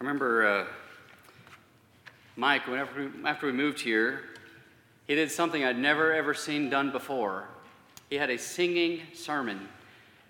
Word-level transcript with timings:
remember 0.00 0.46
uh, 0.46 0.66
Mike, 2.34 2.66
whenever 2.66 3.02
we, 3.02 3.24
after 3.28 3.46
we 3.46 3.52
moved 3.52 3.80
here, 3.80 4.22
he 5.06 5.14
did 5.14 5.30
something 5.30 5.62
I'd 5.62 5.78
never 5.78 6.14
ever 6.14 6.32
seen 6.32 6.70
done 6.70 6.90
before. 6.90 7.44
He 8.08 8.16
had 8.16 8.30
a 8.30 8.38
singing 8.38 9.02
sermon. 9.12 9.68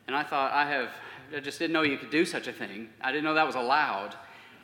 And 0.09 0.17
I 0.17 0.25
thought, 0.25 0.53
I 0.53 0.67
have, 0.67 0.91
I 1.35 1.39
just 1.39 1.61
didn't 1.61 1.72
know 1.72 1.82
you 1.82 1.98
could 1.98 2.11
do 2.11 2.25
such 2.25 2.48
a 2.48 2.53
thing. 2.53 2.89
I 3.00 3.12
didn't 3.12 3.25
know 3.25 3.35
that 3.35 3.46
was 3.46 3.54
allowed. 3.54 4.17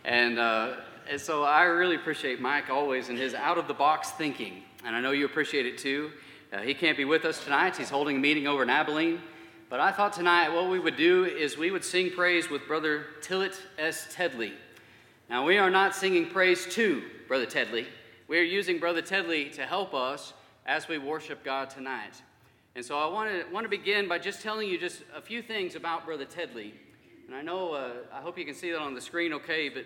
And, 0.05 0.41
uh, 0.41 0.75
and 1.09 1.21
so 1.21 1.45
I 1.45 1.63
really 1.63 1.95
appreciate 1.95 2.41
Mike 2.41 2.69
always 2.69 3.09
and 3.09 3.17
his 3.17 3.33
out 3.33 3.59
of 3.59 3.69
the 3.69 3.75
box 3.75 4.11
thinking. 4.11 4.65
And 4.85 4.97
I 4.97 5.01
know 5.01 5.13
you 5.13 5.25
appreciate 5.25 5.67
it 5.67 5.79
too. 5.79 6.11
Uh, 6.53 6.59
he 6.59 6.75
can't 6.75 6.97
be 6.97 7.05
with 7.05 7.25
us 7.25 7.45
tonight. 7.45 7.77
He's 7.77 7.91
holding 7.91 8.17
a 8.17 8.19
meeting 8.19 8.49
over 8.49 8.65
in 8.65 8.71
Abilene. 8.71 9.21
But 9.71 9.79
I 9.79 9.93
thought 9.93 10.13
tonight 10.13 10.49
what 10.49 10.69
we 10.69 10.81
would 10.81 10.97
do 10.97 11.25
is 11.25 11.57
we 11.57 11.71
would 11.71 11.85
sing 11.85 12.11
praise 12.11 12.51
with 12.51 12.67
Brother 12.67 13.07
Tillit 13.21 13.61
S. 13.79 14.13
Teddlie. 14.13 14.53
Now, 15.29 15.45
we 15.45 15.59
are 15.59 15.71
not 15.71 15.93
singing 15.93 16.27
praise 16.27 16.67
to 16.75 17.03
Brother 17.27 17.47
Teddlie. 17.47 17.87
We 18.29 18.39
are 18.39 18.45
using 18.45 18.79
Brother 18.79 19.03
Teddlie 19.03 19.53
to 19.55 19.67
help 19.67 19.93
us 19.93 20.33
as 20.65 20.87
we 20.87 20.99
worship 20.99 21.43
God 21.43 21.69
tonight. 21.69 22.23
And 22.77 22.85
so 22.85 22.97
I 22.97 23.13
want 23.13 23.31
to, 23.31 23.53
want 23.53 23.65
to 23.65 23.69
begin 23.69 24.07
by 24.07 24.21
just 24.21 24.41
telling 24.41 24.69
you 24.69 24.79
just 24.79 25.03
a 25.17 25.21
few 25.21 25.43
things 25.43 25.75
about 25.75 26.07
Brother 26.07 26.27
Teddlie. 26.27 26.75
And 27.27 27.35
I 27.35 27.43
know, 27.43 27.73
uh, 27.73 27.91
I 28.13 28.21
hope 28.21 28.39
you 28.39 28.45
can 28.45 28.55
see 28.55 28.71
that 28.71 28.79
on 28.79 28.95
the 28.95 29.01
screen 29.01 29.33
okay, 29.33 29.69
but 29.69 29.85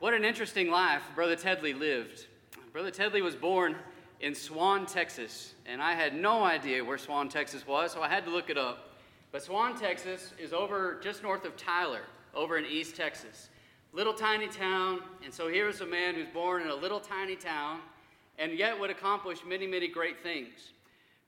what 0.00 0.12
an 0.12 0.24
interesting 0.24 0.72
life 0.72 1.02
Brother 1.14 1.36
Teddlie 1.36 1.78
lived. 1.78 2.26
Brother 2.72 2.90
Teddlie 2.90 3.22
was 3.22 3.36
born 3.36 3.76
in 4.18 4.34
Swan, 4.34 4.86
Texas, 4.86 5.54
and 5.66 5.80
I 5.80 5.92
had 5.92 6.16
no 6.16 6.42
idea 6.42 6.84
where 6.84 6.98
Swan, 6.98 7.28
Texas 7.28 7.64
was, 7.64 7.92
so 7.92 8.02
I 8.02 8.08
had 8.08 8.24
to 8.24 8.30
look 8.32 8.50
it 8.50 8.58
up. 8.58 8.96
But 9.30 9.44
Swan, 9.44 9.78
Texas 9.78 10.32
is 10.36 10.52
over 10.52 10.98
just 11.00 11.22
north 11.22 11.44
of 11.44 11.56
Tyler, 11.56 12.02
over 12.34 12.58
in 12.58 12.66
East 12.66 12.96
Texas 12.96 13.50
little 13.94 14.12
tiny 14.12 14.48
town. 14.48 15.00
And 15.24 15.32
so 15.32 15.48
here 15.48 15.68
is 15.68 15.80
a 15.80 15.86
man 15.86 16.14
who's 16.14 16.28
born 16.28 16.62
in 16.62 16.68
a 16.68 16.74
little 16.74 17.00
tiny 17.00 17.36
town 17.36 17.80
and 18.38 18.58
yet 18.58 18.78
would 18.78 18.90
accomplish 18.90 19.38
many, 19.46 19.66
many 19.66 19.86
great 19.86 20.22
things. 20.22 20.72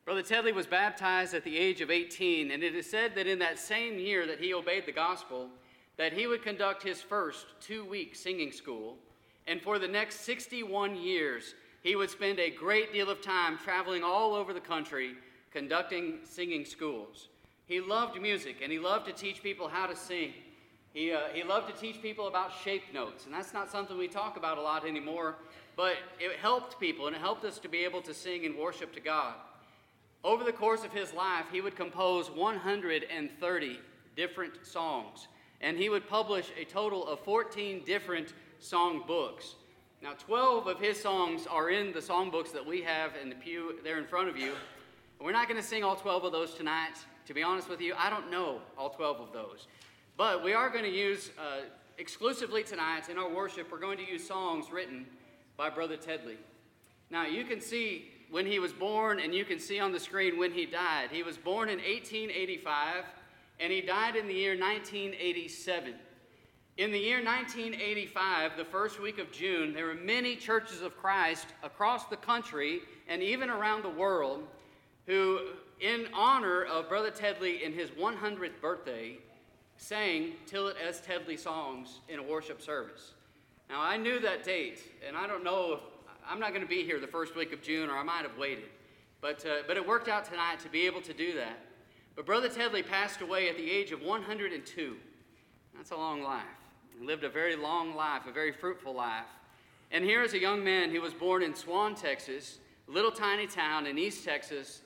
Brother 0.04 0.22
Teddlie 0.22 0.54
was 0.54 0.66
baptized 0.66 1.34
at 1.34 1.44
the 1.44 1.56
age 1.56 1.80
of 1.80 1.90
18, 1.90 2.50
and 2.50 2.62
it 2.62 2.74
is 2.74 2.88
said 2.88 3.14
that 3.14 3.26
in 3.26 3.38
that 3.40 3.58
same 3.58 3.98
year 3.98 4.26
that 4.26 4.40
he 4.40 4.54
obeyed 4.54 4.86
the 4.86 4.92
gospel, 4.92 5.48
that 5.96 6.12
he 6.12 6.26
would 6.26 6.42
conduct 6.42 6.82
his 6.82 7.00
first 7.00 7.46
two-week 7.60 8.14
singing 8.14 8.52
school, 8.52 8.96
and 9.46 9.60
for 9.60 9.78
the 9.78 9.88
next 9.88 10.20
61 10.20 10.96
years, 10.96 11.54
he 11.82 11.96
would 11.96 12.10
spend 12.10 12.38
a 12.38 12.50
great 12.50 12.92
deal 12.92 13.10
of 13.10 13.20
time 13.20 13.58
traveling 13.58 14.02
all 14.02 14.34
over 14.34 14.52
the 14.52 14.60
country 14.60 15.14
conducting 15.52 16.18
singing 16.24 16.64
schools. 16.64 17.28
He 17.66 17.80
loved 17.80 18.20
music, 18.20 18.56
and 18.62 18.70
he 18.70 18.78
loved 18.78 19.06
to 19.06 19.12
teach 19.12 19.42
people 19.42 19.68
how 19.68 19.86
to 19.86 19.96
sing. 19.96 20.32
He, 20.96 21.12
uh, 21.12 21.18
he 21.34 21.42
loved 21.42 21.68
to 21.68 21.78
teach 21.78 22.00
people 22.00 22.26
about 22.26 22.52
shape 22.64 22.94
notes, 22.94 23.26
and 23.26 23.34
that's 23.34 23.52
not 23.52 23.70
something 23.70 23.98
we 23.98 24.08
talk 24.08 24.38
about 24.38 24.56
a 24.56 24.62
lot 24.62 24.86
anymore, 24.86 25.34
but 25.76 25.96
it 26.18 26.38
helped 26.38 26.80
people 26.80 27.06
and 27.06 27.14
it 27.14 27.18
helped 27.18 27.44
us 27.44 27.58
to 27.58 27.68
be 27.68 27.84
able 27.84 28.00
to 28.00 28.14
sing 28.14 28.46
and 28.46 28.56
worship 28.56 28.94
to 28.94 29.00
God. 29.00 29.34
Over 30.24 30.42
the 30.42 30.54
course 30.54 30.84
of 30.84 30.94
his 30.94 31.12
life, 31.12 31.44
he 31.52 31.60
would 31.60 31.76
compose 31.76 32.30
130 32.30 33.78
different 34.16 34.66
songs, 34.66 35.28
and 35.60 35.76
he 35.76 35.90
would 35.90 36.08
publish 36.08 36.50
a 36.58 36.64
total 36.64 37.06
of 37.06 37.20
14 37.20 37.84
different 37.84 38.32
song 38.58 39.02
books. 39.06 39.56
Now, 40.02 40.14
12 40.14 40.66
of 40.66 40.80
his 40.80 40.98
songs 40.98 41.46
are 41.46 41.68
in 41.68 41.92
the 41.92 42.00
song 42.00 42.30
books 42.30 42.52
that 42.52 42.64
we 42.64 42.80
have 42.80 43.10
in 43.22 43.28
the 43.28 43.34
pew 43.34 43.74
there 43.84 43.98
in 43.98 44.06
front 44.06 44.30
of 44.30 44.38
you. 44.38 44.54
We're 45.20 45.32
not 45.32 45.46
going 45.46 45.60
to 45.60 45.66
sing 45.66 45.84
all 45.84 45.96
12 45.96 46.24
of 46.24 46.32
those 46.32 46.54
tonight. 46.54 46.94
To 47.26 47.34
be 47.34 47.42
honest 47.42 47.68
with 47.68 47.82
you, 47.82 47.92
I 47.98 48.08
don't 48.08 48.30
know 48.30 48.60
all 48.78 48.88
12 48.88 49.20
of 49.20 49.32
those. 49.34 49.66
But 50.16 50.42
we 50.42 50.54
are 50.54 50.70
going 50.70 50.84
to 50.84 50.90
use 50.90 51.30
uh, 51.38 51.66
exclusively 51.98 52.62
tonight 52.62 53.10
in 53.10 53.18
our 53.18 53.28
worship, 53.28 53.70
we're 53.70 53.78
going 53.78 53.98
to 53.98 54.10
use 54.10 54.26
songs 54.26 54.72
written 54.72 55.04
by 55.58 55.68
Brother 55.68 55.98
Teddlie. 55.98 56.38
Now, 57.10 57.26
you 57.26 57.44
can 57.44 57.60
see 57.60 58.06
when 58.30 58.46
he 58.46 58.58
was 58.58 58.72
born, 58.72 59.20
and 59.20 59.34
you 59.34 59.44
can 59.44 59.58
see 59.58 59.78
on 59.78 59.92
the 59.92 60.00
screen 60.00 60.38
when 60.38 60.52
he 60.52 60.64
died. 60.64 61.10
He 61.12 61.22
was 61.22 61.36
born 61.36 61.68
in 61.68 61.76
1885, 61.80 63.04
and 63.60 63.70
he 63.70 63.82
died 63.82 64.16
in 64.16 64.26
the 64.26 64.32
year 64.32 64.58
1987. 64.58 65.94
In 66.78 66.92
the 66.92 66.98
year 66.98 67.22
1985, 67.22 68.56
the 68.56 68.64
first 68.64 69.02
week 69.02 69.18
of 69.18 69.30
June, 69.30 69.74
there 69.74 69.84
were 69.84 69.94
many 69.94 70.34
churches 70.34 70.80
of 70.80 70.96
Christ 70.96 71.48
across 71.62 72.06
the 72.06 72.16
country 72.16 72.80
and 73.06 73.22
even 73.22 73.50
around 73.50 73.82
the 73.82 73.90
world 73.90 74.44
who, 75.06 75.40
in 75.80 76.06
honor 76.14 76.64
of 76.64 76.88
Brother 76.88 77.10
Teddlie 77.10 77.60
in 77.60 77.74
his 77.74 77.90
100th 77.90 78.60
birthday, 78.62 79.18
sang 79.76 80.32
Tillit 80.46 80.74
S. 80.84 81.00
Teddlie 81.00 81.38
songs 81.38 82.00
in 82.08 82.18
a 82.18 82.22
worship 82.22 82.60
service. 82.60 83.12
Now, 83.68 83.80
I 83.80 83.96
knew 83.96 84.20
that 84.20 84.44
date, 84.44 84.80
and 85.06 85.16
I 85.16 85.26
don't 85.26 85.44
know 85.44 85.74
if 85.74 85.80
I'm 86.28 86.38
not 86.38 86.50
going 86.50 86.62
to 86.62 86.68
be 86.68 86.84
here 86.84 87.00
the 87.00 87.06
first 87.06 87.36
week 87.36 87.52
of 87.52 87.62
June, 87.62 87.90
or 87.90 87.96
I 87.96 88.02
might 88.02 88.22
have 88.22 88.38
waited. 88.38 88.64
But, 89.20 89.44
uh, 89.44 89.62
but 89.66 89.76
it 89.76 89.86
worked 89.86 90.08
out 90.08 90.24
tonight 90.24 90.60
to 90.60 90.68
be 90.68 90.86
able 90.86 91.00
to 91.02 91.12
do 91.12 91.34
that. 91.34 91.58
But 92.14 92.26
Brother 92.26 92.48
Teddlie 92.48 92.86
passed 92.86 93.20
away 93.20 93.48
at 93.48 93.56
the 93.56 93.70
age 93.70 93.92
of 93.92 94.02
102. 94.02 94.96
That's 95.76 95.90
a 95.90 95.96
long 95.96 96.22
life. 96.22 96.44
He 96.98 97.04
lived 97.04 97.24
a 97.24 97.28
very 97.28 97.56
long 97.56 97.94
life, 97.94 98.22
a 98.26 98.32
very 98.32 98.52
fruitful 98.52 98.94
life. 98.94 99.26
And 99.90 100.04
here 100.04 100.22
is 100.22 100.32
a 100.32 100.38
young 100.38 100.64
man 100.64 100.90
who 100.90 101.00
was 101.00 101.12
born 101.12 101.42
in 101.42 101.54
Swan, 101.54 101.94
Texas, 101.94 102.58
little 102.86 103.10
tiny 103.10 103.46
town 103.46 103.86
in 103.86 103.98
East 103.98 104.24
Texas, 104.24 104.80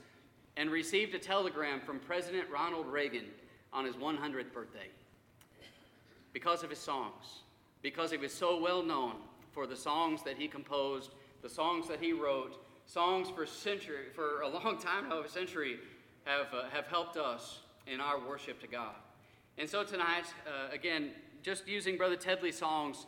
and 0.57 0.69
received 0.69 1.15
a 1.15 1.19
telegram 1.19 1.79
from 1.79 1.99
President 1.99 2.49
Ronald 2.49 2.87
Reagan 2.87 3.25
on 3.73 3.85
his 3.85 3.95
100th 3.95 4.53
birthday 4.53 4.89
because 6.33 6.63
of 6.63 6.69
his 6.69 6.79
songs, 6.79 7.43
because 7.81 8.11
he 8.11 8.17
was 8.17 8.33
so 8.33 8.59
well 8.59 8.83
known 8.83 9.15
for 9.51 9.67
the 9.67 9.75
songs 9.75 10.23
that 10.23 10.37
he 10.37 10.47
composed, 10.47 11.11
the 11.41 11.49
songs 11.49 11.87
that 11.87 11.99
he 11.99 12.13
wrote, 12.13 12.63
songs 12.85 13.29
for 13.29 13.45
century, 13.45 14.05
for 14.13 14.41
a 14.41 14.47
long 14.47 14.77
time 14.79 15.09
now, 15.09 15.21
a 15.21 15.29
century, 15.29 15.79
have, 16.25 16.47
uh, 16.53 16.69
have 16.69 16.87
helped 16.87 17.17
us 17.17 17.59
in 17.87 17.99
our 17.99 18.19
worship 18.19 18.59
to 18.61 18.67
God. 18.67 18.95
And 19.57 19.69
so 19.69 19.83
tonight, 19.83 20.25
uh, 20.47 20.73
again, 20.73 21.11
just 21.41 21.67
using 21.67 21.97
Brother 21.97 22.15
Teddlie's 22.15 22.57
songs, 22.57 23.05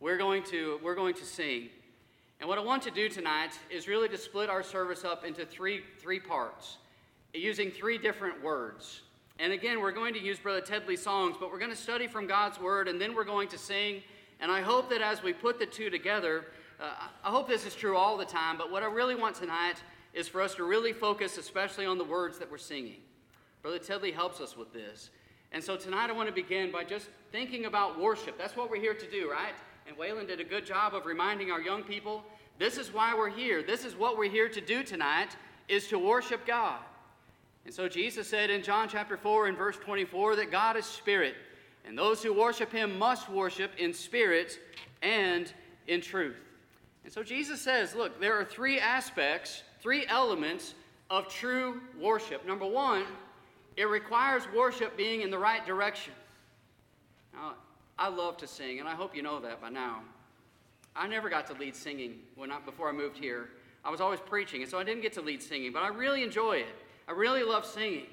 we're 0.00 0.18
going 0.18 0.42
to 0.44 0.78
we're 0.82 0.94
going 0.94 1.14
to 1.14 1.24
sing. 1.24 1.68
And 2.38 2.48
what 2.48 2.58
I 2.58 2.60
want 2.62 2.82
to 2.82 2.90
do 2.90 3.08
tonight 3.08 3.58
is 3.70 3.88
really 3.88 4.08
to 4.08 4.18
split 4.18 4.50
our 4.50 4.62
service 4.62 5.04
up 5.04 5.24
into 5.24 5.46
three 5.46 5.82
three 5.98 6.20
parts, 6.20 6.78
using 7.32 7.70
three 7.70 7.96
different 7.96 8.42
words. 8.42 9.02
And 9.38 9.52
again, 9.52 9.80
we're 9.80 9.92
going 9.92 10.14
to 10.14 10.20
use 10.20 10.38
Brother 10.38 10.60
Teddlie's 10.60 11.02
songs, 11.02 11.36
but 11.38 11.50
we're 11.52 11.58
going 11.58 11.70
to 11.70 11.76
study 11.76 12.06
from 12.06 12.26
God's 12.26 12.58
Word, 12.58 12.88
and 12.88 13.00
then 13.00 13.14
we're 13.14 13.24
going 13.24 13.48
to 13.48 13.58
sing. 13.58 14.02
And 14.40 14.50
I 14.50 14.60
hope 14.60 14.88
that 14.90 15.02
as 15.02 15.22
we 15.22 15.32
put 15.32 15.58
the 15.58 15.66
two 15.66 15.90
together, 15.90 16.46
uh, 16.80 16.90
I 17.24 17.30
hope 17.30 17.48
this 17.48 17.66
is 17.66 17.74
true 17.74 17.96
all 17.96 18.16
the 18.16 18.24
time, 18.24 18.56
but 18.56 18.70
what 18.70 18.82
I 18.82 18.86
really 18.86 19.14
want 19.14 19.36
tonight 19.36 19.76
is 20.14 20.26
for 20.26 20.40
us 20.40 20.54
to 20.54 20.64
really 20.64 20.92
focus, 20.92 21.36
especially 21.36 21.86
on 21.86 21.98
the 21.98 22.04
words 22.04 22.38
that 22.38 22.50
we're 22.50 22.58
singing. 22.58 23.00
Brother 23.62 23.78
Teddlie 23.78 24.14
helps 24.14 24.40
us 24.40 24.56
with 24.56 24.72
this. 24.72 25.10
And 25.52 25.62
so 25.62 25.76
tonight 25.76 26.10
I 26.10 26.12
want 26.12 26.28
to 26.28 26.34
begin 26.34 26.70
by 26.70 26.84
just 26.84 27.08
thinking 27.32 27.66
about 27.66 28.00
worship. 28.00 28.38
That's 28.38 28.56
what 28.56 28.70
we're 28.70 28.80
here 28.80 28.94
to 28.94 29.10
do, 29.10 29.30
right? 29.30 29.54
And 29.86 29.96
Waylon 29.96 30.26
did 30.26 30.40
a 30.40 30.44
good 30.44 30.64
job 30.66 30.94
of 30.94 31.06
reminding 31.06 31.50
our 31.50 31.60
young 31.60 31.82
people 31.82 32.24
this 32.58 32.78
is 32.78 32.92
why 32.92 33.14
we're 33.14 33.28
here. 33.28 33.62
This 33.62 33.84
is 33.84 33.94
what 33.94 34.16
we're 34.16 34.30
here 34.30 34.48
to 34.48 34.60
do 34.60 34.82
tonight, 34.82 35.36
is 35.68 35.88
to 35.88 35.98
worship 35.98 36.46
God. 36.46 36.80
And 37.66 37.74
so 37.74 37.88
Jesus 37.88 38.28
said 38.28 38.48
in 38.48 38.62
John 38.62 38.88
chapter 38.88 39.16
4 39.16 39.48
and 39.48 39.58
verse 39.58 39.76
24 39.76 40.36
that 40.36 40.52
God 40.52 40.76
is 40.76 40.86
spirit, 40.86 41.34
and 41.84 41.98
those 41.98 42.22
who 42.22 42.32
worship 42.32 42.70
him 42.70 42.96
must 42.96 43.28
worship 43.28 43.72
in 43.76 43.92
spirit 43.92 44.60
and 45.02 45.52
in 45.88 46.00
truth. 46.00 46.36
And 47.02 47.12
so 47.12 47.24
Jesus 47.24 47.60
says, 47.60 47.92
look, 47.96 48.20
there 48.20 48.38
are 48.38 48.44
three 48.44 48.78
aspects, 48.78 49.64
three 49.80 50.06
elements 50.06 50.74
of 51.10 51.28
true 51.28 51.80
worship. 52.00 52.46
Number 52.46 52.66
one, 52.66 53.02
it 53.76 53.88
requires 53.88 54.44
worship 54.56 54.96
being 54.96 55.22
in 55.22 55.30
the 55.30 55.38
right 55.38 55.66
direction. 55.66 56.12
Now, 57.34 57.54
I 57.98 58.08
love 58.08 58.36
to 58.38 58.46
sing, 58.46 58.78
and 58.78 58.88
I 58.88 58.94
hope 58.94 59.16
you 59.16 59.22
know 59.22 59.40
that 59.40 59.60
by 59.60 59.70
now. 59.70 60.02
I 60.94 61.08
never 61.08 61.28
got 61.28 61.48
to 61.48 61.54
lead 61.54 61.74
singing 61.74 62.20
when 62.36 62.52
I, 62.52 62.60
before 62.60 62.88
I 62.88 62.92
moved 62.92 63.18
here. 63.18 63.50
I 63.84 63.90
was 63.90 64.00
always 64.00 64.20
preaching, 64.20 64.62
and 64.62 64.70
so 64.70 64.78
I 64.78 64.84
didn't 64.84 65.02
get 65.02 65.12
to 65.14 65.20
lead 65.20 65.42
singing, 65.42 65.72
but 65.72 65.82
I 65.82 65.88
really 65.88 66.22
enjoy 66.22 66.58
it. 66.58 66.74
I 67.08 67.12
really 67.12 67.42
love 67.42 67.64
singing. 67.64 68.06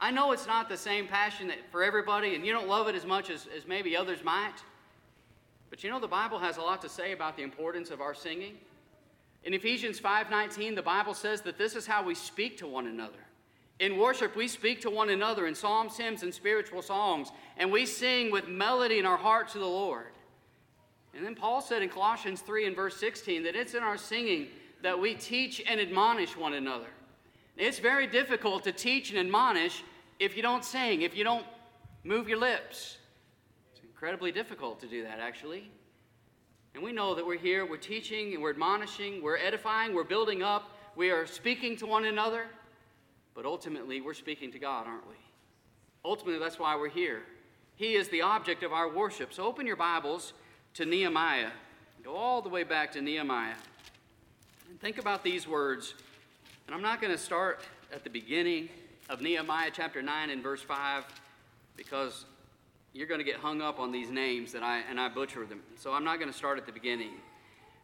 I 0.00 0.10
know 0.10 0.32
it's 0.32 0.46
not 0.46 0.68
the 0.68 0.76
same 0.76 1.06
passion 1.06 1.48
that 1.48 1.58
for 1.70 1.82
everybody, 1.82 2.34
and 2.34 2.44
you 2.44 2.52
don't 2.52 2.68
love 2.68 2.88
it 2.88 2.94
as 2.94 3.06
much 3.06 3.30
as, 3.30 3.46
as 3.56 3.66
maybe 3.66 3.96
others 3.96 4.24
might. 4.24 4.56
But 5.70 5.82
you 5.82 5.90
know 5.90 6.00
the 6.00 6.08
Bible 6.08 6.38
has 6.40 6.56
a 6.56 6.60
lot 6.60 6.82
to 6.82 6.88
say 6.88 7.12
about 7.12 7.36
the 7.36 7.42
importance 7.42 7.90
of 7.90 8.00
our 8.00 8.12
singing. 8.12 8.58
In 9.44 9.54
Ephesians 9.54 9.98
5:19, 10.00 10.74
the 10.74 10.82
Bible 10.82 11.14
says 11.14 11.40
that 11.42 11.56
this 11.56 11.74
is 11.74 11.86
how 11.86 12.02
we 12.02 12.14
speak 12.14 12.58
to 12.58 12.66
one 12.66 12.86
another. 12.86 13.18
In 13.78 13.96
worship, 13.96 14.36
we 14.36 14.48
speak 14.48 14.80
to 14.82 14.90
one 14.90 15.08
another 15.08 15.46
in 15.46 15.54
psalms, 15.54 15.96
hymns, 15.96 16.22
and 16.22 16.32
spiritual 16.32 16.82
songs, 16.82 17.32
and 17.56 17.72
we 17.72 17.86
sing 17.86 18.30
with 18.30 18.46
melody 18.46 18.98
in 18.98 19.06
our 19.06 19.16
heart 19.16 19.48
to 19.50 19.58
the 19.58 19.66
Lord. 19.66 20.12
And 21.14 21.24
then 21.24 21.34
Paul 21.34 21.60
said 21.60 21.82
in 21.82 21.88
Colossians 21.88 22.40
3 22.40 22.66
and 22.66 22.76
verse 22.76 22.96
16 22.96 23.42
that 23.44 23.56
it's 23.56 23.74
in 23.74 23.82
our 23.82 23.96
singing 23.96 24.48
that 24.82 24.98
we 24.98 25.14
teach 25.14 25.62
and 25.66 25.80
admonish 25.80 26.36
one 26.36 26.54
another. 26.54 26.88
It's 27.64 27.78
very 27.78 28.08
difficult 28.08 28.64
to 28.64 28.72
teach 28.72 29.10
and 29.10 29.18
admonish 29.20 29.84
if 30.18 30.36
you 30.36 30.42
don't 30.42 30.64
sing, 30.64 31.02
if 31.02 31.16
you 31.16 31.22
don't 31.22 31.46
move 32.02 32.28
your 32.28 32.38
lips. 32.38 32.96
It's 33.70 33.84
incredibly 33.84 34.32
difficult 34.32 34.80
to 34.80 34.88
do 34.88 35.04
that, 35.04 35.20
actually. 35.20 35.70
And 36.74 36.82
we 36.82 36.90
know 36.90 37.14
that 37.14 37.24
we're 37.24 37.38
here, 37.38 37.64
we're 37.64 37.76
teaching, 37.76 38.34
and 38.34 38.42
we're 38.42 38.50
admonishing, 38.50 39.22
we're 39.22 39.36
edifying, 39.36 39.94
we're 39.94 40.02
building 40.02 40.42
up, 40.42 40.76
we 40.96 41.10
are 41.10 41.24
speaking 41.24 41.76
to 41.76 41.86
one 41.86 42.04
another, 42.04 42.46
but 43.32 43.46
ultimately 43.46 44.00
we're 44.00 44.12
speaking 44.12 44.50
to 44.50 44.58
God, 44.58 44.88
aren't 44.88 45.06
we? 45.06 45.14
Ultimately, 46.04 46.40
that's 46.40 46.58
why 46.58 46.74
we're 46.74 46.88
here. 46.88 47.22
He 47.76 47.94
is 47.94 48.08
the 48.08 48.22
object 48.22 48.64
of 48.64 48.72
our 48.72 48.92
worship. 48.92 49.32
So 49.32 49.44
open 49.44 49.68
your 49.68 49.76
Bibles 49.76 50.32
to 50.74 50.84
Nehemiah. 50.84 51.52
Go 52.02 52.16
all 52.16 52.42
the 52.42 52.48
way 52.48 52.64
back 52.64 52.90
to 52.94 53.00
Nehemiah. 53.00 53.54
And 54.68 54.80
think 54.80 54.98
about 54.98 55.22
these 55.22 55.46
words. 55.46 55.94
And 56.66 56.74
I'm 56.74 56.82
not 56.82 57.00
going 57.00 57.12
to 57.12 57.18
start 57.18 57.60
at 57.92 58.04
the 58.04 58.10
beginning 58.10 58.68
of 59.08 59.20
Nehemiah 59.20 59.70
chapter 59.72 60.00
9 60.00 60.30
and 60.30 60.42
verse 60.42 60.62
5 60.62 61.04
because 61.76 62.24
you're 62.92 63.06
going 63.06 63.20
to 63.20 63.24
get 63.24 63.36
hung 63.36 63.60
up 63.60 63.80
on 63.80 63.90
these 63.90 64.10
names 64.10 64.52
that 64.52 64.62
I 64.62 64.80
and 64.88 65.00
I 65.00 65.08
butcher 65.08 65.44
them. 65.44 65.60
So 65.76 65.92
I'm 65.92 66.04
not 66.04 66.18
going 66.18 66.30
to 66.30 66.36
start 66.36 66.58
at 66.58 66.66
the 66.66 66.72
beginning. 66.72 67.12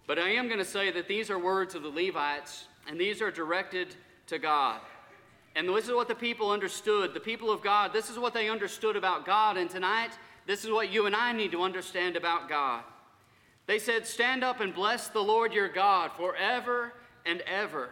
But 0.06 0.18
I 0.18 0.30
am 0.30 0.46
going 0.46 0.58
to 0.58 0.64
say 0.64 0.90
that 0.92 1.08
these 1.08 1.30
are 1.30 1.38
words 1.38 1.74
of 1.74 1.82
the 1.82 1.88
Levites 1.88 2.66
and 2.88 2.98
these 2.98 3.20
are 3.20 3.30
directed 3.30 3.94
to 4.28 4.38
God. 4.38 4.80
And 5.56 5.68
this 5.68 5.86
is 5.86 5.94
what 5.94 6.08
the 6.08 6.14
people 6.14 6.50
understood. 6.50 7.14
The 7.14 7.20
people 7.20 7.50
of 7.50 7.62
God, 7.62 7.92
this 7.92 8.10
is 8.10 8.18
what 8.18 8.32
they 8.32 8.48
understood 8.48 8.96
about 8.96 9.26
God. 9.26 9.56
And 9.56 9.68
tonight, 9.68 10.12
this 10.46 10.64
is 10.64 10.70
what 10.70 10.90
you 10.90 11.06
and 11.06 11.16
I 11.16 11.32
need 11.32 11.52
to 11.52 11.62
understand 11.62 12.16
about 12.16 12.48
God. 12.48 12.84
They 13.66 13.78
said, 13.78 14.06
Stand 14.06 14.44
up 14.44 14.60
and 14.60 14.74
bless 14.74 15.08
the 15.08 15.20
Lord 15.20 15.52
your 15.52 15.68
God 15.68 16.12
forever 16.12 16.92
and 17.26 17.42
ever. 17.42 17.90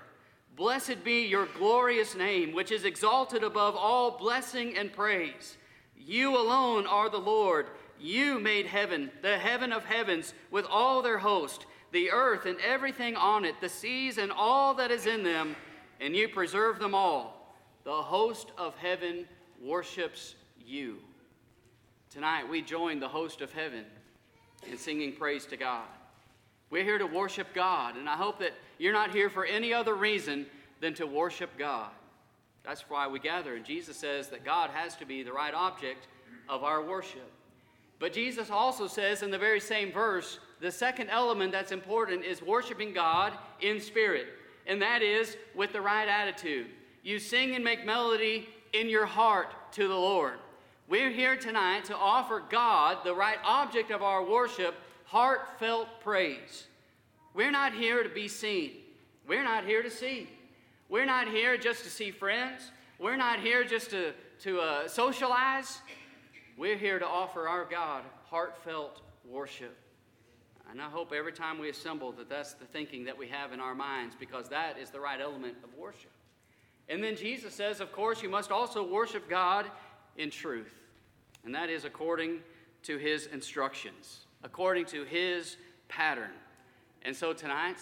Blessed 0.56 1.04
be 1.04 1.26
your 1.26 1.46
glorious 1.58 2.14
name, 2.14 2.54
which 2.54 2.72
is 2.72 2.86
exalted 2.86 3.44
above 3.44 3.76
all 3.76 4.16
blessing 4.16 4.76
and 4.76 4.90
praise. 4.90 5.58
You 5.98 6.36
alone 6.38 6.86
are 6.86 7.10
the 7.10 7.18
Lord. 7.18 7.66
You 8.00 8.40
made 8.40 8.66
heaven, 8.66 9.10
the 9.20 9.36
heaven 9.36 9.70
of 9.70 9.84
heavens, 9.84 10.32
with 10.50 10.64
all 10.70 11.02
their 11.02 11.18
host, 11.18 11.66
the 11.92 12.10
earth 12.10 12.46
and 12.46 12.58
everything 12.60 13.16
on 13.16 13.44
it, 13.44 13.60
the 13.60 13.68
seas 13.68 14.16
and 14.16 14.32
all 14.32 14.72
that 14.74 14.90
is 14.90 15.06
in 15.06 15.22
them, 15.22 15.56
and 16.00 16.16
you 16.16 16.26
preserve 16.28 16.78
them 16.78 16.94
all. 16.94 17.54
The 17.84 17.92
host 17.92 18.50
of 18.56 18.74
heaven 18.76 19.26
worships 19.62 20.36
you. 20.64 20.98
Tonight, 22.10 22.48
we 22.48 22.62
join 22.62 22.98
the 22.98 23.08
host 23.08 23.42
of 23.42 23.52
heaven 23.52 23.84
in 24.70 24.78
singing 24.78 25.12
praise 25.12 25.44
to 25.46 25.56
God. 25.58 25.84
We're 26.70 26.84
here 26.84 26.98
to 26.98 27.06
worship 27.06 27.48
God, 27.54 27.96
and 27.96 28.08
I 28.08 28.16
hope 28.16 28.38
that 28.40 28.52
you're 28.78 28.92
not 28.92 29.12
here 29.12 29.30
for 29.30 29.44
any 29.44 29.72
other 29.72 29.94
reason 29.94 30.46
than 30.80 30.94
to 30.94 31.06
worship 31.06 31.50
God. 31.58 31.90
That's 32.64 32.84
why 32.88 33.06
we 33.06 33.18
gather. 33.18 33.54
And 33.54 33.64
Jesus 33.64 33.96
says 33.96 34.28
that 34.28 34.44
God 34.44 34.70
has 34.70 34.96
to 34.96 35.06
be 35.06 35.22
the 35.22 35.32
right 35.32 35.54
object 35.54 36.08
of 36.48 36.64
our 36.64 36.82
worship. 36.82 37.30
But 37.98 38.12
Jesus 38.12 38.50
also 38.50 38.86
says 38.86 39.22
in 39.22 39.30
the 39.30 39.38
very 39.38 39.60
same 39.60 39.92
verse, 39.92 40.38
the 40.60 40.70
second 40.70 41.08
element 41.10 41.52
that's 41.52 41.72
important 41.72 42.24
is 42.24 42.42
worshiping 42.42 42.92
God 42.92 43.32
in 43.60 43.80
spirit, 43.80 44.26
and 44.66 44.82
that 44.82 45.02
is 45.02 45.36
with 45.54 45.72
the 45.72 45.80
right 45.80 46.08
attitude. 46.08 46.66
You 47.02 47.18
sing 47.18 47.54
and 47.54 47.64
make 47.64 47.86
melody 47.86 48.48
in 48.72 48.88
your 48.88 49.06
heart 49.06 49.72
to 49.72 49.88
the 49.88 49.94
Lord. 49.94 50.34
We're 50.88 51.10
here 51.10 51.36
tonight 51.36 51.84
to 51.86 51.96
offer 51.96 52.42
God, 52.50 52.98
the 53.04 53.14
right 53.14 53.38
object 53.44 53.90
of 53.90 54.02
our 54.02 54.24
worship, 54.24 54.74
heartfelt 55.04 55.88
praise. 56.00 56.66
We're 57.36 57.50
not 57.50 57.74
here 57.74 58.02
to 58.02 58.08
be 58.08 58.28
seen. 58.28 58.72
We're 59.28 59.44
not 59.44 59.66
here 59.66 59.82
to 59.82 59.90
see. 59.90 60.26
We're 60.88 61.04
not 61.04 61.28
here 61.28 61.58
just 61.58 61.84
to 61.84 61.90
see 61.90 62.10
friends. 62.10 62.70
We're 62.98 63.16
not 63.16 63.40
here 63.40 63.62
just 63.62 63.90
to, 63.90 64.14
to 64.40 64.60
uh, 64.60 64.88
socialize. 64.88 65.80
We're 66.56 66.78
here 66.78 66.98
to 66.98 67.06
offer 67.06 67.46
our 67.46 67.66
God 67.66 68.04
heartfelt 68.24 69.02
worship. 69.28 69.76
And 70.70 70.80
I 70.80 70.88
hope 70.88 71.12
every 71.12 71.32
time 71.32 71.58
we 71.58 71.68
assemble 71.68 72.10
that 72.12 72.30
that's 72.30 72.54
the 72.54 72.64
thinking 72.64 73.04
that 73.04 73.18
we 73.18 73.28
have 73.28 73.52
in 73.52 73.60
our 73.60 73.74
minds 73.74 74.16
because 74.18 74.48
that 74.48 74.78
is 74.78 74.88
the 74.88 74.98
right 74.98 75.20
element 75.20 75.56
of 75.62 75.74
worship. 75.74 76.12
And 76.88 77.04
then 77.04 77.16
Jesus 77.16 77.52
says, 77.52 77.80
of 77.80 77.92
course, 77.92 78.22
you 78.22 78.30
must 78.30 78.50
also 78.50 78.82
worship 78.82 79.28
God 79.28 79.66
in 80.16 80.30
truth. 80.30 80.72
And 81.44 81.54
that 81.54 81.68
is 81.68 81.84
according 81.84 82.38
to 82.84 82.96
his 82.96 83.26
instructions, 83.26 84.20
according 84.42 84.86
to 84.86 85.04
his 85.04 85.58
pattern. 85.88 86.32
And 87.06 87.16
so 87.16 87.32
tonight, 87.32 87.78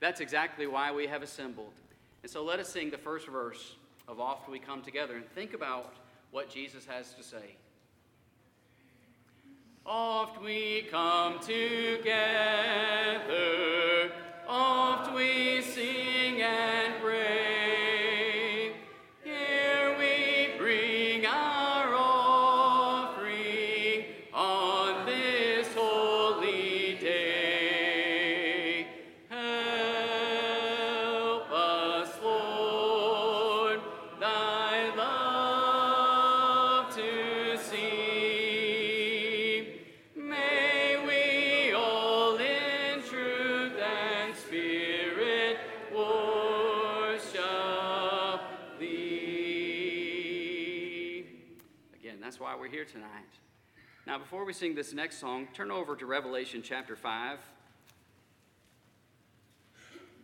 that's 0.00 0.20
exactly 0.20 0.66
why 0.66 0.90
we 0.92 1.06
have 1.06 1.22
assembled. 1.22 1.74
And 2.22 2.32
so 2.32 2.42
let 2.42 2.58
us 2.58 2.70
sing 2.70 2.90
the 2.90 2.96
first 2.96 3.28
verse 3.28 3.76
of 4.08 4.18
Oft 4.18 4.48
We 4.48 4.58
Come 4.58 4.80
Together 4.80 5.14
and 5.14 5.28
think 5.34 5.52
about 5.52 5.92
what 6.30 6.48
Jesus 6.48 6.86
has 6.86 7.12
to 7.12 7.22
say. 7.22 7.56
Oft 9.84 10.40
we 10.42 10.86
come 10.90 11.38
together, 11.40 12.00
oft 14.48 15.14
we 15.14 15.60
sing 15.60 16.40
and 16.40 16.94
pray. 17.02 17.61
Now, 54.12 54.18
before 54.18 54.44
we 54.44 54.52
sing 54.52 54.74
this 54.74 54.92
next 54.92 55.20
song, 55.20 55.48
turn 55.54 55.70
over 55.70 55.96
to 55.96 56.04
Revelation 56.04 56.60
chapter 56.62 56.94
5. 56.94 57.38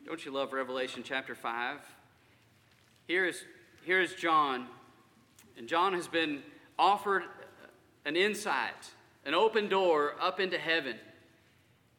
Don't 0.04 0.22
you 0.26 0.30
love 0.30 0.52
Revelation 0.52 1.02
chapter 1.02 1.34
5? 1.34 1.78
Here 3.06 3.24
is, 3.24 3.44
here 3.86 4.02
is 4.02 4.12
John, 4.12 4.66
and 5.56 5.66
John 5.66 5.94
has 5.94 6.06
been 6.06 6.42
offered 6.78 7.22
an 8.04 8.14
insight, 8.14 8.90
an 9.24 9.32
open 9.32 9.70
door 9.70 10.16
up 10.20 10.38
into 10.38 10.58
heaven. 10.58 10.96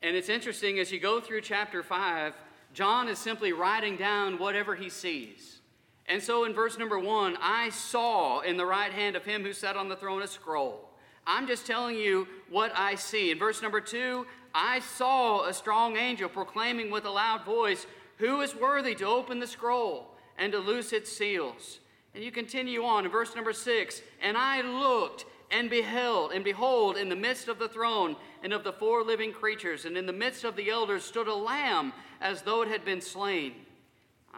And 0.03 0.15
it's 0.15 0.29
interesting 0.29 0.77
as 0.77 0.91
you 0.91 1.00
go 1.00 1.19
through 1.19 1.41
chapter 1.41 1.81
5, 1.81 2.36
John 2.72 3.10
is 3.10 3.17
simply 3.17 3.51
writing 3.51 3.96
down 3.96 4.38
whatever 4.38 4.75
he 4.75 4.89
sees. 4.89 5.58
And 6.05 6.22
so 6.22 6.43
in 6.43 6.53
verse 6.53 6.77
number 6.77 7.00
one, 7.00 7.36
I 7.41 7.69
saw 7.69 8.41
in 8.41 8.58
the 8.58 8.65
right 8.67 8.91
hand 8.91 9.15
of 9.15 9.25
him 9.25 9.41
who 9.41 9.53
sat 9.53 9.75
on 9.75 9.89
the 9.89 9.96
throne 9.96 10.22
a 10.22 10.27
scroll. 10.27 10.88
I'm 11.29 11.48
just 11.48 11.65
telling 11.65 11.95
you 11.95 12.27
what 12.50 12.71
I 12.75 12.95
see. 12.95 13.31
In 13.31 13.39
verse 13.39 13.62
number 13.62 13.79
two, 13.79 14.25
I 14.53 14.79
saw 14.79 15.45
a 15.45 15.53
strong 15.53 15.95
angel 15.95 16.27
proclaiming 16.27 16.89
with 16.89 17.05
a 17.05 17.09
loud 17.09 17.45
voice, 17.45 17.86
Who 18.17 18.41
is 18.41 18.55
worthy 18.55 18.95
to 18.95 19.05
open 19.05 19.39
the 19.39 19.48
scroll 19.48 20.07
and 20.38 20.51
to 20.51 20.59
loose 20.59 20.91
its 20.91 21.12
seals? 21.12 21.79
And 22.15 22.24
you 22.24 22.31
continue 22.31 22.83
on 22.83 23.05
in 23.05 23.12
verse 23.12 23.36
number 23.36 23.53
six, 23.53 24.01
and 24.21 24.36
I 24.36 24.62
looked 24.62 25.25
and 25.51 25.69
beheld, 25.69 26.31
and 26.31 26.43
behold, 26.43 26.98
in 26.98 27.09
the 27.09 27.15
midst 27.15 27.48
of 27.48 27.59
the 27.59 27.69
throne 27.69 28.15
and 28.43 28.51
of 28.51 28.63
the 28.63 28.74
four 28.74 29.03
living 29.03 29.31
creatures, 29.31 29.86
and 29.86 29.95
in 29.95 30.05
the 30.05 30.13
midst 30.13 30.43
of 30.43 30.55
the 30.55 30.69
elders 30.69 31.03
stood 31.03 31.27
a 31.27 31.33
lamb 31.33 31.93
as 32.19 32.41
though 32.41 32.63
it 32.63 32.67
had 32.67 32.83
been 32.83 33.01
slain 33.01 33.53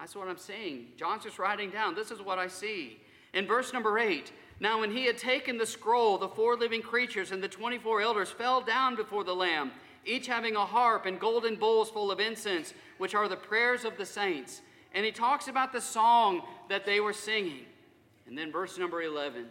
that's 0.02 0.16
what 0.16 0.28
I'm 0.28 0.38
saying. 0.38 0.88
John's 0.98 1.24
just 1.24 1.38
writing 1.38 1.70
down, 1.70 1.94
this 1.94 2.10
is 2.10 2.22
what 2.22 2.40
I 2.40 2.48
see. 2.48 3.00
In 3.34 3.46
verse 3.46 3.72
number 3.72 4.00
eight, 4.00 4.32
now 4.62 4.80
when 4.80 4.92
he 4.96 5.06
had 5.06 5.18
taken 5.18 5.58
the 5.58 5.66
scroll, 5.66 6.20
the 6.20 6.30
four 6.30 6.56
living 6.56 6.84
creatures 6.84 7.32
and 7.32 7.42
the 7.42 7.48
24 7.48 8.00
elders 8.00 8.30
fell 8.30 8.62
down 8.62 8.96
before 8.96 9.24
the 9.24 9.34
Lamb, 9.34 9.72
each 10.06 10.28
having 10.28 10.56
a 10.56 10.64
harp 10.64 11.08
and 11.08 11.20
golden 11.20 11.56
bowls 11.56 11.90
full 11.90 12.12
of 12.12 12.20
incense, 12.20 12.76
which 13.00 13.16
are 13.16 13.28
the 13.28 13.36
prayers 13.36 13.86
of 13.86 13.98
the 13.98 14.06
saints. 14.06 14.62
And 14.94 15.04
he 15.04 15.12
talks 15.12 15.48
about 15.48 15.74
the 15.74 15.82
song 15.82 16.44
that 16.70 16.86
they 16.86 17.00
were 17.00 17.12
singing. 17.12 17.66
And 18.28 18.38
then 18.38 18.52
verse 18.52 18.78
number 18.78 19.02
11, 19.02 19.48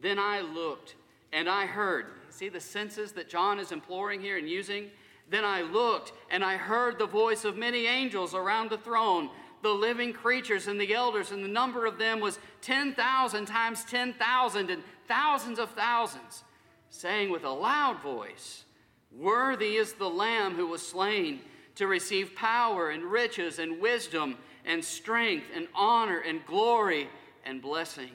then 0.00 0.18
I 0.18 0.40
looked 0.40 0.94
and 1.34 1.46
I 1.46 1.66
heard. 1.66 2.06
See 2.30 2.48
the 2.48 2.60
senses 2.60 3.12
that 3.12 3.28
John 3.28 3.58
is 3.58 3.72
imploring 3.72 4.22
here 4.22 4.38
and 4.38 4.48
using? 4.48 4.90
Then 5.28 5.44
I 5.44 5.60
looked 5.60 6.12
and 6.30 6.42
I 6.42 6.56
heard 6.56 6.98
the 6.98 7.06
voice 7.06 7.44
of 7.44 7.58
many 7.58 7.84
angels 7.84 8.34
around 8.34 8.70
the 8.70 8.78
throne 8.78 9.28
the 9.62 9.70
living 9.70 10.12
creatures 10.12 10.66
and 10.66 10.80
the 10.80 10.94
elders, 10.94 11.30
and 11.30 11.44
the 11.44 11.48
number 11.48 11.86
of 11.86 11.98
them 11.98 12.20
was 12.20 12.38
10,000 12.62 13.46
times 13.46 13.84
10,000 13.84 14.70
and 14.70 14.82
thousands 15.06 15.58
of 15.58 15.70
thousands, 15.70 16.44
saying 16.88 17.30
with 17.30 17.44
a 17.44 17.50
loud 17.50 18.00
voice, 18.00 18.64
Worthy 19.12 19.76
is 19.76 19.94
the 19.94 20.08
Lamb 20.08 20.54
who 20.54 20.66
was 20.66 20.86
slain 20.86 21.40
to 21.74 21.86
receive 21.86 22.34
power 22.34 22.90
and 22.90 23.02
riches 23.04 23.58
and 23.58 23.80
wisdom 23.80 24.36
and 24.64 24.84
strength 24.84 25.46
and 25.54 25.66
honor 25.74 26.20
and 26.20 26.44
glory 26.46 27.08
and 27.44 27.60
blessing. 27.60 28.10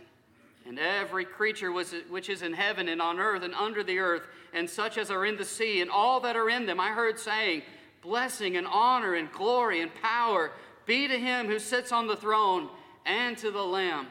and 0.67 0.79
every 0.79 1.25
creature 1.25 1.71
which 1.71 2.27
is 2.27 2.41
in 2.41 2.51
heaven 2.51 2.87
and 2.87 2.99
on 2.99 3.19
earth 3.19 3.43
and 3.43 3.53
under 3.53 3.83
the 3.83 3.99
earth, 3.99 4.23
and 4.51 4.67
such 4.67 4.97
as 4.97 5.11
are 5.11 5.23
in 5.23 5.37
the 5.37 5.45
sea, 5.45 5.79
and 5.79 5.91
all 5.91 6.19
that 6.19 6.35
are 6.35 6.49
in 6.49 6.65
them, 6.65 6.79
I 6.79 6.89
heard 6.89 7.19
saying, 7.19 7.61
Blessing 8.01 8.57
and 8.57 8.65
honor 8.65 9.13
and 9.13 9.31
glory 9.31 9.81
and 9.81 9.93
power 9.95 10.51
be 10.85 11.07
to 11.07 11.17
him 11.17 11.47
who 11.47 11.59
sits 11.59 11.91
on 11.91 12.07
the 12.07 12.15
throne 12.15 12.69
and 13.05 13.37
to 13.37 13.51
the 13.51 13.63
Lamb 13.63 14.07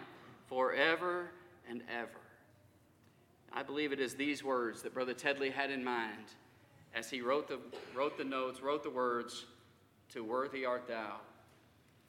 forever 0.49 1.31
and 1.69 1.83
ever. 1.91 2.11
I 3.53 3.63
believe 3.63 3.93
it 3.93 4.01
is 4.01 4.15
these 4.15 4.43
words 4.43 4.83
that 4.83 4.95
Brother 4.95 5.15
Teddlie 5.15 5.53
had 5.53 5.71
in 5.71 5.85
mind 5.85 6.35
as 6.95 7.11
he 7.11 7.21
wrote 7.21 7.49
the, 7.49 7.59
wrote 7.95 8.17
the 8.17 8.25
notes, 8.25 8.63
wrote 8.63 8.83
the 8.83 8.91
words 8.91 9.47
to 10.11 10.25
Worthy 10.25 10.65
Art 10.65 10.87
Thou. 10.87 11.17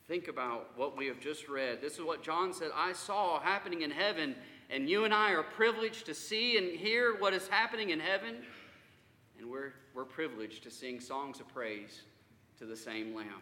Think 0.07 0.27
about 0.27 0.69
what 0.75 0.95
we 0.95 1.07
have 1.07 1.19
just 1.19 1.47
read. 1.47 1.81
This 1.81 1.93
is 1.93 2.01
what 2.01 2.21
John 2.21 2.53
said 2.53 2.69
I 2.75 2.93
saw 2.93 3.39
happening 3.39 3.81
in 3.81 3.89
heaven, 3.89 4.35
and 4.69 4.87
you 4.87 5.03
and 5.05 5.13
I 5.13 5.31
are 5.31 5.41
privileged 5.41 6.05
to 6.05 6.13
see 6.13 6.57
and 6.57 6.77
hear 6.77 7.17
what 7.17 7.33
is 7.33 7.47
happening 7.47 7.89
in 7.89 7.99
heaven. 7.99 8.35
And 9.39 9.49
we're, 9.49 9.73
we're 9.95 10.05
privileged 10.05 10.63
to 10.63 10.71
sing 10.71 10.99
songs 10.99 11.39
of 11.39 11.47
praise 11.47 12.03
to 12.59 12.65
the 12.65 12.75
same 12.75 13.15
Lamb. 13.15 13.41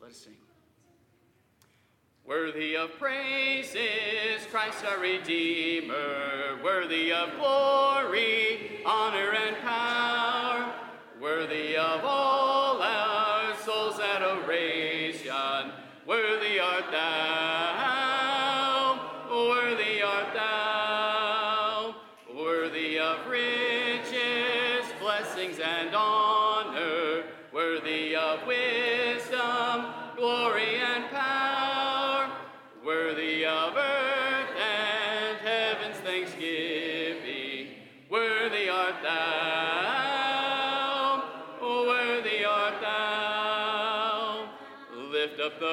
Let 0.00 0.10
us 0.12 0.16
sing. 0.18 0.36
Worthy 2.24 2.76
of 2.76 2.96
praise 2.98 3.74
is 3.74 4.46
Christ 4.46 4.84
our 4.84 5.00
Redeemer, 5.00 6.58
worthy 6.62 7.12
of 7.12 7.34
glory, 7.36 8.80
honor, 8.86 9.32
and 9.32 9.56
power, 9.56 10.72
worthy 11.20 11.76
of 11.76 12.04
all 12.04 12.80
our 12.80 13.56
souls' 13.64 13.98
adoration, 13.98 15.72
worthy 16.06 16.60
art 16.60 16.92
thou, 16.92 18.20
worthy 19.30 20.02
art 20.02 20.32
thou, 20.32 21.94
worthy 22.36 23.00
of 23.00 23.26
riches, 23.26 24.86
blessings, 25.00 25.58
and 25.58 25.92
honor, 25.94 27.24
worthy 27.52 28.14
of 28.14 28.46
wisdom, 28.46 28.87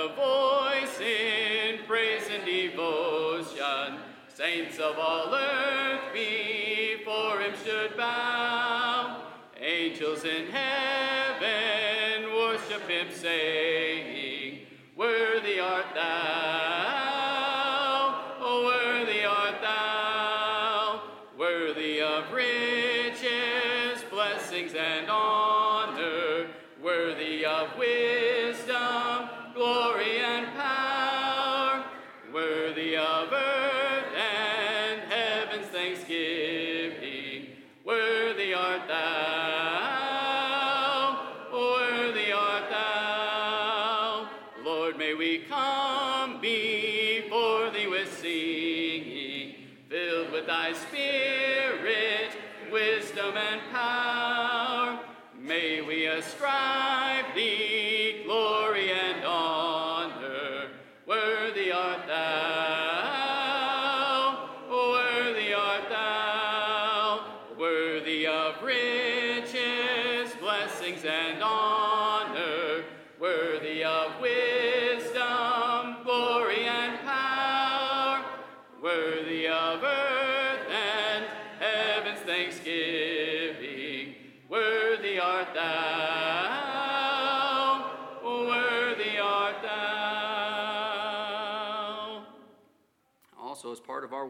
the 0.08 0.14
voice 0.14 1.00
in 1.00 1.84
praise 1.88 2.28
and 2.32 2.46
devotion, 2.46 3.98
saints 4.28 4.78
of 4.78 5.00
all 5.00 5.34
earth 5.34 6.14
before 6.14 7.40
him 7.40 7.54
should 7.64 7.98
bow, 7.98 9.24
angels 9.60 10.24
in 10.24 10.46
heaven 10.52 12.32
worship 12.36 12.88
him, 12.88 13.08
saying, 13.10 14.60
Worthy 14.96 15.60
art 15.60 15.88
thou, 15.96 16.75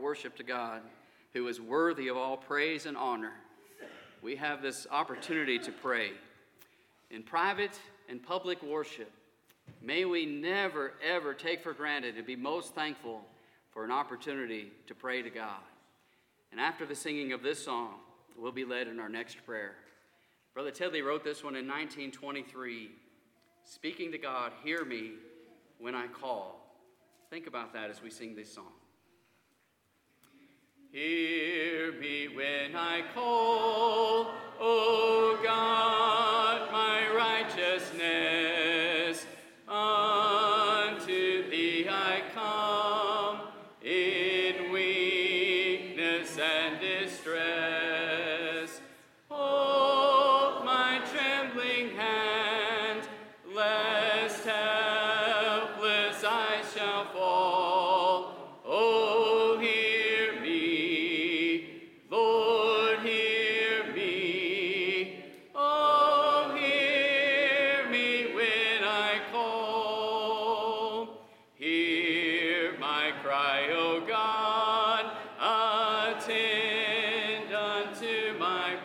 worship 0.06 0.36
to 0.36 0.44
God, 0.44 0.84
who 1.34 1.48
is 1.48 1.60
worthy 1.60 2.10
of 2.10 2.16
all 2.16 2.38
praise 2.38 2.86
and 2.86 2.96
honor, 2.96 3.34
we 4.22 4.36
have 4.36 4.62
this 4.62 4.86
opportunity 4.92 5.58
to 5.58 5.72
pray. 5.72 6.12
In 7.10 7.24
private 7.24 7.80
and 8.08 8.22
public 8.22 8.62
worship, 8.62 9.12
may 9.82 10.06
we 10.06 10.28
never, 10.28 10.94
ever 11.04 11.34
take 11.34 11.64
for 11.64 11.74
granted 11.74 12.18
and 12.18 12.28
be 12.28 12.36
most 12.36 12.76
thankful 12.76 13.22
for 13.72 13.84
an 13.84 13.90
opportunity 13.90 14.72
to 14.86 14.94
pray 14.94 15.24
to 15.24 15.32
God. 15.32 15.64
And 16.52 16.62
after 16.62 16.86
the 16.86 16.94
singing 16.94 17.34
of 17.34 17.42
this 17.42 17.66
song, 17.66 17.96
we'll 18.38 18.52
be 18.52 18.64
led 18.64 18.88
in 18.88 19.00
our 19.00 19.10
next 19.10 19.44
prayer. 19.44 19.74
Brother 20.54 20.70
Teddlie 20.70 21.04
wrote 21.04 21.24
this 21.24 21.44
one 21.44 21.56
in 21.56 21.66
1923 21.66 22.92
Speaking 23.64 24.12
to 24.12 24.20
God, 24.20 24.52
hear 24.64 24.86
me 24.86 25.14
when 25.80 25.96
I 25.96 26.06
call. 26.06 26.62
Think 27.32 27.48
about 27.48 27.74
that 27.74 27.90
as 27.90 28.04
we 28.04 28.12
sing 28.12 28.36
this 28.36 28.54
song. 28.54 28.72
Hear 30.96 31.92
me 31.92 32.30
when 32.34 32.74
I 32.74 33.04
call, 33.14 34.32
O 34.62 35.38
God, 35.44 36.72
my 36.72 37.14
righteousness. 37.14 38.55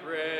Unto 0.02 0.39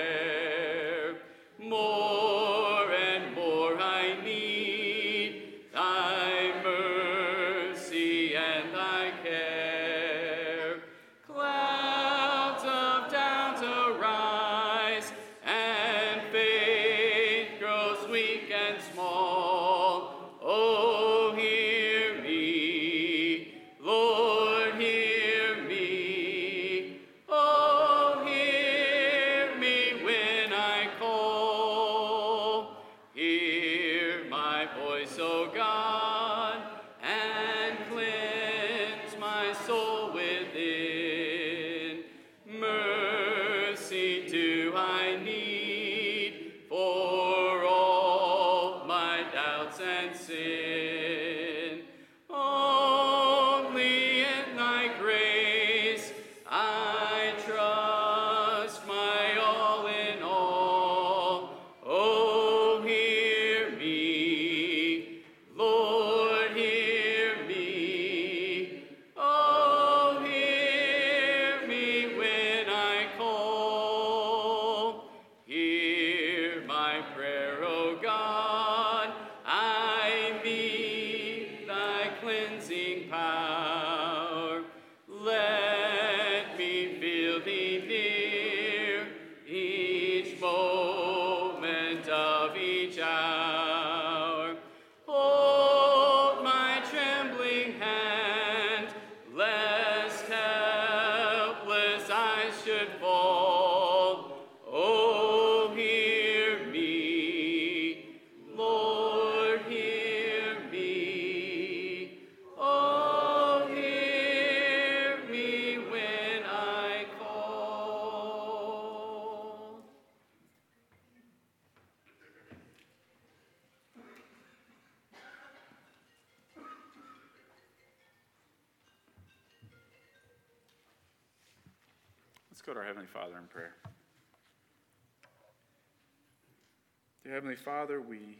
Father, 137.64 138.00
we 138.00 138.38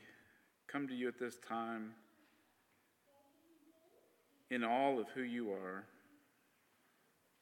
come 0.67 0.89
to 0.89 0.95
you 0.95 1.07
at 1.07 1.19
this 1.19 1.37
time 1.47 1.91
in 4.51 4.65
all 4.65 4.99
of 4.99 5.09
who 5.11 5.21
you 5.21 5.53
are, 5.53 5.85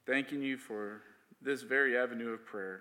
thanking 0.04 0.42
you 0.42 0.56
for 0.56 1.02
this 1.40 1.62
very 1.62 1.96
avenue 1.96 2.30
of 2.30 2.44
prayer 2.44 2.80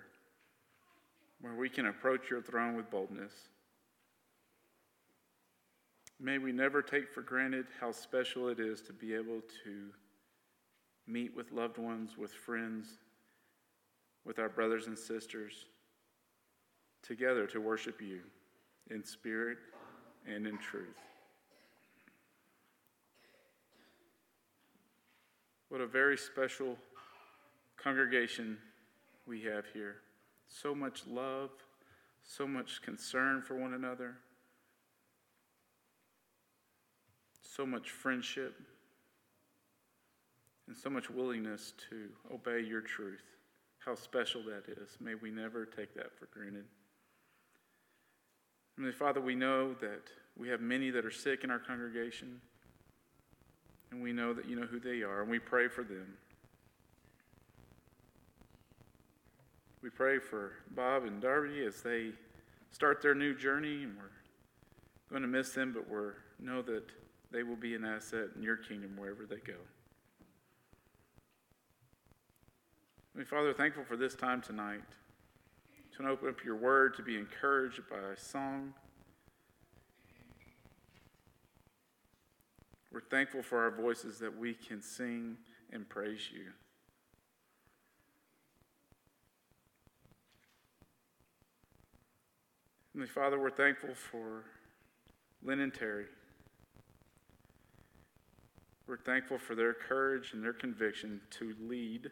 where 1.41 1.53
we 1.53 1.69
can 1.69 1.85
approach 1.85 2.29
your 2.31 2.41
throne 2.41 2.75
with 2.75 2.89
boldness. 2.89 3.33
May 6.19 6.39
we 6.39 6.51
never 6.51 6.81
take 6.81 7.13
for 7.13 7.21
granted 7.21 7.67
how 7.79 7.91
special 7.91 8.47
it 8.47 8.59
is 8.59 8.81
to 8.81 8.93
be 8.93 9.13
able 9.13 9.41
to 9.63 9.89
meet 11.05 11.35
with 11.35 11.51
loved 11.51 11.77
ones, 11.77 12.17
with 12.17 12.31
friends, 12.31 12.87
with 14.25 14.39
our 14.39 14.49
brothers 14.49 14.87
and 14.87 14.97
sisters 14.97 15.65
together 17.03 17.45
to 17.45 17.61
worship 17.61 18.01
you 18.01 18.21
in 18.89 19.03
spirit 19.03 19.57
and 20.27 20.47
in 20.47 20.57
truth. 20.57 20.97
What 25.69 25.81
a 25.81 25.87
very 25.87 26.17
special 26.17 26.77
congregation 27.75 28.57
we 29.25 29.41
have 29.43 29.65
here. 29.73 29.97
So 30.47 30.73
much 30.73 31.03
love, 31.07 31.49
so 32.23 32.47
much 32.47 32.81
concern 32.81 33.41
for 33.41 33.55
one 33.55 33.73
another, 33.73 34.15
so 37.41 37.65
much 37.65 37.91
friendship, 37.91 38.55
and 40.67 40.75
so 40.75 40.89
much 40.89 41.09
willingness 41.09 41.73
to 41.89 42.09
obey 42.33 42.61
your 42.61 42.81
truth. 42.81 43.23
How 43.79 43.95
special 43.95 44.41
that 44.43 44.69
is. 44.69 44.97
May 44.99 45.15
we 45.15 45.31
never 45.31 45.65
take 45.65 45.93
that 45.95 46.17
for 46.17 46.27
granted. 46.33 46.65
Heavenly 48.77 48.93
Father, 48.95 49.19
we 49.19 49.33
know 49.33 49.73
that 49.81 50.03
we 50.37 50.49
have 50.49 50.61
many 50.61 50.91
that 50.91 51.03
are 51.03 51.09
sick 51.09 51.43
in 51.43 51.49
our 51.49 51.57
congregation, 51.57 52.39
and 53.89 54.03
we 54.03 54.13
know 54.13 54.35
that 54.35 54.47
you 54.47 54.55
know 54.55 54.67
who 54.67 54.79
they 54.79 55.01
are, 55.01 55.21
and 55.21 55.31
we 55.31 55.39
pray 55.39 55.67
for 55.67 55.83
them. 55.83 56.05
We 59.81 59.89
pray 59.89 60.19
for 60.19 60.51
Bob 60.75 61.05
and 61.05 61.19
Darby 61.19 61.65
as 61.65 61.81
they 61.81 62.11
start 62.69 63.01
their 63.01 63.15
new 63.15 63.33
journey, 63.33 63.81
and 63.81 63.97
we're 63.97 64.11
going 65.09 65.23
to 65.23 65.27
miss 65.27 65.53
them, 65.53 65.73
but 65.73 65.89
we 65.89 66.11
know 66.39 66.61
that 66.61 66.83
they 67.31 67.41
will 67.41 67.55
be 67.55 67.73
an 67.73 67.83
asset 67.83 68.27
in 68.35 68.43
your 68.43 68.57
kingdom 68.57 68.95
wherever 68.95 69.25
they 69.25 69.37
go. 69.37 69.57
I 73.15 73.17
mean, 73.17 73.25
Father, 73.25 73.53
thankful 73.53 73.85
for 73.85 73.97
this 73.97 74.13
time 74.13 74.39
tonight 74.43 74.83
to 76.05 76.11
open 76.11 76.29
up 76.29 76.43
your 76.43 76.55
word, 76.55 76.95
to 76.95 77.01
be 77.01 77.17
encouraged 77.17 77.81
by 77.89 77.97
a 77.97 78.17
song. 78.17 78.73
We're 82.91 83.01
thankful 83.01 83.41
for 83.41 83.63
our 83.63 83.71
voices 83.71 84.19
that 84.19 84.37
we 84.37 84.53
can 84.53 84.81
sing 84.81 85.37
and 85.71 85.87
praise 85.87 86.29
you. 86.31 86.51
Heavenly 92.93 93.11
Father, 93.11 93.39
we're 93.39 93.51
thankful 93.51 93.93
for 93.93 94.45
Lynn 95.43 95.59
and 95.59 95.73
Terry. 95.73 96.05
We're 98.87 98.97
thankful 98.97 99.37
for 99.37 99.53
their 99.53 99.73
courage 99.73 100.33
and 100.33 100.43
their 100.43 100.53
conviction 100.53 101.21
to 101.31 101.53
lead 101.59 102.09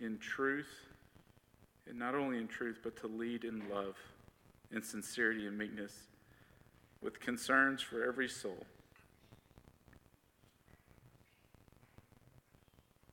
in 0.00 0.18
truth, 0.18 0.87
and 1.88 1.98
not 1.98 2.14
only 2.14 2.38
in 2.38 2.48
truth, 2.48 2.78
but 2.82 2.96
to 2.96 3.06
lead 3.06 3.44
in 3.44 3.62
love, 3.72 3.96
in 4.72 4.82
sincerity 4.82 5.46
and 5.46 5.56
meekness, 5.56 5.92
with 7.02 7.18
concerns 7.20 7.80
for 7.80 8.04
every 8.04 8.28
soul. 8.28 8.66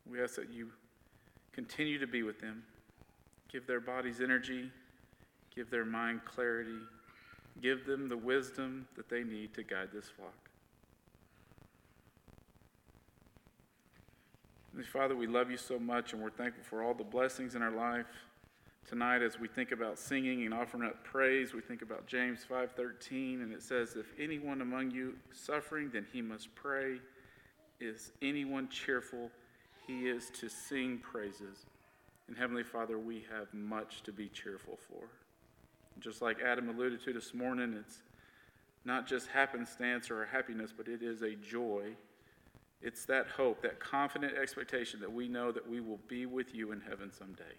We 0.09 0.21
ask 0.21 0.35
that 0.35 0.49
you 0.49 0.69
continue 1.53 1.99
to 1.99 2.07
be 2.07 2.23
with 2.23 2.39
them, 2.39 2.63
give 3.51 3.65
their 3.65 3.79
bodies 3.79 4.21
energy, 4.21 4.71
give 5.55 5.69
their 5.69 5.85
mind 5.85 6.21
clarity, 6.25 6.79
give 7.61 7.85
them 7.85 8.09
the 8.09 8.17
wisdom 8.17 8.87
that 8.95 9.09
they 9.09 9.23
need 9.23 9.53
to 9.53 9.63
guide 9.63 9.89
this 9.93 10.09
flock. 10.09 10.33
Father, 14.83 15.15
we 15.15 15.25
love 15.25 15.49
you 15.49 15.57
so 15.57 15.79
much, 15.79 16.11
and 16.11 16.21
we're 16.21 16.29
thankful 16.29 16.63
for 16.63 16.83
all 16.83 16.93
the 16.93 17.03
blessings 17.03 17.55
in 17.55 17.61
our 17.61 17.71
life. 17.71 18.05
Tonight, 18.85 19.23
as 19.23 19.39
we 19.39 19.47
think 19.47 19.71
about 19.71 19.97
singing 19.97 20.45
and 20.45 20.53
offering 20.53 20.83
up 20.83 21.03
praise, 21.03 21.53
we 21.55 21.61
think 21.61 21.81
about 21.81 22.05
James 22.05 22.45
5:13, 22.45 23.41
and 23.41 23.51
it 23.51 23.63
says, 23.63 23.95
"If 23.95 24.13
anyone 24.19 24.61
among 24.61 24.91
you 24.91 25.17
suffering, 25.31 25.89
then 25.89 26.05
he 26.05 26.21
must 26.21 26.53
pray. 26.53 27.01
Is 27.79 28.13
anyone 28.21 28.69
cheerful? 28.69 29.31
He 29.87 30.07
is 30.07 30.29
to 30.31 30.49
sing 30.49 30.99
praises." 30.99 31.65
And 32.27 32.37
Heavenly 32.37 32.63
Father, 32.63 32.99
we 32.99 33.21
have 33.21 33.51
much 33.55 34.03
to 34.03 34.11
be 34.11 34.29
cheerful 34.29 34.77
for. 34.77 35.09
Just 35.97 36.21
like 36.21 36.39
Adam 36.39 36.69
alluded 36.69 37.01
to 37.01 37.13
this 37.13 37.33
morning, 37.33 37.73
it's 37.73 38.03
not 38.83 39.07
just 39.07 39.27
happenstance 39.27 40.11
or 40.11 40.25
happiness, 40.25 40.71
but 40.71 40.87
it 40.87 41.01
is 41.01 41.23
a 41.23 41.35
joy 41.35 41.97
it's 42.81 43.05
that 43.05 43.27
hope, 43.27 43.61
that 43.63 43.79
confident 43.79 44.37
expectation 44.37 44.99
that 44.99 45.11
we 45.11 45.27
know 45.27 45.51
that 45.51 45.67
we 45.67 45.79
will 45.79 45.97
be 46.07 46.27
with 46.27 46.53
you 46.53 46.71
in 46.71 46.81
heaven 46.81 47.11
someday. 47.11 47.57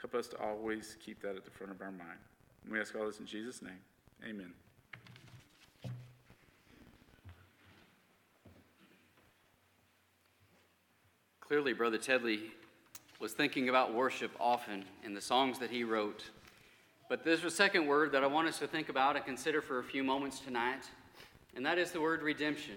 Help 0.00 0.14
us 0.14 0.28
to 0.28 0.40
always 0.40 0.96
keep 1.04 1.20
that 1.22 1.36
at 1.36 1.44
the 1.44 1.50
front 1.50 1.72
of 1.72 1.80
our 1.80 1.90
mind. 1.90 2.18
And 2.64 2.72
we 2.72 2.80
ask 2.80 2.94
all 2.94 3.06
this 3.06 3.20
in 3.20 3.26
Jesus' 3.26 3.62
name. 3.62 3.78
Amen. 4.24 4.52
Clearly, 11.40 11.72
Brother 11.72 11.98
Teddlie 11.98 12.50
was 13.18 13.32
thinking 13.32 13.68
about 13.68 13.92
worship 13.92 14.30
often 14.40 14.84
in 15.04 15.14
the 15.14 15.20
songs 15.20 15.58
that 15.58 15.70
he 15.70 15.84
wrote. 15.84 16.24
But 17.08 17.24
there's 17.24 17.44
a 17.44 17.50
second 17.50 17.86
word 17.86 18.12
that 18.12 18.22
I 18.22 18.28
want 18.28 18.48
us 18.48 18.58
to 18.60 18.68
think 18.68 18.88
about 18.88 19.16
and 19.16 19.24
consider 19.24 19.60
for 19.60 19.80
a 19.80 19.84
few 19.84 20.04
moments 20.04 20.38
tonight, 20.38 20.84
and 21.56 21.66
that 21.66 21.76
is 21.76 21.90
the 21.90 22.00
word 22.00 22.22
redemption. 22.22 22.76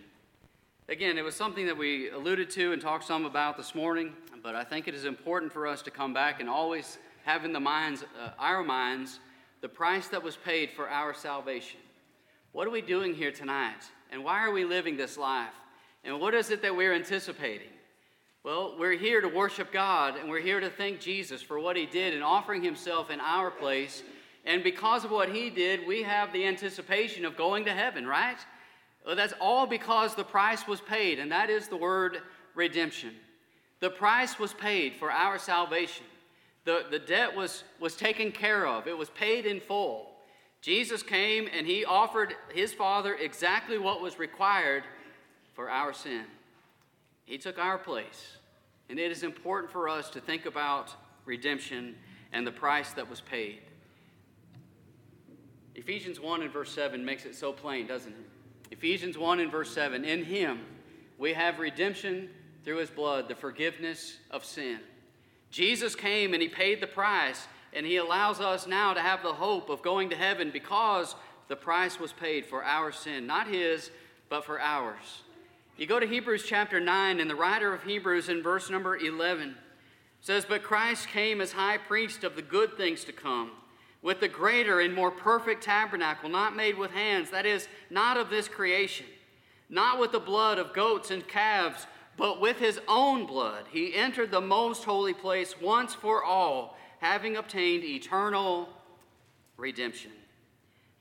Again, 0.89 1.17
it 1.17 1.21
was 1.21 1.35
something 1.35 1.67
that 1.67 1.77
we 1.77 2.09
alluded 2.09 2.49
to 2.51 2.73
and 2.73 2.81
talked 2.81 3.05
some 3.05 3.25
about 3.25 3.55
this 3.55 3.75
morning, 3.75 4.11
but 4.41 4.55
I 4.55 4.63
think 4.63 4.87
it 4.87 4.95
is 4.95 5.05
important 5.05 5.53
for 5.53 5.67
us 5.67 5.81
to 5.83 5.91
come 5.91 6.13
back 6.13 6.41
and 6.41 6.49
always 6.49 6.97
have 7.23 7.45
in 7.45 7.53
the 7.53 7.59
minds, 7.59 8.03
uh, 8.21 8.29
our 8.39 8.63
minds, 8.63 9.19
the 9.61 9.69
price 9.69 10.07
that 10.09 10.23
was 10.23 10.35
paid 10.37 10.71
for 10.71 10.89
our 10.89 11.13
salvation. 11.13 11.79
What 12.51 12.67
are 12.67 12.71
we 12.71 12.81
doing 12.81 13.13
here 13.13 13.31
tonight? 13.31 13.81
And 14.11 14.23
why 14.23 14.45
are 14.45 14.51
we 14.51 14.65
living 14.65 14.97
this 14.97 15.17
life? 15.17 15.53
And 16.03 16.19
what 16.19 16.33
is 16.33 16.51
it 16.51 16.61
that 16.61 16.75
we're 16.75 16.93
anticipating? 16.93 17.69
Well, 18.43 18.75
we're 18.77 18.97
here 18.97 19.21
to 19.21 19.29
worship 19.29 19.71
God 19.71 20.17
and 20.17 20.29
we're 20.29 20.41
here 20.41 20.59
to 20.59 20.69
thank 20.69 20.99
Jesus 20.99 21.41
for 21.41 21.59
what 21.59 21.77
he 21.77 21.85
did 21.85 22.13
in 22.13 22.21
offering 22.21 22.61
himself 22.61 23.09
in 23.09 23.21
our 23.21 23.49
place. 23.49 24.03
And 24.45 24.63
because 24.63 25.05
of 25.05 25.11
what 25.11 25.29
he 25.29 25.49
did, 25.49 25.87
we 25.87 26.03
have 26.03 26.33
the 26.33 26.45
anticipation 26.45 27.23
of 27.23 27.37
going 27.37 27.63
to 27.65 27.73
heaven, 27.73 28.05
right? 28.05 28.37
Well, 29.05 29.15
that's 29.15 29.33
all 29.39 29.65
because 29.65 30.13
the 30.15 30.23
price 30.25 30.67
was 30.67 30.81
paid, 30.81 31.19
and 31.19 31.31
that 31.31 31.49
is 31.49 31.69
the 31.69 31.77
word 31.77 32.19
redemption. 32.53 33.15
The 33.79 33.89
price 33.89 34.37
was 34.37 34.53
paid 34.53 34.95
for 34.95 35.11
our 35.11 35.37
salvation. 35.37 36.05
The, 36.65 36.85
the 36.89 36.99
debt 36.99 37.35
was, 37.35 37.63
was 37.79 37.95
taken 37.95 38.31
care 38.31 38.65
of, 38.65 38.87
it 38.87 38.97
was 38.97 39.09
paid 39.09 39.45
in 39.45 39.59
full. 39.59 40.09
Jesus 40.61 41.03
came 41.03 41.49
and 41.53 41.67
he 41.67 41.83
offered 41.83 42.35
his 42.53 42.73
Father 42.73 43.15
exactly 43.15 43.77
what 43.77 44.01
was 44.01 44.17
required 44.17 44.83
for 45.53 45.69
our 45.69 45.91
sin. 45.91 46.23
He 47.25 47.37
took 47.37 47.59
our 47.59 47.77
place. 47.77 48.37
And 48.89 48.97
it 48.97 49.11
is 49.11 49.23
important 49.23 49.71
for 49.71 49.89
us 49.89 50.09
to 50.11 50.21
think 50.21 50.45
about 50.45 50.93
redemption 51.25 51.95
and 52.31 52.47
the 52.47 52.51
price 52.51 52.91
that 52.93 53.09
was 53.09 53.19
paid. 53.19 53.59
Ephesians 55.75 56.19
1 56.19 56.43
and 56.43 56.51
verse 56.51 56.71
7 56.71 57.03
makes 57.03 57.25
it 57.25 57.35
so 57.35 57.51
plain, 57.51 57.87
doesn't 57.87 58.11
it? 58.11 58.71
Ephesians 58.71 59.17
1 59.17 59.39
and 59.39 59.51
verse 59.51 59.73
7 59.73 60.05
In 60.05 60.23
him 60.23 60.61
we 61.17 61.33
have 61.33 61.59
redemption 61.59 62.29
through 62.63 62.77
his 62.77 62.89
blood, 62.89 63.27
the 63.27 63.35
forgiveness 63.35 64.17
of 64.31 64.45
sin. 64.45 64.79
Jesus 65.53 65.95
came 65.95 66.33
and 66.33 66.41
he 66.41 66.49
paid 66.49 66.81
the 66.81 66.87
price, 66.87 67.47
and 67.73 67.85
he 67.85 67.97
allows 67.97 68.39
us 68.39 68.65
now 68.65 68.91
to 68.95 68.99
have 68.99 69.21
the 69.21 69.33
hope 69.33 69.69
of 69.69 69.83
going 69.83 70.09
to 70.09 70.15
heaven 70.15 70.49
because 70.51 71.15
the 71.47 71.55
price 71.55 71.99
was 71.99 72.11
paid 72.11 72.43
for 72.43 72.63
our 72.63 72.91
sin, 72.91 73.27
not 73.27 73.47
his, 73.47 73.91
but 74.29 74.43
for 74.43 74.59
ours. 74.59 75.21
You 75.77 75.85
go 75.85 75.99
to 75.99 76.07
Hebrews 76.07 76.45
chapter 76.47 76.79
9, 76.79 77.19
and 77.19 77.29
the 77.29 77.35
writer 77.35 77.71
of 77.71 77.83
Hebrews 77.83 78.29
in 78.29 78.41
verse 78.41 78.71
number 78.71 78.97
11 78.97 79.55
says, 80.21 80.43
But 80.43 80.63
Christ 80.63 81.09
came 81.09 81.39
as 81.39 81.51
high 81.51 81.77
priest 81.77 82.23
of 82.23 82.35
the 82.35 82.41
good 82.41 82.75
things 82.75 83.03
to 83.03 83.11
come, 83.11 83.51
with 84.01 84.21
the 84.21 84.27
greater 84.27 84.79
and 84.79 84.91
more 84.91 85.11
perfect 85.11 85.63
tabernacle, 85.63 86.29
not 86.29 86.55
made 86.55 86.79
with 86.79 86.89
hands, 86.89 87.29
that 87.29 87.45
is, 87.45 87.67
not 87.91 88.17
of 88.17 88.31
this 88.31 88.47
creation, 88.47 89.05
not 89.69 89.99
with 89.99 90.13
the 90.13 90.19
blood 90.19 90.57
of 90.57 90.73
goats 90.73 91.11
and 91.11 91.27
calves, 91.27 91.85
but 92.17 92.39
with 92.39 92.59
his 92.59 92.79
own 92.87 93.25
blood. 93.25 93.65
He 93.71 93.95
entered 93.95 94.31
the 94.31 94.41
most 94.41 94.83
holy 94.83 95.13
place 95.13 95.55
once 95.59 95.93
for 95.93 96.23
all, 96.23 96.77
having 96.99 97.35
obtained 97.35 97.83
eternal 97.83 98.69
redemption. 99.57 100.11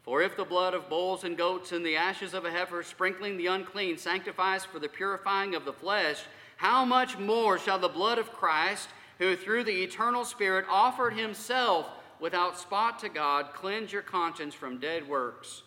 For 0.02 0.20
if 0.20 0.36
the 0.36 0.44
blood 0.44 0.74
of 0.74 0.88
bulls 0.88 1.22
and 1.22 1.36
goats 1.36 1.70
and 1.70 1.86
the 1.86 1.96
ashes 1.96 2.34
of 2.34 2.44
a 2.44 2.50
heifer 2.50 2.82
sprinkling 2.82 3.36
the 3.36 3.46
unclean 3.46 3.98
sanctifies 3.98 4.64
for 4.64 4.80
the 4.80 4.88
purifying 4.88 5.54
of 5.54 5.64
the 5.64 5.72
flesh, 5.72 6.22
how 6.56 6.84
much 6.84 7.18
more 7.18 7.58
shall 7.58 7.78
the 7.78 7.88
blood 7.88 8.18
of 8.18 8.32
Christ, 8.32 8.88
who 9.18 9.36
through 9.36 9.64
the 9.64 9.82
eternal 9.82 10.24
Spirit 10.24 10.64
offered 10.68 11.14
himself 11.14 11.86
without 12.18 12.58
spot 12.58 12.98
to 13.00 13.08
God, 13.08 13.52
cleanse 13.52 13.92
your 13.92 14.02
conscience 14.02 14.54
from 14.54 14.78
dead 14.78 15.08
works 15.08 15.62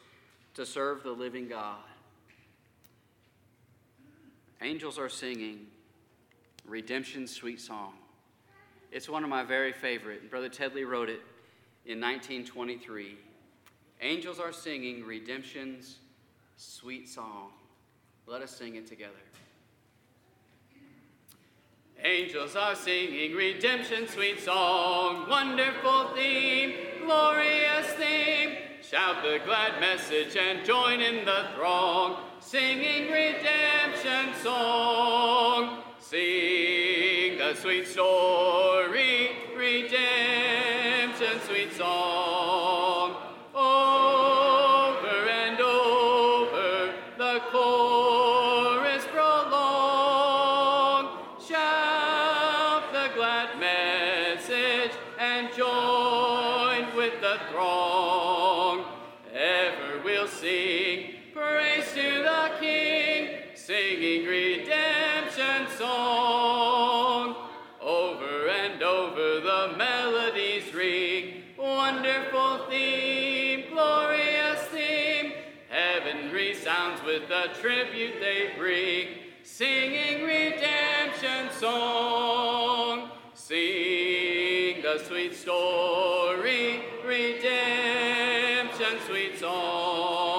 to 0.56 0.66
serve 0.66 1.04
the 1.04 1.12
living 1.12 1.48
God? 1.48 1.78
Angels 4.62 4.98
are 4.98 5.10
singing 5.10 5.68
Redemption's 6.65 7.32
Sweet 7.32 7.60
Song. 7.60 7.94
It's 8.91 9.10
one 9.10 9.24
of 9.24 9.30
my 9.30 9.44
very 9.44 9.74
favorite. 9.74 10.32
Brother 10.32 10.50
Teddlie 10.50 10.88
wrote 10.88 11.10
it 11.10 11.22
in 11.86 12.00
1923. 12.00 13.18
Angels 14.02 14.39
are 14.39 14.54
singing 14.54 15.06
redemption's 15.06 15.98
sweet 16.56 17.10
song. 17.10 17.50
Let 18.28 18.41
us 18.41 18.56
sing 18.56 18.76
it 18.76 18.88
together. 18.88 19.12
Angels 22.04 22.56
are 22.56 22.76
singing 22.76 23.34
redemption's 23.34 24.12
sweet 24.12 24.39
song, 24.39 25.30
wonderful 25.30 26.10
theme, 26.15 26.74
glorious 27.04 27.88
theme. 27.94 28.58
Shout 28.91 29.24
the 29.24 29.39
glad 29.43 29.80
message 29.80 30.38
and 30.38 30.63
join 30.63 31.02
in 31.02 31.26
the 31.26 31.48
throng, 31.56 32.17
singing 32.39 33.12
redemption 33.12 34.36
song. 34.43 35.82
Sing 36.00 37.39
the 37.39 37.56
sweet 37.56 37.88
story, 37.88 39.32
redemption 39.58 41.39
sweet 41.48 41.74
tribute 77.76 78.22
they 78.22 78.54
bring, 78.58 79.08
singing 79.44 80.24
redemption 80.24 81.52
song. 81.60 83.10
Sing 83.34 84.82
the 84.82 85.04
sweet 85.06 85.36
story, 85.36 86.82
redemption 87.06 88.98
sweet 89.08 89.38
song. 89.40 90.35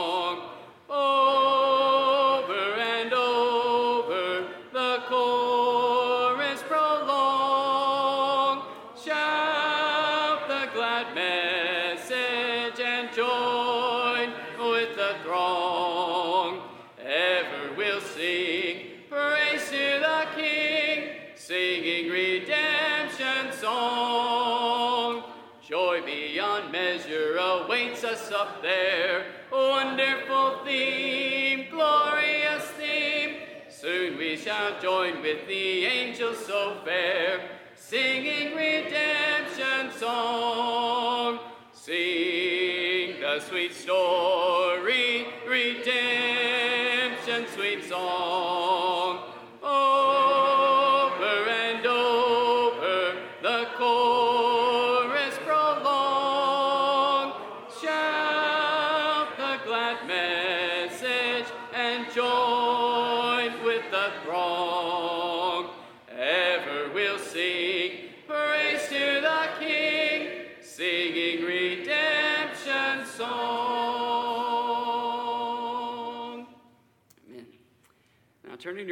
Us 28.17 28.33
up 28.33 28.63
there. 28.63 29.27
Wonderful 29.53 30.65
theme, 30.65 31.67
glorious 31.71 32.65
theme. 32.79 33.37
Soon 33.69 34.17
we 34.17 34.37
shall 34.37 34.81
join 34.81 35.21
with 35.21 35.47
the 35.47 35.85
angels 35.85 36.39
so 36.47 36.79
fair, 36.85 37.41
singing 37.75 38.57
redemption 38.57 39.93
song. 39.99 41.41
Sing 41.73 43.21
the 43.21 43.41
sweet 43.41 43.75
story, 43.75 44.66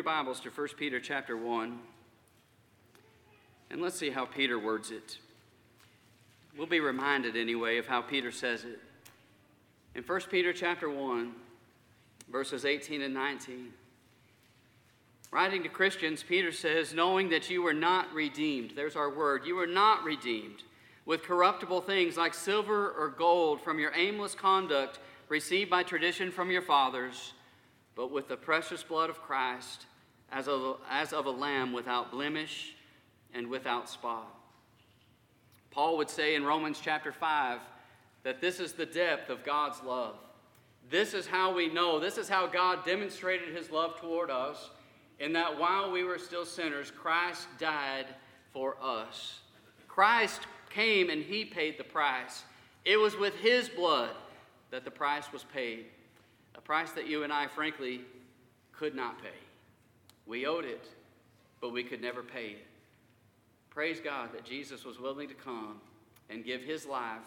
your 0.04 0.12
Bibles 0.12 0.40
to 0.40 0.50
1 0.50 0.68
Peter 0.76 1.00
chapter 1.00 1.34
1. 1.34 1.78
And 3.70 3.80
let's 3.80 3.96
see 3.96 4.10
how 4.10 4.26
Peter 4.26 4.58
words 4.58 4.90
it. 4.90 5.18
We'll 6.58 6.66
be 6.66 6.80
reminded 6.80 7.36
anyway 7.36 7.78
of 7.78 7.86
how 7.86 8.02
Peter 8.02 8.30
says 8.30 8.64
it. 8.64 8.80
In 9.94 10.02
1 10.02 10.20
Peter 10.30 10.52
chapter 10.52 10.90
1, 10.90 11.32
verses 12.30 12.66
18 12.66 13.00
and 13.00 13.14
19. 13.14 13.72
Writing 15.30 15.62
to 15.62 15.70
Christians, 15.70 16.22
Peter 16.22 16.52
says, 16.52 16.92
knowing 16.92 17.30
that 17.30 17.48
you 17.48 17.62
were 17.62 17.72
not 17.72 18.12
redeemed, 18.12 18.72
there's 18.76 18.96
our 18.96 19.14
word, 19.14 19.46
you 19.46 19.54
were 19.54 19.66
not 19.66 20.04
redeemed 20.04 20.62
with 21.06 21.22
corruptible 21.22 21.80
things 21.80 22.18
like 22.18 22.34
silver 22.34 22.90
or 22.90 23.08
gold 23.08 23.62
from 23.62 23.78
your 23.78 23.92
aimless 23.94 24.34
conduct 24.34 24.98
received 25.30 25.70
by 25.70 25.82
tradition 25.82 26.30
from 26.30 26.50
your 26.50 26.62
fathers, 26.62 27.32
but 27.96 28.10
with 28.10 28.28
the 28.28 28.36
precious 28.36 28.82
blood 28.82 29.08
of 29.08 29.22
Christ, 29.22 29.86
as 30.34 30.48
of, 30.48 30.78
as 30.90 31.12
of 31.12 31.26
a 31.26 31.30
lamb 31.30 31.72
without 31.72 32.10
blemish 32.10 32.74
and 33.32 33.48
without 33.48 33.88
spot. 33.88 34.26
Paul 35.70 35.96
would 35.96 36.10
say 36.10 36.34
in 36.34 36.44
Romans 36.44 36.80
chapter 36.82 37.12
5 37.12 37.60
that 38.24 38.40
this 38.40 38.58
is 38.58 38.72
the 38.72 38.86
depth 38.86 39.30
of 39.30 39.44
God's 39.44 39.80
love. 39.82 40.16
This 40.90 41.14
is 41.14 41.26
how 41.26 41.54
we 41.54 41.68
know, 41.68 42.00
this 42.00 42.18
is 42.18 42.28
how 42.28 42.46
God 42.46 42.84
demonstrated 42.84 43.54
his 43.54 43.70
love 43.70 43.98
toward 44.00 44.30
us, 44.30 44.70
in 45.20 45.32
that 45.34 45.58
while 45.58 45.90
we 45.90 46.02
were 46.02 46.18
still 46.18 46.44
sinners, 46.44 46.90
Christ 46.90 47.46
died 47.58 48.06
for 48.52 48.76
us. 48.82 49.38
Christ 49.88 50.42
came 50.68 51.10
and 51.10 51.22
he 51.22 51.44
paid 51.44 51.78
the 51.78 51.84
price. 51.84 52.42
It 52.84 52.96
was 52.96 53.16
with 53.16 53.34
his 53.36 53.68
blood 53.68 54.10
that 54.70 54.84
the 54.84 54.90
price 54.90 55.32
was 55.32 55.44
paid, 55.44 55.86
a 56.56 56.60
price 56.60 56.90
that 56.92 57.08
you 57.08 57.22
and 57.22 57.32
I, 57.32 57.46
frankly, 57.46 58.00
could 58.72 58.94
not 58.94 59.22
pay. 59.22 59.30
We 60.26 60.46
owed 60.46 60.64
it, 60.64 60.86
but 61.60 61.72
we 61.72 61.82
could 61.82 62.00
never 62.00 62.22
pay 62.22 62.48
it. 62.48 62.66
Praise 63.70 64.00
God 64.00 64.32
that 64.32 64.44
Jesus 64.44 64.84
was 64.84 65.00
willing 65.00 65.28
to 65.28 65.34
come 65.34 65.80
and 66.30 66.44
give 66.44 66.62
his 66.62 66.86
life 66.86 67.26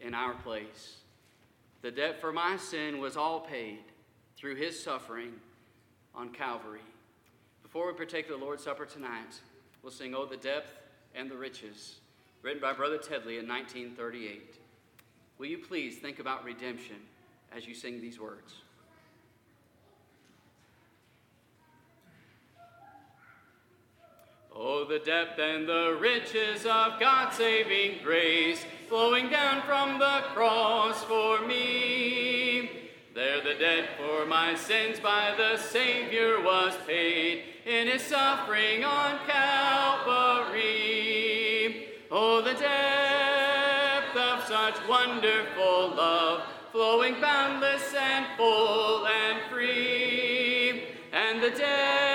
in 0.00 0.14
our 0.14 0.34
place. 0.34 0.98
The 1.82 1.90
debt 1.90 2.20
for 2.20 2.32
my 2.32 2.56
sin 2.56 2.98
was 2.98 3.16
all 3.16 3.40
paid 3.40 3.78
through 4.36 4.56
his 4.56 4.80
suffering 4.80 5.32
on 6.14 6.30
Calvary. 6.30 6.80
Before 7.62 7.86
we 7.86 7.96
partake 7.96 8.28
of 8.28 8.38
the 8.38 8.44
Lord's 8.44 8.64
Supper 8.64 8.86
tonight, 8.86 9.40
we'll 9.82 9.92
sing 9.92 10.14
Oh, 10.14 10.26
the 10.26 10.36
Depth 10.36 10.72
and 11.14 11.30
the 11.30 11.36
Riches, 11.36 11.96
written 12.42 12.60
by 12.60 12.72
Brother 12.72 12.98
Teddlie 12.98 13.38
in 13.38 13.48
1938. 13.48 14.56
Will 15.38 15.46
you 15.46 15.58
please 15.58 15.98
think 15.98 16.18
about 16.18 16.44
redemption 16.44 16.96
as 17.54 17.66
you 17.66 17.74
sing 17.74 18.00
these 18.00 18.20
words? 18.20 18.62
Oh, 24.60 24.84
the 24.84 24.98
depth 24.98 25.38
and 25.38 25.68
the 25.68 25.96
riches 26.00 26.66
of 26.66 26.98
God's 26.98 27.36
saving 27.36 28.02
grace 28.02 28.66
flowing 28.88 29.28
down 29.28 29.62
from 29.62 30.00
the 30.00 30.22
cross 30.34 31.04
for 31.04 31.46
me. 31.46 32.68
There 33.14 33.40
the 33.40 33.54
debt 33.54 33.90
for 33.96 34.26
my 34.26 34.56
sins 34.56 34.98
by 34.98 35.32
the 35.36 35.58
Savior 35.58 36.40
was 36.42 36.74
paid 36.88 37.44
in 37.66 37.86
his 37.86 38.02
suffering 38.02 38.82
on 38.82 39.20
Calvary. 39.28 40.56
Oh, 42.10 42.42
the 42.42 42.54
depth 42.54 44.16
of 44.16 44.42
such 44.48 44.74
wonderful 44.88 45.90
love, 45.94 46.42
flowing 46.72 47.20
boundless 47.20 47.94
and 47.94 48.26
full 48.36 49.06
and 49.06 49.38
free. 49.52 50.82
And 51.12 51.40
the 51.40 51.50
my 51.50 52.07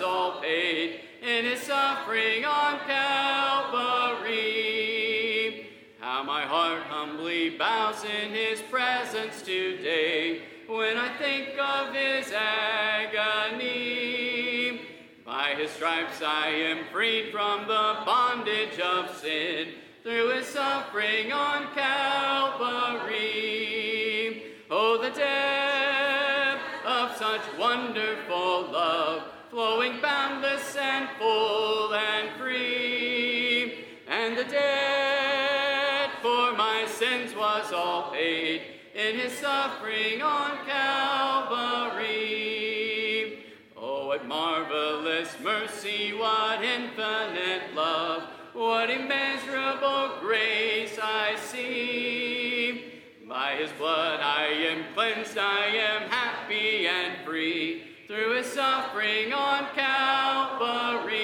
all 0.00 0.40
paid 0.40 1.00
in 1.22 1.44
his 1.44 1.60
suffering 1.60 2.44
on 2.44 2.78
Calvary. 2.86 4.40
How 5.98 6.22
my 6.22 6.42
heart 6.42 6.82
humbly 6.84 7.50
bows 7.50 8.04
in 8.04 8.30
his 8.30 8.62
presence 8.62 9.42
today 9.42 10.42
when 10.66 10.96
I 10.96 11.08
think 11.18 11.58
of 11.58 11.94
his 11.94 12.32
agony. 12.32 13.60
By 15.26 15.54
his 15.56 15.70
stripes 15.70 16.22
I 16.22 16.48
am 16.48 16.86
freed 16.92 17.30
from 17.32 17.68
the 17.68 17.98
bondage 18.06 18.78
of 18.80 19.16
sin 19.16 19.74
through 20.02 20.30
his 20.30 20.46
suffering 20.46 21.32
on 21.32 21.66
Calvary. 21.74 23.20
Oh, 24.70 24.98
the 25.02 25.10
depth 25.10 25.49
flowing 29.50 30.00
boundless 30.00 30.76
and 30.76 31.08
full 31.18 31.92
and 31.92 32.30
free. 32.38 33.84
And 34.06 34.38
the 34.38 34.44
debt 34.44 36.10
for 36.22 36.52
my 36.56 36.86
sins 36.86 37.34
was 37.34 37.72
all 37.72 38.12
paid 38.12 38.62
in 38.94 39.16
his 39.16 39.32
suffering 39.32 40.22
on 40.22 40.64
Calvary. 40.66 42.06
Oh, 43.76 44.06
what 44.06 44.24
marvelous 44.26 45.34
mercy, 45.42 46.12
what 46.12 46.62
infinite 46.62 47.74
love, 47.74 48.22
what 48.52 48.88
immeasurable 48.88 50.20
grace 50.20 50.96
I 51.02 51.34
see. 51.36 52.84
By 53.28 53.56
his 53.56 53.72
blood 53.72 54.20
I 54.20 54.46
am 54.46 54.84
cleansed, 54.94 55.38
I 55.38 55.66
am 55.66 56.08
happy 56.08 56.86
and 56.86 57.24
free 57.24 57.89
through 58.10 58.34
his 58.38 58.46
suffering 58.46 59.32
on 59.32 59.66
Calvary. 59.72 61.22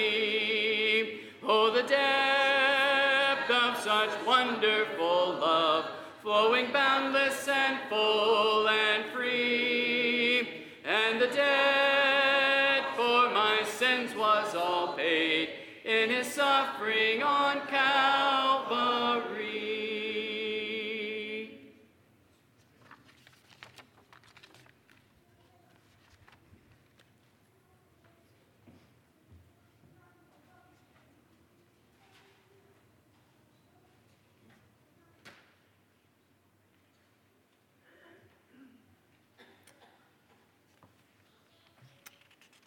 Oh, 1.43 1.69
the 1.69 1.83
depth 1.83 3.51
of 3.51 3.77
such 3.83 4.09
wonderful 4.25 5.33
love, 5.33 5.89
flowing 6.21 6.71
boundless 6.71 7.45
and 7.49 7.77
full 7.89 8.69
and 8.69 9.03
free. 9.07 10.47
And 10.85 11.21
the 11.21 11.27
debt 11.27 12.85
for 12.95 13.31
my 13.31 13.63
sins 13.65 14.15
was 14.15 14.55
all 14.55 14.93
paid 14.93 15.49
in 15.83 16.09
his 16.09 16.27
suffering 16.27 17.21
on 17.21 17.67
Calvary. 17.67 19.27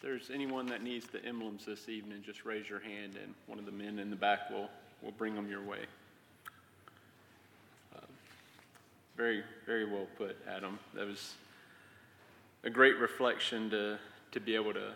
If 0.03 0.10
there's 0.21 0.35
anyone 0.35 0.67
that 0.67 0.83
needs 0.83 1.07
the 1.07 1.23
emblems 1.25 1.65
this 1.65 1.89
evening, 1.89 2.21
just 2.23 2.45
raise 2.45 2.69
your 2.69 2.79
hand 2.79 3.17
and 3.21 3.33
one 3.47 3.57
of 3.57 3.65
the 3.65 3.71
men 3.71 3.97
in 3.97 4.11
the 4.11 4.15
back 4.15 4.51
will, 4.51 4.69
will 5.01 5.11
bring 5.13 5.33
them 5.33 5.49
your 5.49 5.63
way. 5.63 5.79
Uh, 7.95 8.01
Very, 9.17 9.43
very 9.65 9.85
well 9.85 10.05
put, 10.19 10.37
Adam. 10.47 10.77
That 10.93 11.07
was 11.07 11.33
a 12.63 12.69
great 12.69 12.99
reflection 12.99 13.71
to, 13.71 13.97
to 14.33 14.39
be 14.39 14.53
able 14.53 14.73
to 14.73 14.93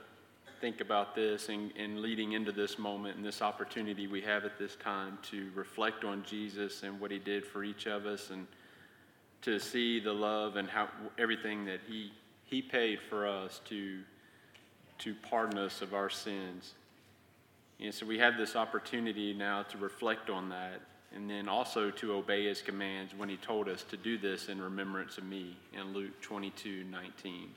think 0.62 0.80
about 0.80 1.16
this 1.16 1.50
and, 1.50 1.72
and 1.76 2.02
leading 2.02 2.34
into 2.34 2.52
this 2.52 2.78
moment 2.78 3.16
and 3.16 3.26
this 3.26 3.42
opportunity 3.42 4.06
we 4.06 4.22
have 4.22 4.46
at 4.46 4.60
this 4.60 4.76
time 4.76 5.18
to 5.32 5.50
reflect 5.56 6.04
on 6.04 6.24
Jesus 6.30 6.84
and 6.84 7.00
what 7.00 7.10
he 7.10 7.18
did 7.18 7.48
for 7.48 7.64
each 7.64 7.88
of 7.88 8.06
us 8.06 8.30
and 8.30 8.46
to 9.42 9.58
see 9.60 10.00
the 10.00 10.14
love 10.14 10.56
and 10.56 10.70
how 10.70 10.88
everything 11.18 11.66
that 11.66 11.80
he, 11.88 12.12
he 12.44 12.62
paid 12.62 13.00
for 13.10 13.28
us 13.28 13.60
to 13.66 14.02
to 15.00 15.16
pardon 15.30 15.58
us 15.58 15.82
of 15.82 15.94
our 15.94 16.10
sins. 16.10 16.74
And 17.80 17.94
so 17.94 18.06
we 18.06 18.20
have 18.20 18.38
this 18.38 18.56
opportunity 18.56 19.34
now 19.34 19.64
to 19.64 19.78
reflect 19.78 20.30
on 20.30 20.50
that 20.50 20.82
and 21.14 21.30
then 21.30 21.48
also 21.48 21.90
to 21.92 22.14
obey 22.14 22.46
his 22.46 22.62
commands 22.62 23.14
when 23.16 23.30
he 23.30 23.38
told 23.38 23.70
us 23.70 23.84
to 23.84 23.98
do 23.98 24.18
this 24.18 24.50
in 24.50 24.62
remembrance 24.62 25.18
of 25.18 25.24
me 25.24 25.58
in 25.74 25.94
Luke 25.94 26.20
22 26.22 26.84
19. 26.84 27.50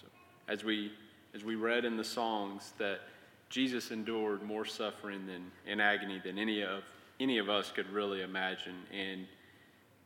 So 0.00 0.06
as 0.48 0.62
we 0.62 0.92
as 1.34 1.44
we 1.44 1.54
read 1.54 1.84
in 1.84 1.96
the 1.96 2.04
songs 2.04 2.72
that 2.78 3.00
Jesus 3.48 3.90
endured 3.90 4.42
more 4.42 4.64
suffering 4.64 5.26
than 5.26 5.50
in 5.66 5.80
agony 5.80 6.20
than 6.22 6.38
any 6.38 6.62
of 6.62 6.82
any 7.20 7.38
of 7.38 7.48
us 7.48 7.70
could 7.70 7.90
really 7.90 8.22
imagine. 8.22 8.76
And 8.92 9.26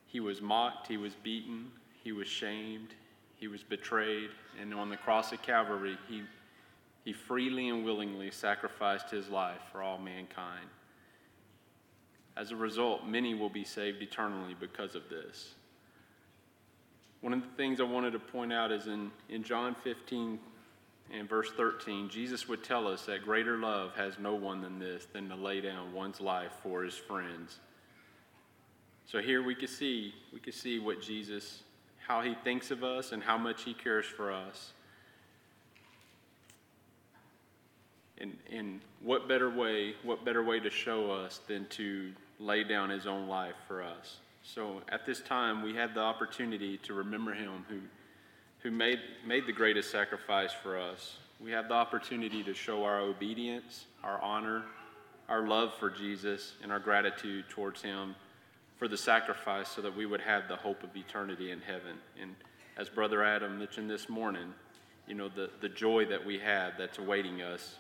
he 0.07 0.21
was 0.21 0.41
mocked, 0.41 0.87
he 0.87 0.97
was 0.97 1.15
beaten, 1.15 1.71
he 2.03 2.13
was 2.13 2.29
shamed, 2.29 2.89
he 3.37 3.49
was 3.49 3.63
betrayed, 3.63 4.31
and 4.61 4.75
on 4.75 4.89
the 4.89 4.97
cross 4.97 5.33
of 5.33 5.43
Calvary, 5.43 5.97
he 6.09 6.23
he 7.05 7.13
freely 7.13 7.69
and 7.69 7.85
willingly 7.85 8.31
sacrificed 8.31 9.11
his 9.11 9.29
life 9.29 9.61
for 9.73 9.83
all 9.83 9.99
mankind. 9.99 10.67
As 12.37 12.51
a 12.51 12.57
result, 12.57 13.07
many 13.07 13.35
will 13.35 13.51
be 13.51 13.65
saved 13.65 14.03
eternally 14.03 14.55
because 14.59 14.95
of 14.95 15.09
this. 15.09 15.55
One 17.21 17.33
of 17.33 17.43
the 17.43 17.57
things 17.57 17.81
I 17.81 17.85
wanted 17.85 18.13
to 18.13 18.19
point 18.19 18.53
out 18.53 18.73
is 18.73 18.87
in, 18.87 19.11
in 19.29 19.43
John 19.43 19.75
15 19.83 20.39
and 21.13 21.29
verse 21.29 21.51
13, 21.57 22.09
Jesus 22.09 22.49
would 22.49 22.63
tell 22.63 22.87
us 22.87 23.05
that 23.07 23.25
greater 23.25 23.59
love 23.59 23.95
has 23.95 24.19
no 24.19 24.35
one 24.35 24.61
than 24.61 24.79
this, 24.79 25.07
than 25.13 25.29
to 25.29 25.35
lay 25.35 25.61
down 25.61 25.93
one's 25.93 26.21
life 26.21 26.53
for 26.63 26.83
his 26.83 26.95
friends. 26.95 27.59
So 29.07 29.21
here 29.21 29.43
we 29.43 29.57
can 29.57 29.69
see, 29.69 30.15
we 30.33 30.39
can 30.39 30.53
see 30.53 30.79
what 30.79 31.03
Jesus, 31.03 31.63
how 32.07 32.23
he 32.23 32.35
thinks 32.45 32.71
of 32.71 32.85
us 32.85 33.11
and 33.13 33.23
how 33.23 33.37
much 33.37 33.65
he 33.65 33.75
cares 33.75 34.07
for 34.07 34.33
us. 34.33 34.73
And, 38.21 38.37
and 38.53 38.81
what 39.03 39.29
better 39.29 39.51
way, 39.51 39.95
what 40.03 40.25
better 40.25 40.45
way 40.45 40.61
to 40.61 40.71
show 40.71 41.11
us 41.11 41.41
than 41.49 41.67
to 41.71 42.13
lay 42.39 42.65
down 42.65 42.91
his 42.91 43.07
own 43.07 43.29
life 43.29 43.55
for 43.67 43.83
us? 43.83 44.19
So 44.43 44.83
at 44.89 45.07
this 45.07 45.21
time, 45.21 45.63
we 45.63 45.75
have 45.75 45.95
the 45.95 46.01
opportunity 46.01 46.79
to 46.79 46.95
remember 46.95 47.33
him 47.33 47.65
who, 47.69 47.79
who 48.63 48.71
made, 48.71 48.99
made 49.27 49.47
the 49.47 49.53
greatest 49.53 49.91
sacrifice 49.91 50.53
for 50.53 50.79
us. 50.79 51.17
We 51.41 51.51
have 51.53 51.69
the 51.69 51.75
opportunity 51.75 52.43
to 52.43 52.53
show 52.53 52.85
our 52.85 53.01
obedience, 53.01 53.87
our 54.05 54.21
honor, 54.21 54.65
our 55.29 55.47
love 55.47 55.73
for 55.79 55.89
Jesus, 55.89 56.55
and 56.63 56.71
our 56.71 56.81
gratitude 56.81 57.47
towards 57.49 57.81
him 57.81 58.15
for 58.79 58.89
the 58.89 58.97
sacrifice 58.97 59.69
so 59.69 59.81
that 59.83 59.97
we 59.97 60.05
would 60.07 60.21
have 60.21 60.49
the 60.49 60.57
hope 60.57 60.83
of 60.83 60.95
eternity 60.97 61.51
in 61.51 61.61
heaven. 61.61 61.97
And 62.21 62.35
as 62.77 62.89
Brother 62.89 63.23
Adam 63.23 63.59
mentioned 63.59 63.89
this 63.89 64.09
morning, 64.09 64.53
you 65.07 65.15
know, 65.15 65.29
the, 65.29 65.51
the 65.61 65.69
joy 65.69 66.07
that 66.07 66.25
we 66.25 66.39
have 66.39 66.75
that's 66.79 66.99
awaiting 66.99 67.43
us 67.43 67.77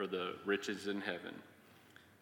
for 0.00 0.06
the 0.06 0.32
riches 0.46 0.86
in 0.86 0.98
heaven. 0.98 1.34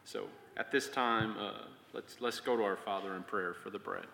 So 0.05 0.25
at 0.57 0.73
this 0.73 0.89
time, 0.89 1.37
uh, 1.39 1.53
let's, 1.93 2.17
let's 2.19 2.41
go 2.41 2.57
to 2.57 2.63
our 2.65 2.77
Father 2.77 3.15
in 3.15 3.23
prayer 3.23 3.55
for 3.55 3.71
the 3.71 3.79
bread. 3.79 4.07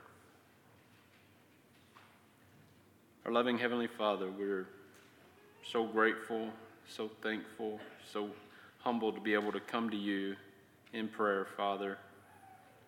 Our 3.25 3.33
loving 3.33 3.57
Heavenly 3.57 3.87
Father, 3.87 4.29
we're 4.31 4.67
so 5.67 5.87
grateful, 5.87 6.51
so 6.87 7.11
thankful, 7.23 7.81
so 8.13 8.29
humbled 8.81 9.15
to 9.15 9.23
be 9.23 9.33
able 9.33 9.53
to 9.53 9.61
come 9.61 9.89
to 9.89 9.97
you 9.97 10.37
in 10.93 11.09
prayer, 11.09 11.47
Father. 11.57 11.97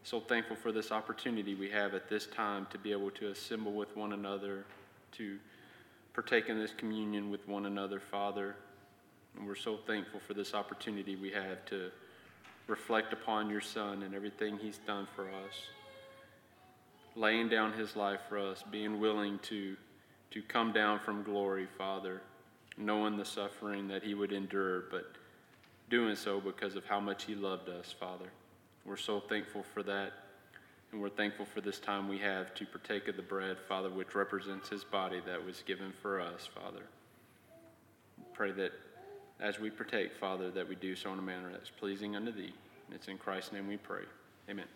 So 0.03 0.21
thankful 0.21 0.57
for 0.57 0.73
this 0.73 0.93
opportunity 0.93 1.55
we 1.55 1.71
have 1.71 1.95
at 1.95 2.11
this 2.11 2.27
time 2.27 2.67
to 2.71 2.77
be 2.77 2.93
able 2.93 3.13
to 3.13 3.31
assemble 3.31 3.73
with 3.73 3.97
one 3.97 4.13
another, 4.13 4.67
to 5.13 5.39
partake 6.13 6.51
in 6.51 6.59
this 6.59 6.75
communion 6.77 7.31
with 7.31 7.49
one 7.49 7.65
another, 7.65 7.99
Father. 7.99 8.57
And 9.37 9.47
we're 9.47 9.55
so 9.55 9.77
thankful 9.87 10.21
for 10.21 10.35
this 10.35 10.55
opportunity 10.55 11.17
we 11.17 11.31
have 11.31 11.65
to 11.67 11.91
reflect 12.67 13.13
upon 13.13 13.51
your 13.51 13.61
Son 13.61 14.03
and 14.03 14.15
everything 14.15 14.59
he's 14.59 14.79
done 14.87 15.07
for 15.15 15.25
us, 15.25 15.55
laying 17.15 17.49
down 17.49 17.73
his 17.73 17.97
life 17.97 18.21
for 18.29 18.39
us, 18.39 18.65
being 18.71 18.99
willing 18.99 19.39
to, 19.41 19.77
to 20.31 20.43
come 20.43 20.73
down 20.73 20.99
from 20.99 21.23
glory, 21.23 21.67
Father, 21.79 22.23
knowing 22.77 23.17
the 23.17 23.25
suffering 23.25 23.89
that 23.89 24.03
he 24.03 24.15
would 24.15 24.33
endure, 24.33 24.85
but 24.91 25.13
doing 25.91 26.17
so 26.17 26.41
because 26.41 26.75
of 26.75 26.85
how 26.87 26.99
much 26.99 27.25
he 27.25 27.35
loved 27.35 27.69
us, 27.69 27.95
Father. 27.99 28.27
We're 28.85 28.97
so 28.97 29.21
thankful 29.21 29.65
for 29.75 29.83
that. 29.85 30.13
And 30.93 31.01
we're 31.01 31.09
thankful 31.11 31.47
for 31.47 31.61
this 31.61 31.79
time 31.79 32.09
we 32.09 32.19
have 32.19 32.55
to 32.55 32.65
partake 32.65 33.09
of 33.09 33.17
the 33.17 33.23
bread, 33.23 33.57
Father, 33.69 33.91
which 33.91 34.15
represents 34.15 34.69
his 34.69 34.85
body 34.85 35.21
that 35.27 35.45
was 35.45 35.63
given 35.67 35.93
for 36.01 36.21
us, 36.21 36.49
Father. 36.55 36.83
Pray 38.33 38.53
that 38.53 38.73
as 39.41 39.59
we 39.59 39.71
partake, 39.71 40.13
Father, 40.15 40.51
that 40.51 40.69
we 40.69 40.75
do 40.75 40.97
so 40.97 41.13
in 41.13 41.19
a 41.19 41.23
manner 41.23 41.51
that's 41.53 41.71
pleasing 41.71 42.17
unto 42.17 42.33
thee. 42.33 42.55
And 42.87 42.95
it's 42.95 43.09
in 43.09 43.19
Christ's 43.19 43.53
name 43.53 43.69
we 43.69 43.77
pray. 43.77 44.03
Amen. 44.49 44.67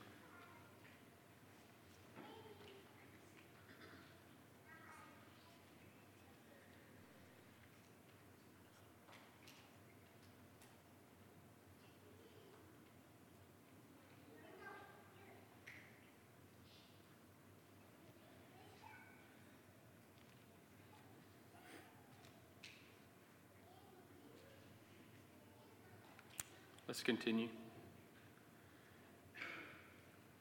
Let's 26.90 27.04
continue. 27.04 27.46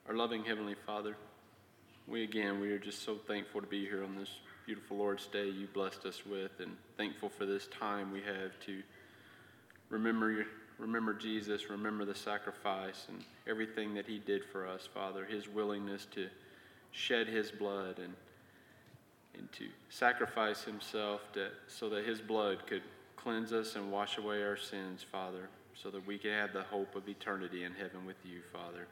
Our 0.07 0.15
loving 0.15 0.43
Heavenly 0.43 0.73
Father, 0.83 1.15
we 2.07 2.23
again, 2.23 2.59
we 2.59 2.71
are 2.71 2.79
just 2.79 3.03
so 3.03 3.17
thankful 3.27 3.61
to 3.61 3.67
be 3.67 3.85
here 3.85 4.03
on 4.03 4.15
this 4.15 4.31
beautiful 4.65 4.97
Lord's 4.97 5.27
Day 5.27 5.47
you 5.47 5.67
blessed 5.71 6.07
us 6.07 6.25
with, 6.25 6.59
and 6.59 6.75
thankful 6.97 7.29
for 7.29 7.45
this 7.45 7.67
time 7.67 8.11
we 8.11 8.21
have 8.21 8.59
to 8.65 8.81
remember, 9.91 10.47
remember 10.79 11.13
Jesus, 11.13 11.69
remember 11.69 12.03
the 12.03 12.15
sacrifice 12.15 13.05
and 13.09 13.23
everything 13.47 13.93
that 13.93 14.07
He 14.07 14.17
did 14.17 14.43
for 14.43 14.67
us, 14.67 14.89
Father, 14.91 15.25
His 15.25 15.47
willingness 15.47 16.07
to 16.15 16.29
shed 16.89 17.27
His 17.27 17.51
blood 17.51 17.99
and, 17.99 18.15
and 19.37 19.51
to 19.51 19.67
sacrifice 19.89 20.63
Himself 20.63 21.21
to, 21.33 21.49
so 21.67 21.89
that 21.89 22.05
His 22.05 22.19
blood 22.19 22.65
could 22.65 22.81
cleanse 23.15 23.53
us 23.53 23.75
and 23.75 23.91
wash 23.91 24.17
away 24.17 24.41
our 24.41 24.57
sins, 24.57 25.05
Father 25.11 25.47
so 25.81 25.89
that 25.89 26.05
we 26.05 26.17
can 26.17 26.31
have 26.31 26.51
the 26.51 26.63
hope 26.63 26.95
of 26.95 27.07
eternity 27.07 27.63
in 27.63 27.73
heaven 27.73 28.05
with 28.05 28.17
you, 28.25 28.41
Father. 28.51 28.85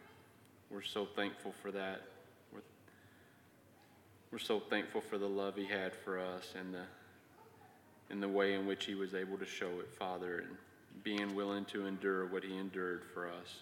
We're 0.71 0.81
so 0.81 1.05
thankful 1.05 1.53
for 1.61 1.71
that. 1.71 2.01
We're, 2.53 2.61
we're 4.31 4.39
so 4.39 4.59
thankful 4.59 5.01
for 5.01 5.17
the 5.17 5.27
love 5.27 5.55
He 5.55 5.65
had 5.65 5.93
for 5.93 6.19
us 6.19 6.53
and 6.57 6.73
the, 6.73 6.83
and 8.09 8.23
the 8.23 8.29
way 8.29 8.53
in 8.53 8.65
which 8.65 8.85
He 8.85 8.95
was 8.95 9.13
able 9.13 9.37
to 9.37 9.45
show 9.45 9.79
it, 9.79 9.89
Father, 9.99 10.39
and 10.39 10.57
being 11.03 11.35
willing 11.35 11.65
to 11.65 11.85
endure 11.85 12.25
what 12.25 12.43
He 12.43 12.57
endured 12.57 13.03
for 13.13 13.27
us. 13.27 13.61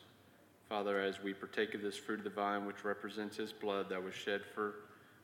Father, 0.69 0.99
as 0.99 1.21
we 1.21 1.33
partake 1.33 1.73
of 1.73 1.81
this 1.81 1.97
fruit 1.97 2.19
of 2.19 2.23
the 2.23 2.29
vine, 2.29 2.65
which 2.65 2.83
represents 2.83 3.37
His 3.37 3.51
blood 3.51 3.89
that 3.89 4.03
was 4.03 4.13
shed 4.13 4.41
for, 4.53 4.75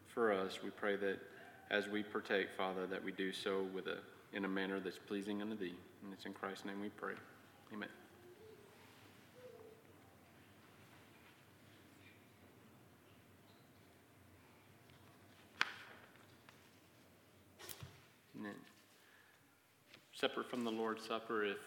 for 0.08 0.32
us, 0.32 0.60
we 0.64 0.72
pray 0.72 0.96
that 0.96 1.20
as 1.70 1.88
we 1.88 2.04
partake, 2.04 2.48
Father, 2.58 2.86
that 2.88 3.04
we 3.04 3.12
do 3.12 3.32
so 3.32 3.66
with 3.74 3.88
a, 3.88 3.98
in 4.34 4.46
a 4.46 4.48
manner 4.48 4.80
that's 4.80 4.98
pleasing 4.98 5.42
unto 5.42 5.56
Thee. 5.56 5.76
And 6.04 6.14
it's 6.14 6.26
in 6.26 6.34
Christ's 6.34 6.66
name 6.66 6.82
we 6.82 6.90
pray. 6.90 7.14
Amen. 7.74 7.90
Then, 18.36 18.52
separate 20.14 20.50
from 20.50 20.64
the 20.64 20.72
Lord's 20.72 21.06
Supper, 21.06 21.46
if, 21.46 21.58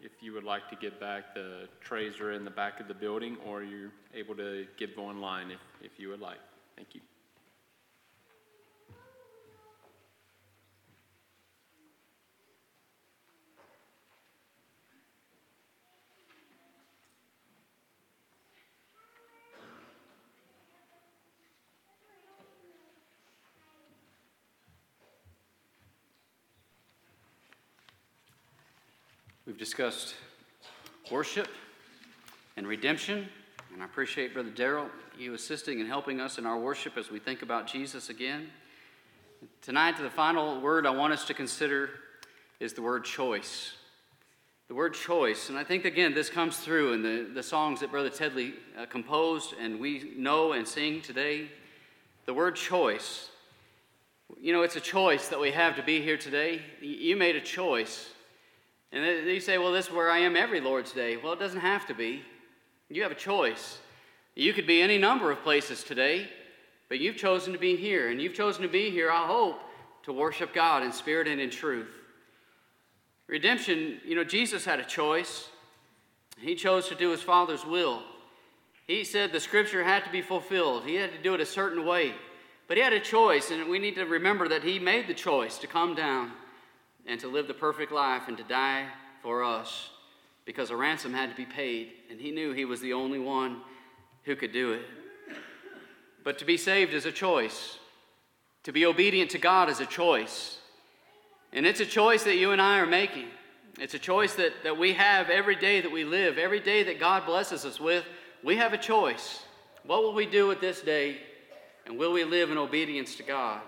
if 0.00 0.12
you 0.20 0.32
would 0.32 0.44
like 0.44 0.68
to 0.70 0.76
give 0.76 0.98
back, 0.98 1.34
the 1.34 1.68
trays 1.80 2.20
are 2.20 2.32
in 2.32 2.44
the 2.44 2.50
back 2.50 2.80
of 2.80 2.88
the 2.88 2.94
building, 2.94 3.36
or 3.46 3.62
you're 3.62 3.90
able 4.14 4.34
to 4.36 4.66
give 4.78 4.90
online 4.96 5.50
if, 5.50 5.60
if 5.82 5.98
you 5.98 6.08
would 6.08 6.20
like. 6.20 6.38
Thank 6.76 6.94
you. 6.94 7.00
We've 29.50 29.58
discussed 29.58 30.14
worship 31.10 31.48
and 32.56 32.68
redemption, 32.68 33.26
and 33.72 33.82
I 33.82 33.84
appreciate 33.84 34.32
Brother 34.32 34.50
Darrell, 34.50 34.88
you 35.18 35.34
assisting 35.34 35.80
and 35.80 35.88
helping 35.88 36.20
us 36.20 36.38
in 36.38 36.46
our 36.46 36.56
worship 36.56 36.96
as 36.96 37.10
we 37.10 37.18
think 37.18 37.42
about 37.42 37.66
Jesus 37.66 38.10
again. 38.10 38.48
Tonight, 39.60 39.96
the 39.98 40.08
final 40.08 40.60
word 40.60 40.86
I 40.86 40.90
want 40.90 41.12
us 41.12 41.24
to 41.24 41.34
consider 41.34 41.90
is 42.60 42.74
the 42.74 42.82
word 42.82 43.04
choice. 43.04 43.72
The 44.68 44.76
word 44.76 44.94
choice, 44.94 45.48
and 45.48 45.58
I 45.58 45.64
think 45.64 45.84
again 45.84 46.14
this 46.14 46.30
comes 46.30 46.58
through 46.58 46.92
in 46.92 47.02
the, 47.02 47.28
the 47.34 47.42
songs 47.42 47.80
that 47.80 47.90
Brother 47.90 48.10
Teddlie 48.10 48.52
uh, 48.78 48.86
composed 48.86 49.54
and 49.60 49.80
we 49.80 50.12
know 50.16 50.52
and 50.52 50.64
sing 50.64 51.00
today. 51.00 51.50
The 52.24 52.34
word 52.34 52.54
choice. 52.54 53.30
You 54.40 54.52
know, 54.52 54.62
it's 54.62 54.76
a 54.76 54.80
choice 54.80 55.26
that 55.26 55.40
we 55.40 55.50
have 55.50 55.74
to 55.74 55.82
be 55.82 56.00
here 56.00 56.16
today. 56.16 56.62
You 56.80 57.16
made 57.16 57.34
a 57.34 57.40
choice 57.40 58.10
and 58.92 59.26
you 59.26 59.40
say, 59.40 59.58
well, 59.58 59.72
this 59.72 59.86
is 59.86 59.92
where 59.92 60.10
I 60.10 60.18
am 60.18 60.36
every 60.36 60.60
Lord's 60.60 60.92
Day. 60.92 61.16
Well, 61.16 61.32
it 61.32 61.38
doesn't 61.38 61.60
have 61.60 61.86
to 61.86 61.94
be. 61.94 62.22
You 62.88 63.02
have 63.02 63.12
a 63.12 63.16
choice. 63.16 63.78
You 64.34 64.52
could 64.52 64.66
be 64.66 64.82
any 64.82 64.98
number 64.98 65.30
of 65.30 65.42
places 65.42 65.84
today, 65.84 66.28
but 66.88 66.98
you've 66.98 67.16
chosen 67.16 67.52
to 67.52 67.58
be 67.58 67.76
here. 67.76 68.10
And 68.10 68.20
you've 68.20 68.34
chosen 68.34 68.62
to 68.62 68.68
be 68.68 68.90
here, 68.90 69.10
I 69.10 69.26
hope, 69.26 69.60
to 70.04 70.12
worship 70.12 70.52
God 70.52 70.82
in 70.82 70.92
spirit 70.92 71.28
and 71.28 71.40
in 71.40 71.50
truth. 71.50 71.88
Redemption, 73.28 74.00
you 74.04 74.16
know, 74.16 74.24
Jesus 74.24 74.64
had 74.64 74.80
a 74.80 74.84
choice. 74.84 75.48
He 76.38 76.56
chose 76.56 76.88
to 76.88 76.96
do 76.96 77.10
his 77.10 77.22
Father's 77.22 77.64
will. 77.64 78.02
He 78.88 79.04
said 79.04 79.30
the 79.30 79.38
scripture 79.38 79.84
had 79.84 80.04
to 80.04 80.10
be 80.10 80.20
fulfilled, 80.20 80.84
he 80.84 80.96
had 80.96 81.12
to 81.12 81.22
do 81.22 81.34
it 81.34 81.40
a 81.40 81.46
certain 81.46 81.86
way. 81.86 82.12
But 82.66 82.76
he 82.76 82.82
had 82.82 82.92
a 82.92 83.00
choice, 83.00 83.52
and 83.52 83.68
we 83.68 83.78
need 83.78 83.94
to 83.96 84.04
remember 84.04 84.48
that 84.48 84.64
he 84.64 84.80
made 84.80 85.06
the 85.06 85.14
choice 85.14 85.58
to 85.58 85.66
come 85.68 85.94
down 85.94 86.32
and 87.10 87.18
to 87.18 87.26
live 87.26 87.48
the 87.48 87.54
perfect 87.54 87.90
life 87.90 88.28
and 88.28 88.36
to 88.36 88.44
die 88.44 88.86
for 89.20 89.42
us 89.42 89.90
because 90.46 90.70
a 90.70 90.76
ransom 90.76 91.12
had 91.12 91.28
to 91.28 91.36
be 91.36 91.44
paid, 91.44 91.90
and 92.08 92.20
he 92.20 92.30
knew 92.30 92.52
he 92.52 92.64
was 92.64 92.80
the 92.80 92.92
only 92.92 93.18
one 93.18 93.60
who 94.22 94.36
could 94.36 94.52
do 94.52 94.72
it. 94.72 94.82
But 96.22 96.38
to 96.38 96.44
be 96.44 96.56
saved 96.56 96.94
is 96.94 97.06
a 97.06 97.12
choice. 97.12 97.78
To 98.62 98.72
be 98.72 98.86
obedient 98.86 99.32
to 99.32 99.38
God 99.38 99.68
is 99.68 99.80
a 99.80 99.86
choice. 99.86 100.58
And 101.52 101.66
it's 101.66 101.80
a 101.80 101.86
choice 101.86 102.22
that 102.24 102.36
you 102.36 102.52
and 102.52 102.62
I 102.62 102.78
are 102.78 102.86
making. 102.86 103.26
It's 103.80 103.94
a 103.94 103.98
choice 103.98 104.34
that, 104.36 104.52
that 104.62 104.78
we 104.78 104.92
have 104.92 105.30
every 105.30 105.56
day 105.56 105.80
that 105.80 105.90
we 105.90 106.04
live, 106.04 106.38
every 106.38 106.60
day 106.60 106.84
that 106.84 107.00
God 107.00 107.26
blesses 107.26 107.64
us 107.64 107.80
with. 107.80 108.04
We 108.44 108.56
have 108.56 108.72
a 108.72 108.78
choice. 108.78 109.42
What 109.84 110.04
will 110.04 110.14
we 110.14 110.26
do 110.26 110.46
with 110.46 110.60
this 110.60 110.80
day? 110.80 111.18
And 111.86 111.98
will 111.98 112.12
we 112.12 112.22
live 112.22 112.52
in 112.52 112.58
obedience 112.58 113.16
to 113.16 113.24
God? 113.24 113.62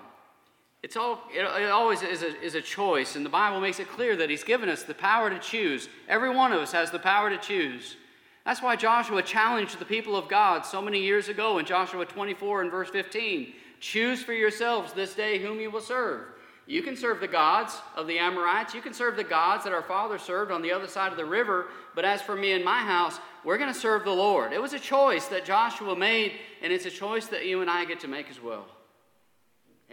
It's 0.82 0.96
all, 0.96 1.22
it, 1.32 1.42
it 1.42 1.70
always 1.70 2.02
is 2.02 2.22
a, 2.22 2.40
is 2.40 2.56
a 2.56 2.60
choice, 2.60 3.14
and 3.14 3.24
the 3.24 3.30
Bible 3.30 3.60
makes 3.60 3.78
it 3.78 3.88
clear 3.88 4.16
that 4.16 4.30
He's 4.30 4.42
given 4.42 4.68
us 4.68 4.82
the 4.82 4.94
power 4.94 5.30
to 5.30 5.38
choose. 5.38 5.88
Every 6.08 6.34
one 6.34 6.52
of 6.52 6.60
us 6.60 6.72
has 6.72 6.90
the 6.90 6.98
power 6.98 7.30
to 7.30 7.38
choose. 7.38 7.96
That's 8.44 8.60
why 8.60 8.74
Joshua 8.74 9.22
challenged 9.22 9.78
the 9.78 9.84
people 9.84 10.16
of 10.16 10.28
God 10.28 10.66
so 10.66 10.82
many 10.82 11.00
years 11.00 11.28
ago 11.28 11.58
in 11.58 11.66
Joshua 11.66 12.04
24 12.04 12.62
and 12.62 12.70
verse 12.70 12.90
15 12.90 13.52
Choose 13.78 14.22
for 14.22 14.32
yourselves 14.32 14.92
this 14.92 15.14
day 15.14 15.38
whom 15.38 15.60
you 15.60 15.70
will 15.70 15.80
serve. 15.80 16.26
You 16.66 16.82
can 16.82 16.96
serve 16.96 17.20
the 17.20 17.28
gods 17.28 17.76
of 17.96 18.06
the 18.06 18.18
Amorites. 18.18 18.74
You 18.74 18.80
can 18.80 18.94
serve 18.94 19.16
the 19.16 19.24
gods 19.24 19.64
that 19.64 19.72
our 19.72 19.82
father 19.82 20.18
served 20.18 20.52
on 20.52 20.62
the 20.62 20.72
other 20.72 20.86
side 20.86 21.10
of 21.10 21.18
the 21.18 21.24
river. 21.24 21.66
But 21.94 22.04
as 22.04 22.22
for 22.22 22.36
me 22.36 22.52
and 22.52 22.64
my 22.64 22.78
house, 22.78 23.18
we're 23.44 23.58
going 23.58 23.72
to 23.72 23.78
serve 23.78 24.04
the 24.04 24.12
Lord. 24.12 24.52
It 24.52 24.62
was 24.62 24.72
a 24.72 24.78
choice 24.78 25.26
that 25.26 25.44
Joshua 25.44 25.96
made, 25.96 26.34
and 26.62 26.72
it's 26.72 26.86
a 26.86 26.90
choice 26.90 27.26
that 27.26 27.46
you 27.46 27.60
and 27.60 27.68
I 27.68 27.84
get 27.84 27.98
to 28.00 28.08
make 28.08 28.30
as 28.30 28.40
well. 28.40 28.66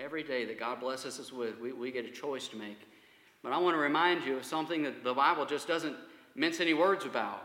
Every 0.02 0.24
day 0.24 0.46
that 0.46 0.58
God 0.58 0.80
blesses 0.80 1.20
us 1.20 1.34
with, 1.34 1.60
we, 1.60 1.74
we 1.74 1.92
get 1.92 2.06
a 2.06 2.10
choice 2.10 2.48
to 2.50 2.56
make. 2.56 2.80
But 3.44 3.52
I 3.52 3.58
want 3.58 3.76
to 3.76 3.80
remind 3.80 4.24
you 4.24 4.38
of 4.38 4.46
something 4.46 4.84
that 4.84 5.04
the 5.04 5.14
Bible 5.14 5.46
just 5.46 5.68
doesn't 5.68 5.96
mince 6.36 6.62
any 6.62 6.74
words 6.74 7.06
about. 7.06 7.44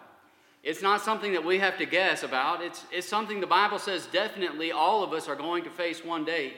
It's 0.63 0.81
not 0.81 1.03
something 1.03 1.33
that 1.33 1.45
we 1.45 1.59
have 1.59 1.77
to 1.79 1.87
guess 1.87 2.23
about. 2.23 2.63
It's, 2.63 2.85
it's 2.93 3.09
something 3.09 3.41
the 3.41 3.47
Bible 3.47 3.79
says 3.79 4.07
definitely 4.13 4.71
all 4.71 5.03
of 5.03 5.13
us 5.13 5.29
are 5.29 5.37
going 5.37 5.65
to 5.65 5.71
face 5.71 6.05
one 6.05 6.25
day. 6.25 6.55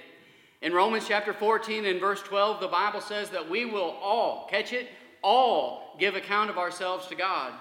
In 0.60 0.72
Romans 0.72 1.06
chapter 1.08 1.32
14 1.32 1.86
and 1.86 1.98
verse 1.98 2.22
12, 2.22 2.60
the 2.60 2.68
Bible 2.68 3.00
says 3.00 3.30
that 3.30 3.48
we 3.48 3.64
will 3.64 3.96
all, 4.02 4.46
catch 4.50 4.72
it, 4.72 4.88
all 5.22 5.96
give 5.98 6.14
account 6.14 6.50
of 6.50 6.58
ourselves 6.58 7.06
to 7.08 7.14
God. 7.14 7.52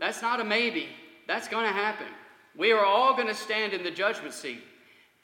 That's 0.00 0.20
not 0.20 0.40
a 0.40 0.44
maybe, 0.44 0.88
that's 1.28 1.48
going 1.48 1.66
to 1.66 1.72
happen. 1.72 2.06
We 2.56 2.72
are 2.72 2.84
all 2.84 3.14
going 3.14 3.28
to 3.28 3.34
stand 3.34 3.72
in 3.72 3.82
the 3.82 3.90
judgment 3.90 4.34
seat. 4.34 4.62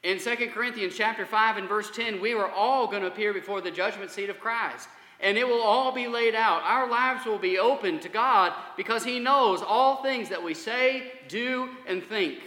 In 0.02 0.18
2 0.18 0.34
Corinthians 0.52 0.94
chapter 0.96 1.26
5 1.26 1.58
and 1.58 1.68
verse 1.68 1.90
10, 1.90 2.20
we 2.20 2.32
are 2.32 2.50
all 2.50 2.86
going 2.86 3.02
to 3.02 3.08
appear 3.08 3.34
before 3.34 3.60
the 3.60 3.70
judgment 3.70 4.10
seat 4.10 4.30
of 4.30 4.40
Christ. 4.40 4.88
And 5.20 5.36
it 5.36 5.46
will 5.46 5.60
all 5.60 5.92
be 5.92 6.08
laid 6.08 6.34
out. 6.34 6.62
Our 6.62 6.88
lives 6.88 7.26
will 7.26 7.38
be 7.38 7.58
open 7.58 8.00
to 8.00 8.08
God 8.08 8.54
because 8.78 9.04
He 9.04 9.18
knows 9.18 9.60
all 9.60 10.02
things 10.02 10.30
that 10.30 10.42
we 10.42 10.54
say, 10.54 11.12
do, 11.28 11.68
and 11.86 12.02
think. 12.02 12.38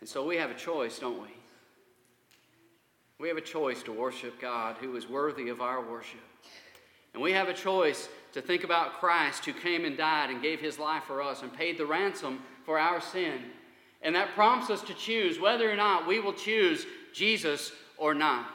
And 0.00 0.08
so 0.08 0.26
we 0.26 0.36
have 0.38 0.50
a 0.50 0.54
choice, 0.54 0.98
don't 0.98 1.20
we? 1.20 1.28
We 3.18 3.28
have 3.28 3.36
a 3.36 3.42
choice 3.42 3.82
to 3.82 3.92
worship 3.92 4.40
God 4.40 4.76
who 4.80 4.96
is 4.96 5.08
worthy 5.08 5.50
of 5.50 5.60
our 5.60 5.82
worship. 5.82 6.20
And 7.12 7.22
we 7.22 7.32
have 7.32 7.48
a 7.48 7.54
choice 7.54 8.08
to 8.32 8.40
think 8.40 8.64
about 8.64 8.94
Christ 8.94 9.44
who 9.44 9.52
came 9.52 9.84
and 9.84 9.96
died 9.96 10.30
and 10.30 10.42
gave 10.42 10.60
his 10.60 10.78
life 10.78 11.04
for 11.04 11.22
us 11.22 11.42
and 11.42 11.52
paid 11.52 11.78
the 11.78 11.86
ransom 11.86 12.40
for 12.64 12.78
our 12.78 13.00
sin. 13.00 13.40
And 14.04 14.14
that 14.14 14.34
prompts 14.34 14.70
us 14.70 14.82
to 14.82 14.94
choose 14.94 15.40
whether 15.40 15.70
or 15.70 15.76
not 15.76 16.06
we 16.06 16.20
will 16.20 16.34
choose 16.34 16.86
Jesus 17.12 17.72
or 17.96 18.14
not. 18.14 18.46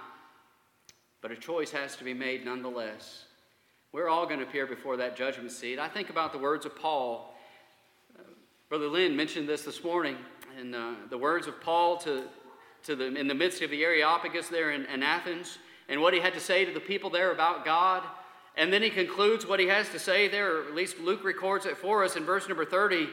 But 1.22 1.32
a 1.32 1.36
choice 1.36 1.72
has 1.72 1.96
to 1.98 2.04
be 2.04 2.14
made 2.14 2.46
nonetheless. 2.46 3.26
We're 3.92 4.08
all 4.08 4.28
going 4.28 4.40
to 4.40 4.46
appear 4.46 4.68
before 4.68 4.96
that 4.98 5.18
judgment 5.18 5.52
seat. 5.52 5.80
I 5.80 5.90
think 5.90 6.12
about 6.12 6.32
the 6.32 6.38
words 6.38 6.68
of 6.68 6.76
Paul. 6.76 7.34
Brother 8.70 8.88
Lynn 8.88 9.16
mentioned 9.16 9.50
this 9.50 9.64
this 9.64 9.84
morning, 9.84 10.16
and 10.60 10.76
uh, 10.76 10.92
the 11.10 11.18
words 11.18 11.48
of 11.48 11.60
Paul 11.60 11.98
to, 11.98 12.26
to 12.84 12.96
the, 12.96 13.16
in 13.16 13.28
the 13.28 13.34
midst 13.34 13.64
of 13.64 13.72
the 13.72 13.84
Areopagus 13.84 14.48
there 14.48 14.70
in, 14.70 14.86
in 14.86 15.02
Athens, 15.02 15.58
and 15.90 16.00
what 16.00 16.14
he 16.14 16.20
had 16.20 16.36
to 16.36 16.40
say 16.40 16.66
to 16.66 16.72
the 16.72 16.80
people 16.80 17.10
there 17.10 17.32
about 17.32 17.66
God. 17.66 18.04
And 18.56 18.72
then 18.72 18.84
he 18.84 18.92
concludes 18.92 19.48
what 19.48 19.60
he 19.60 19.66
has 19.66 19.90
to 19.90 19.98
say 19.98 20.28
there, 20.28 20.58
or 20.58 20.66
at 20.66 20.76
least 20.76 21.00
Luke 21.00 21.24
records 21.24 21.66
it 21.66 21.78
for 21.78 22.04
us 22.04 22.16
in 22.16 22.26
verse 22.26 22.48
number 22.48 22.64
30, 22.64 23.10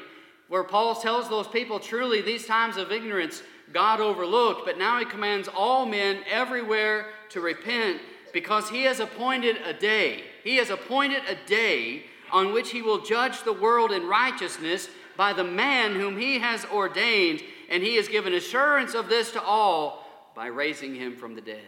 where 0.49 0.65
Paul 0.65 0.95
tells 0.95 1.29
those 1.29 1.49
people, 1.49 1.81
truly, 1.81 2.21
these 2.21 2.47
times 2.47 2.77
of 2.77 2.93
ignorance 2.93 3.43
God 3.73 4.01
overlooked, 4.01 4.65
but 4.65 4.79
now 4.79 4.99
he 4.99 5.05
commands 5.05 5.49
all 5.49 5.87
men 5.87 6.19
everywhere 6.31 7.09
to 7.31 7.41
repent 7.41 8.01
because 8.33 8.71
he 8.71 8.85
has 8.85 9.01
appointed 9.01 9.57
a 9.65 9.73
day. 9.73 10.25
He 10.45 10.57
has 10.57 10.71
appointed 10.71 11.23
a 11.29 11.49
day 11.49 12.05
on 12.31 12.53
which 12.53 12.71
he 12.71 12.83
will 12.83 13.03
judge 13.03 13.43
the 13.43 13.53
world 13.53 13.93
in 13.93 14.07
righteousness 14.07 14.89
by 15.17 15.33
the 15.33 15.45
man 15.45 15.95
whom 15.95 16.19
he 16.19 16.39
has 16.39 16.65
ordained, 16.67 17.43
and 17.71 17.83
he 17.83 17.97
has 17.97 18.09
given 18.09 18.35
assurance 18.35 18.95
of 18.95 19.09
this 19.09 19.33
to 19.33 19.43
all 19.43 20.07
by 20.35 20.47
raising 20.47 20.95
him 20.95 21.17
from 21.17 21.35
the 21.35 21.41
dead. 21.41 21.65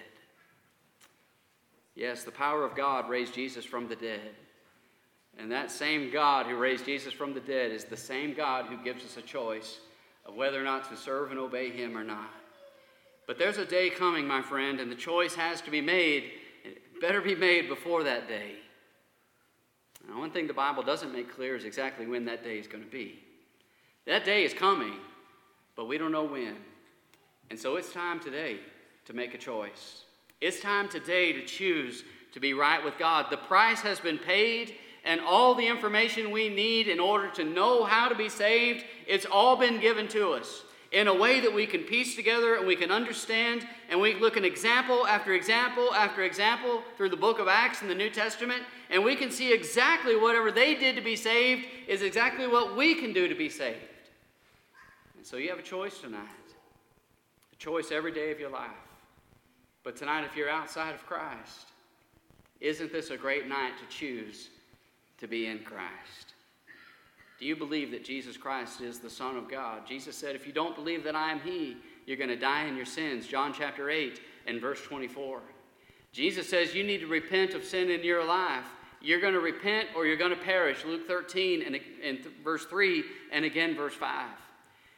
Yes, 1.94 2.22
the 2.22 2.30
power 2.30 2.64
of 2.64 2.76
God 2.76 3.08
raised 3.08 3.34
Jesus 3.34 3.64
from 3.64 3.88
the 3.88 3.96
dead. 3.96 4.34
And 5.38 5.50
that 5.52 5.70
same 5.70 6.10
God 6.10 6.46
who 6.46 6.56
raised 6.56 6.84
Jesus 6.84 7.12
from 7.12 7.32
the 7.32 7.40
dead 7.40 7.70
is 7.70 7.84
the 7.84 7.96
same 7.96 8.34
God 8.34 8.66
who 8.66 8.76
gives 8.82 9.04
us 9.04 9.16
a 9.16 9.22
choice 9.22 9.78
of 10.26 10.34
whether 10.34 10.60
or 10.60 10.64
not 10.64 10.90
to 10.90 10.96
serve 10.96 11.30
and 11.30 11.38
obey 11.38 11.70
him 11.70 11.96
or 11.96 12.04
not. 12.04 12.30
But 13.26 13.38
there's 13.38 13.58
a 13.58 13.64
day 13.64 13.90
coming, 13.90 14.26
my 14.26 14.42
friend, 14.42 14.80
and 14.80 14.90
the 14.90 14.96
choice 14.96 15.34
has 15.34 15.60
to 15.62 15.70
be 15.70 15.80
made. 15.80 16.30
It 16.64 17.00
better 17.00 17.20
be 17.20 17.34
made 17.34 17.68
before 17.68 18.02
that 18.04 18.26
day. 18.26 18.56
Now, 20.08 20.18
one 20.18 20.30
thing 20.30 20.46
the 20.46 20.54
Bible 20.54 20.82
doesn't 20.82 21.12
make 21.12 21.34
clear 21.34 21.54
is 21.54 21.64
exactly 21.64 22.06
when 22.06 22.24
that 22.24 22.42
day 22.42 22.58
is 22.58 22.66
going 22.66 22.82
to 22.82 22.90
be. 22.90 23.18
That 24.06 24.24
day 24.24 24.44
is 24.44 24.54
coming, 24.54 24.94
but 25.76 25.86
we 25.86 25.98
don't 25.98 26.12
know 26.12 26.24
when. 26.24 26.56
And 27.50 27.58
so 27.58 27.76
it's 27.76 27.92
time 27.92 28.18
today 28.18 28.58
to 29.04 29.12
make 29.12 29.34
a 29.34 29.38
choice. 29.38 30.04
It's 30.40 30.60
time 30.60 30.88
today 30.88 31.32
to 31.32 31.44
choose 31.44 32.04
to 32.32 32.40
be 32.40 32.54
right 32.54 32.82
with 32.82 32.98
God. 32.98 33.26
The 33.30 33.36
price 33.36 33.80
has 33.80 34.00
been 34.00 34.18
paid, 34.18 34.74
and 35.08 35.22
all 35.22 35.54
the 35.54 35.66
information 35.66 36.30
we 36.30 36.50
need 36.50 36.86
in 36.86 37.00
order 37.00 37.30
to 37.30 37.42
know 37.42 37.82
how 37.82 38.08
to 38.08 38.14
be 38.14 38.28
saved, 38.28 38.84
it's 39.06 39.24
all 39.24 39.56
been 39.56 39.80
given 39.80 40.06
to 40.06 40.32
us 40.32 40.64
in 40.92 41.08
a 41.08 41.14
way 41.14 41.40
that 41.40 41.52
we 41.52 41.66
can 41.66 41.82
piece 41.82 42.14
together 42.14 42.56
and 42.56 42.66
we 42.66 42.76
can 42.76 42.90
understand 42.90 43.66
and 43.88 43.98
we 43.98 44.14
look 44.20 44.36
at 44.36 44.44
example 44.44 45.06
after 45.06 45.32
example 45.32 45.94
after 45.94 46.22
example 46.24 46.82
through 46.98 47.08
the 47.08 47.16
book 47.16 47.38
of 47.38 47.48
Acts 47.48 47.80
in 47.80 47.88
the 47.88 47.94
New 47.94 48.10
Testament 48.10 48.62
and 48.90 49.02
we 49.02 49.16
can 49.16 49.30
see 49.30 49.50
exactly 49.50 50.14
whatever 50.14 50.52
they 50.52 50.74
did 50.74 50.94
to 50.96 51.02
be 51.02 51.16
saved 51.16 51.64
is 51.86 52.02
exactly 52.02 52.46
what 52.46 52.76
we 52.76 52.94
can 52.94 53.14
do 53.14 53.28
to 53.28 53.34
be 53.34 53.48
saved. 53.48 53.78
And 55.16 55.26
so 55.26 55.38
you 55.38 55.48
have 55.48 55.58
a 55.58 55.62
choice 55.62 56.00
tonight. 56.00 56.20
A 57.52 57.56
choice 57.56 57.90
every 57.92 58.12
day 58.12 58.30
of 58.30 58.38
your 58.38 58.50
life. 58.50 58.70
But 59.84 59.96
tonight 59.96 60.24
if 60.24 60.36
you're 60.36 60.50
outside 60.50 60.94
of 60.94 61.06
Christ, 61.06 61.68
isn't 62.60 62.92
this 62.92 63.08
a 63.08 63.16
great 63.16 63.48
night 63.48 63.72
to 63.78 63.96
choose 63.96 64.50
to 65.18 65.26
be 65.26 65.46
in 65.46 65.60
Christ? 65.60 66.34
Do 67.38 67.46
you 67.46 67.54
believe 67.54 67.92
that 67.92 68.04
Jesus 68.04 68.36
Christ 68.36 68.80
is 68.80 68.98
the 68.98 69.10
Son 69.10 69.36
of 69.36 69.48
God? 69.48 69.86
Jesus 69.86 70.16
said, 70.16 70.34
If 70.34 70.46
you 70.46 70.52
don't 70.52 70.74
believe 70.74 71.04
that 71.04 71.14
I 71.14 71.30
am 71.30 71.40
He, 71.40 71.76
you're 72.06 72.16
going 72.16 72.30
to 72.30 72.36
die 72.36 72.64
in 72.64 72.76
your 72.76 72.86
sins. 72.86 73.26
John 73.26 73.52
chapter 73.52 73.90
8 73.90 74.20
and 74.46 74.60
verse 74.60 74.82
24. 74.82 75.40
Jesus 76.10 76.48
says 76.48 76.74
you 76.74 76.82
need 76.82 77.00
to 77.00 77.06
repent 77.06 77.54
of 77.54 77.64
sin 77.64 77.90
in 77.90 78.02
your 78.02 78.24
life. 78.24 78.64
You're 79.00 79.20
going 79.20 79.34
to 79.34 79.40
repent 79.40 79.88
or 79.94 80.06
you're 80.06 80.16
going 80.16 80.34
to 80.34 80.36
perish. 80.36 80.84
Luke 80.84 81.06
13 81.06 81.62
and, 81.62 81.78
and 82.02 82.18
verse 82.42 82.64
3 82.64 83.04
and 83.30 83.44
again 83.44 83.76
verse 83.76 83.94
5. 83.94 84.26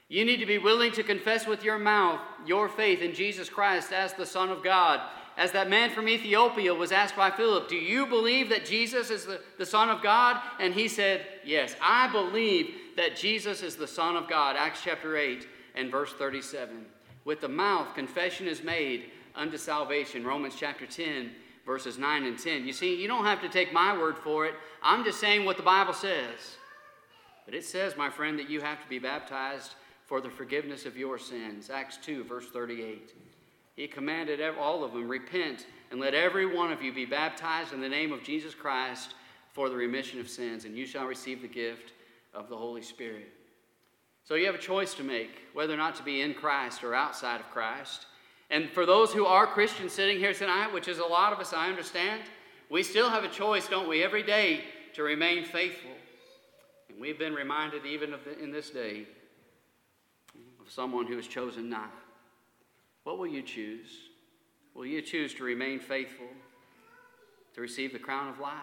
You 0.09 0.25
need 0.25 0.39
to 0.39 0.47
be 0.47 0.59
willing 0.59 0.93
to 0.93 1.03
confess 1.03 1.47
with 1.47 1.63
your 1.63 1.79
mouth 1.79 2.21
your 2.47 2.69
faith 2.69 3.01
in 3.03 3.15
Jesus 3.15 3.49
Christ 3.49 3.93
as 3.93 4.13
the 4.13 4.27
Son 4.27 4.49
of 4.49 4.65
God 4.65 5.01
as 5.41 5.53
that 5.53 5.71
man 5.71 5.89
from 5.89 6.07
Ethiopia 6.07 6.75
was 6.75 6.93
asked 6.93 7.17
by 7.17 7.31
Philip, 7.31 7.67
Do 7.67 7.77
you 7.77 8.05
believe 8.07 8.51
that 8.51 8.67
Jesus 8.67 9.09
is 9.09 9.25
the, 9.25 9.41
the 9.57 9.65
Son 9.65 9.89
of 9.89 10.03
God? 10.03 10.39
And 10.61 10.75
he 10.75 10.87
said, 10.87 11.25
Yes, 11.47 11.75
I 11.81 12.13
believe 12.13 12.75
that 12.97 13.17
Jesus 13.17 13.63
is 13.63 13.75
the 13.75 13.87
Son 13.87 14.17
of 14.17 14.29
God. 14.29 14.57
Acts 14.59 14.83
chapter 14.85 15.17
8 15.17 15.49
and 15.77 15.91
verse 15.91 16.13
37. 16.13 16.85
With 17.25 17.41
the 17.41 17.49
mouth, 17.49 17.95
confession 17.95 18.47
is 18.47 18.63
made 18.63 19.13
unto 19.35 19.57
salvation. 19.57 20.27
Romans 20.27 20.57
chapter 20.59 20.85
10, 20.85 21.31
verses 21.65 21.97
9 21.97 22.27
and 22.27 22.39
10. 22.39 22.67
You 22.67 22.75
see, 22.75 23.01
you 23.01 23.09
don't 23.09 23.25
have 23.25 23.41
to 23.41 23.49
take 23.49 23.73
my 23.73 23.97
word 23.97 24.19
for 24.19 24.45
it. 24.45 24.53
I'm 24.83 25.05
just 25.05 25.21
saying 25.21 25.47
what 25.47 25.57
the 25.57 25.63
Bible 25.63 25.95
says. 25.95 26.59
But 27.47 27.55
it 27.55 27.65
says, 27.65 27.97
my 27.97 28.11
friend, 28.11 28.39
that 28.39 28.51
you 28.51 28.61
have 28.61 28.83
to 28.83 28.89
be 28.91 28.99
baptized 28.99 29.73
for 30.05 30.21
the 30.21 30.29
forgiveness 30.29 30.85
of 30.85 30.99
your 30.99 31.19
sins. 31.19 31.71
Acts 31.71 31.97
2, 31.97 32.25
verse 32.25 32.51
38 32.51 33.15
he 33.77 33.87
commanded 33.87 34.41
all 34.59 34.85
of 34.85 34.93
them, 34.93 35.09
Repent 35.09 35.67
and 35.91 36.01
let 36.01 36.15
every 36.15 36.47
one 36.47 36.71
of 36.71 36.83
you 36.83 36.93
be 36.93 37.05
baptized 37.05 37.73
in 37.73 37.81
the 37.81 37.89
name 37.89 38.13
of 38.13 38.23
Jesus 38.23 38.55
Christ 38.55 39.15
for 39.53 39.69
the 39.69 39.77
remission 39.77 40.21
of 40.21 40.29
sins, 40.29 40.65
and 40.65 40.77
you 40.77 40.87
shall 40.87 41.07
receive 41.07 41.43
the 41.43 41.49
gift 41.49 41.93
of 42.33 42.49
the 42.49 42.57
Holy 42.57 42.83
Spirit. 42.83 43.33
So 44.25 44.35
you 44.35 44.47
have 44.47 44.55
a 44.55 44.59
choice 44.59 44.95
to 44.95 45.03
make 45.03 45.31
whether 45.55 45.75
or 45.75 45.79
not 45.79 45.97
to 45.97 46.03
be 46.03 46.21
in 46.21 46.35
Christ 46.35 46.85
or 46.85 46.95
outside 46.95 47.41
of 47.41 47.51
Christ. 47.51 48.07
And 48.51 48.71
for 48.71 48.87
those 48.87 49.13
who 49.13 49.27
are 49.27 49.47
Christians 49.47 49.93
sitting 49.93 50.19
here 50.19 50.35
tonight, 50.35 50.73
which 50.73 50.87
is 50.87 50.99
a 50.99 51.05
lot 51.05 51.33
of 51.33 51.41
us, 51.41 51.53
I 51.53 51.69
understand, 51.69 52.23
we 52.69 52.83
still 52.83 53.11
have 53.11 53.25
a 53.25 53.29
choice, 53.29 53.67
don't 53.67 53.89
we, 53.89 54.05
every 54.05 54.23
day 54.23 54.65
to 54.95 55.03
remain 55.03 55.45
faithful. 55.45 55.91
And 56.89 57.01
we've 57.01 57.19
been 57.19 57.35
reminded, 57.35 57.87
even 57.87 58.13
the, 58.13 58.39
in 58.41 58.53
this 58.53 58.71
day, 58.71 59.07
of 60.61 60.71
someone 60.71 61.07
who 61.07 61.17
has 61.17 61.27
chosen 61.27 61.69
not. 61.69 61.93
What 63.05 63.19
will 63.19 63.27
you 63.27 63.43
choose? 63.43 63.91
Will 64.75 64.87
you 64.87 65.03
choose 65.03 65.35
to 65.35 65.45
remain 65.45 65.81
faithful, 65.81 66.29
to 67.55 67.61
receive 67.61 67.93
the 67.93 67.99
crown 67.99 68.29
of 68.29 68.39
life? 68.39 68.61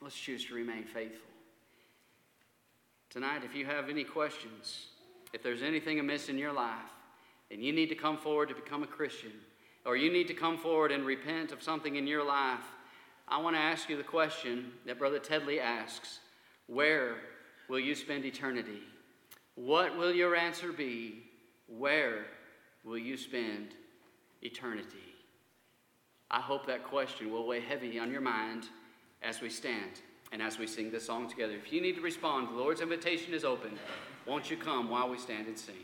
Let's 0.00 0.18
choose 0.18 0.46
to 0.46 0.54
remain 0.54 0.84
faithful. 0.84 1.28
Tonight, 3.10 3.42
if 3.44 3.54
you 3.54 3.66
have 3.66 3.88
any 3.88 4.04
questions, 4.04 4.86
if 5.32 5.42
there's 5.42 5.62
anything 5.62 6.00
amiss 6.00 6.28
in 6.28 6.38
your 6.38 6.52
life, 6.52 6.78
and 7.50 7.62
you 7.62 7.72
need 7.72 7.88
to 7.88 7.94
come 7.94 8.16
forward 8.16 8.48
to 8.48 8.54
become 8.54 8.82
a 8.82 8.86
Christian, 8.86 9.32
or 9.84 9.96
you 9.96 10.12
need 10.12 10.28
to 10.28 10.34
come 10.34 10.56
forward 10.56 10.92
and 10.92 11.04
repent 11.04 11.52
of 11.52 11.62
something 11.62 11.96
in 11.96 12.06
your 12.06 12.24
life, 12.24 12.64
I 13.28 13.38
want 13.38 13.56
to 13.56 13.60
ask 13.60 13.88
you 13.88 13.96
the 13.96 14.02
question 14.02 14.72
that 14.86 14.98
Brother 14.98 15.18
Teddlie 15.18 15.60
asks 15.60 16.20
Where 16.66 17.16
will 17.68 17.80
you 17.80 17.94
spend 17.94 18.24
eternity? 18.24 18.80
What 19.54 19.98
will 19.98 20.12
your 20.12 20.34
answer 20.34 20.72
be? 20.72 21.24
Where 21.66 22.26
will 22.84 22.98
you 22.98 23.16
spend 23.16 23.74
eternity? 24.42 25.14
I 26.30 26.40
hope 26.40 26.66
that 26.66 26.84
question 26.84 27.32
will 27.32 27.46
weigh 27.46 27.60
heavy 27.60 27.98
on 27.98 28.10
your 28.10 28.20
mind 28.20 28.68
as 29.22 29.40
we 29.40 29.50
stand 29.50 30.00
and 30.32 30.40
as 30.40 30.58
we 30.58 30.66
sing 30.66 30.90
this 30.90 31.06
song 31.06 31.28
together. 31.28 31.54
If 31.54 31.72
you 31.72 31.80
need 31.80 31.96
to 31.96 32.00
respond, 32.00 32.48
the 32.48 32.52
Lord's 32.52 32.80
invitation 32.80 33.34
is 33.34 33.44
open. 33.44 33.78
Won't 34.26 34.50
you 34.50 34.56
come 34.56 34.88
while 34.88 35.08
we 35.08 35.18
stand 35.18 35.48
and 35.48 35.58
sing? 35.58 35.74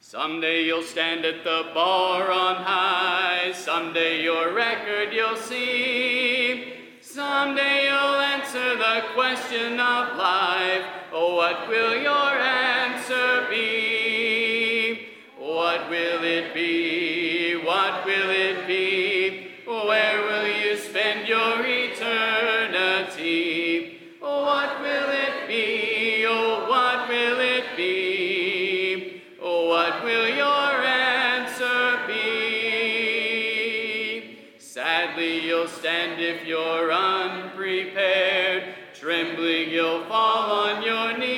Someday 0.00 0.64
you'll 0.64 0.82
stand 0.82 1.24
at 1.24 1.44
the 1.44 1.70
bar 1.72 2.28
on 2.28 2.56
high. 2.56 3.52
Someday 3.54 4.22
your 4.22 4.52
record 4.52 5.12
you'll 5.12 5.36
see. 5.36 6.74
Someday 7.00 7.84
you'll 7.84 8.20
answer 8.20 8.76
the 8.76 9.04
question 9.14 9.74
of 9.74 10.16
life. 10.16 10.84
Oh, 11.12 11.36
what 11.36 11.68
will 11.68 11.94
your 12.02 12.12
answer 12.12 13.46
be? 13.48 13.81
What 15.92 16.00
will 16.00 16.24
it 16.24 16.54
be? 16.54 17.54
What 17.66 18.06
will 18.06 18.30
it 18.30 18.66
be? 18.66 19.48
Where 19.66 20.22
will 20.22 20.46
you 20.46 20.78
spend 20.78 21.28
your 21.28 21.60
eternity? 21.62 23.18
What 24.18 24.80
will 24.80 25.10
it 25.10 25.46
be? 25.46 26.24
Oh, 26.26 26.66
what 26.66 27.10
will 27.10 27.40
it 27.40 27.76
be? 27.76 29.20
Oh, 29.42 29.68
What 29.68 30.02
will 30.02 30.28
your 30.34 30.82
answer 30.82 32.06
be? 32.06 33.34
Sadly, 34.58 35.40
you'll 35.46 35.68
stand 35.68 36.22
if 36.22 36.46
you're 36.46 36.90
unprepared. 36.90 38.76
Trembling, 38.94 39.68
you'll 39.68 40.04
fall 40.06 40.52
on 40.52 40.82
your 40.82 41.18
knee. 41.18 41.31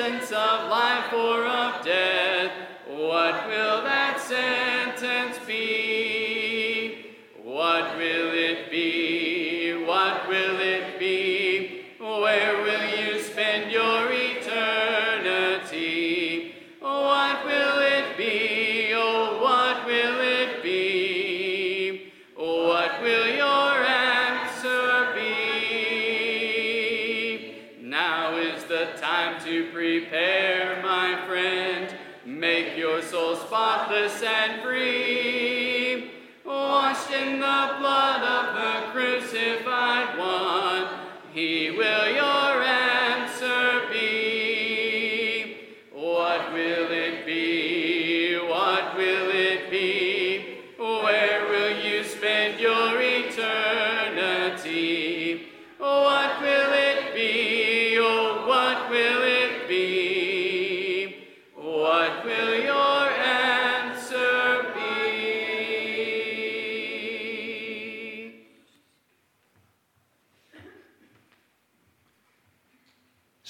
Sentence 0.00 0.32
of 0.32 0.70
life 0.70 1.12
or 1.12 1.44
of 1.44 1.84
death. 1.84 2.50
What 2.88 3.46
will 3.48 3.82
that 3.84 4.18
sentence 4.18 5.36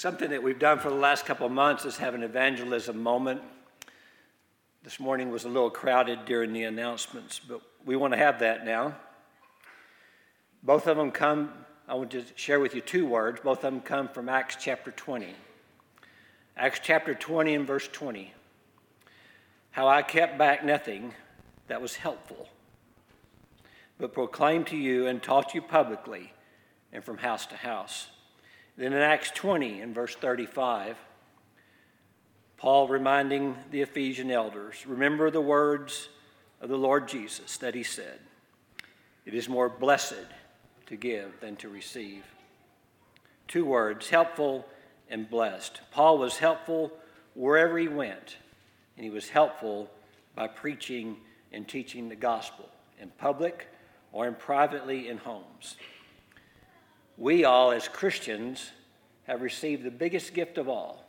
Something 0.01 0.31
that 0.31 0.43
we've 0.43 0.59
done 0.59 0.79
for 0.79 0.89
the 0.89 0.95
last 0.95 1.27
couple 1.27 1.45
of 1.45 1.53
months 1.53 1.85
is 1.85 1.99
have 1.99 2.15
an 2.15 2.23
evangelism 2.23 3.03
moment. 3.03 3.43
This 4.83 4.99
morning 4.99 5.31
was 5.31 5.45
a 5.45 5.49
little 5.51 5.69
crowded 5.69 6.25
during 6.25 6.55
the 6.55 6.63
announcements, 6.63 7.39
but 7.39 7.61
we 7.85 7.97
want 7.97 8.15
to 8.15 8.17
have 8.17 8.39
that 8.39 8.65
now. 8.65 8.97
Both 10.63 10.87
of 10.87 10.97
them 10.97 11.11
come, 11.11 11.53
I 11.87 11.97
want 11.97 12.13
to 12.13 12.25
share 12.35 12.61
with 12.61 12.75
you 12.75 12.81
two 12.81 13.07
words. 13.07 13.43
Both 13.45 13.59
of 13.59 13.75
them 13.75 13.83
come 13.83 14.09
from 14.09 14.31
Acts 14.31 14.57
chapter 14.59 14.91
20. 14.91 15.35
Acts 16.57 16.81
chapter 16.83 17.15
20 17.15 17.55
and 17.55 17.67
verse 17.67 17.87
20. 17.87 18.33
How 19.73 19.87
I 19.87 20.01
kept 20.01 20.39
back 20.39 20.65
nothing 20.65 21.13
that 21.69 21.83
was 21.83 21.97
helpful, 21.97 22.49
but 23.99 24.15
proclaimed 24.15 24.69
to 24.69 24.79
you 24.79 25.09
and 25.09 25.23
taught 25.23 25.53
you 25.53 25.61
publicly 25.61 26.33
and 26.91 27.05
from 27.05 27.19
house 27.19 27.45
to 27.45 27.57
house. 27.57 28.09
Then 28.77 28.93
in 28.93 29.01
Acts 29.01 29.31
20 29.33 29.81
and 29.81 29.95
verse 29.95 30.15
35, 30.15 30.97
Paul 32.57 32.89
reminding 32.89 33.57
the 33.71 33.83
Ephesian 33.83 34.31
elders, 34.31 34.87
remember 34.87 35.31
the 35.31 35.41
words 35.41 36.09
of 36.61 36.69
the 36.69 36.77
Lord 36.77 37.09
Jesus 37.09 37.57
that 37.59 37.75
he 37.75 37.83
said, 37.83 38.19
It 39.25 39.35
is 39.35 39.49
more 39.49 39.69
blessed 39.69 40.27
to 40.87 40.97
give 40.97 41.41
than 41.41 41.57
to 41.57 41.69
receive. 41.69 42.25
Two 43.49 43.65
words, 43.65 44.11
helpful 44.11 44.67
and 45.09 45.29
blessed. 45.29 45.81
Paul 45.91 46.19
was 46.19 46.39
helpful 46.39 46.93
wherever 47.35 47.79
he 47.79 47.89
went, 47.89 48.37
and 48.97 49.05
he 49.05 49.11
was 49.11 49.29
helpful 49.29 49.91
by 50.35 50.47
preaching 50.47 51.17
and 51.53 51.67
teaching 51.67 52.09
the 52.09 52.17
gospel 52.17 52.69
in 53.01 53.11
public 53.19 53.69
or 54.13 54.27
in 54.27 54.35
privately 54.35 55.09
in 55.09 55.17
homes. 55.17 55.77
We 57.21 57.45
all, 57.45 57.71
as 57.71 57.87
Christians, 57.87 58.71
have 59.25 59.43
received 59.43 59.85
the 59.85 59.91
biggest 59.91 60.33
gift 60.33 60.57
of 60.57 60.71
all 60.71 61.05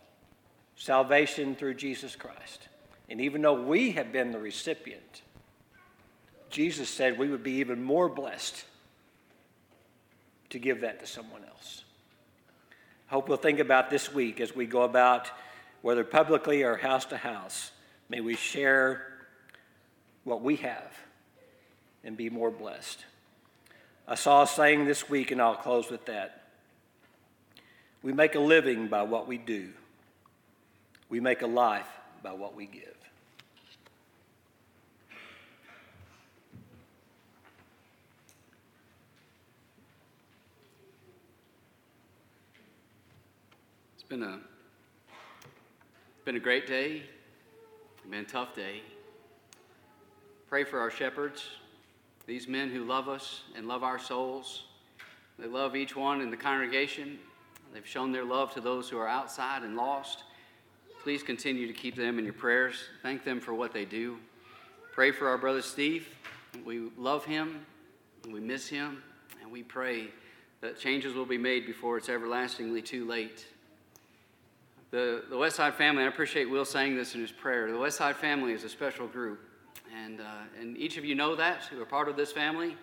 salvation 0.76 1.55
through 1.55 1.76
Jesus 1.76 2.18
Christ. 2.18 2.68
And 3.09 3.22
even 3.22 3.41
though 3.41 3.62
we 3.62 3.91
have 3.91 4.12
been 4.12 4.32
the 4.32 4.39
recipient, 4.39 5.22
Jesus 6.49 6.89
said 6.89 7.18
we 7.18 7.30
would 7.30 7.43
be 7.43 7.53
even 7.53 7.82
more 7.82 8.09
blessed 8.09 8.66
to 10.49 10.59
give 10.59 10.82
that 10.82 10.99
to 10.99 11.07
someone 11.07 11.43
else. 11.45 11.86
I 13.09 13.14
hope 13.14 13.30
we'll 13.30 13.38
think 13.38 13.59
about 13.59 13.89
this 13.89 14.14
week 14.14 14.41
as 14.41 14.53
we 14.53 14.66
go 14.66 14.82
about, 14.82 15.32
whether 15.82 16.03
publicly 16.03 16.64
or 16.64 16.76
house 16.76 17.05
to 17.05 17.18
house. 17.18 17.72
May 18.09 18.20
we 18.20 18.36
share 18.36 19.07
what 20.26 20.41
we 20.41 20.57
have 20.57 20.93
and 22.03 22.18
be 22.18 22.30
more 22.30 22.51
blessed. 22.51 23.05
I 24.07 24.15
saw 24.15 24.43
a 24.43 24.47
saying 24.47 24.85
this 24.85 25.09
week, 25.09 25.31
and 25.31 25.41
I'll 25.41 25.55
close 25.55 25.89
with 25.89 26.05
that. 26.05 26.41
We 28.03 28.13
make 28.13 28.35
a 28.35 28.39
living 28.39 28.87
by 28.87 29.03
what 29.03 29.27
we 29.27 29.37
do, 29.37 29.69
we 31.09 31.19
make 31.19 31.41
a 31.41 31.47
life 31.47 31.87
by 32.23 32.33
what 32.33 32.55
we 32.55 32.65
give. 32.65 32.95
It's 43.95 44.03
been 44.09 44.23
a 44.23 44.39
been 46.25 46.35
a 46.35 46.39
great 46.39 46.67
day. 46.67 47.01
It's 47.97 48.09
been 48.09 48.19
a 48.19 48.23
tough 48.23 48.55
day. 48.55 48.81
Pray 50.47 50.63
for 50.63 50.79
our 50.79 50.91
shepherds, 50.91 51.45
these 52.32 52.47
men 52.47 52.69
who 52.69 52.86
love 52.86 53.09
us 53.09 53.41
and 53.57 53.67
love 53.67 53.84
our 53.84 53.99
souls. 53.99 54.63
They 55.38 55.47
love 55.47 55.75
each 55.75 55.97
one 55.97 56.21
in 56.21 56.32
the 56.32 56.38
congregation. 56.38 57.19
They've 57.73 57.86
shown 57.86 58.13
their 58.13 58.23
love 58.23 58.53
to 58.53 58.61
those 58.61 58.88
who 58.88 58.97
are 58.97 59.07
outside 59.07 59.63
and 59.63 59.75
lost. 59.75 60.23
Please 61.03 61.23
continue 61.23 61.67
to 61.67 61.73
keep 61.73 61.93
them 61.93 62.17
in 62.17 62.23
your 62.23 62.34
prayers. 62.34 62.75
Thank 63.01 63.25
them 63.25 63.41
for 63.41 63.53
what 63.53 63.73
they 63.73 63.84
do. 63.84 64.17
Pray 64.93 65.11
for 65.11 65.27
our 65.27 65.38
brother 65.38 65.61
Steve. 65.61 66.07
We 66.65 66.89
love 66.97 67.25
him, 67.25 67.65
we 68.32 68.39
miss 68.39 68.65
him, 68.65 69.03
and 69.41 69.51
we 69.51 69.61
pray 69.61 70.07
that 70.61 70.79
changes 70.79 71.13
will 71.13 71.25
be 71.25 71.38
made 71.38 71.65
before 71.65 71.97
it's 71.97 72.07
everlastingly 72.07 72.82
too 72.82 73.05
late. 73.05 73.45
The, 74.91 75.25
the 75.29 75.38
West 75.38 75.57
Side 75.57 75.73
family, 75.73 76.03
I 76.03 76.07
appreciate 76.07 76.49
Will 76.49 76.63
saying 76.63 76.95
this 76.95 77.13
in 77.13 77.19
his 77.19 77.32
prayer. 77.34 77.69
The 77.69 77.77
West 77.77 77.97
Side 77.97 78.15
family 78.15 78.53
is 78.53 78.63
a 78.63 78.69
special 78.69 79.07
group. 79.07 79.50
And, 79.93 80.21
uh, 80.21 80.23
and 80.59 80.77
each 80.77 80.97
of 80.97 81.05
you 81.05 81.15
know 81.15 81.35
that 81.35 81.63
who 81.65 81.81
are 81.81 81.85
part 81.85 82.07
of 82.07 82.15
this 82.15 82.31
family. 82.31 82.75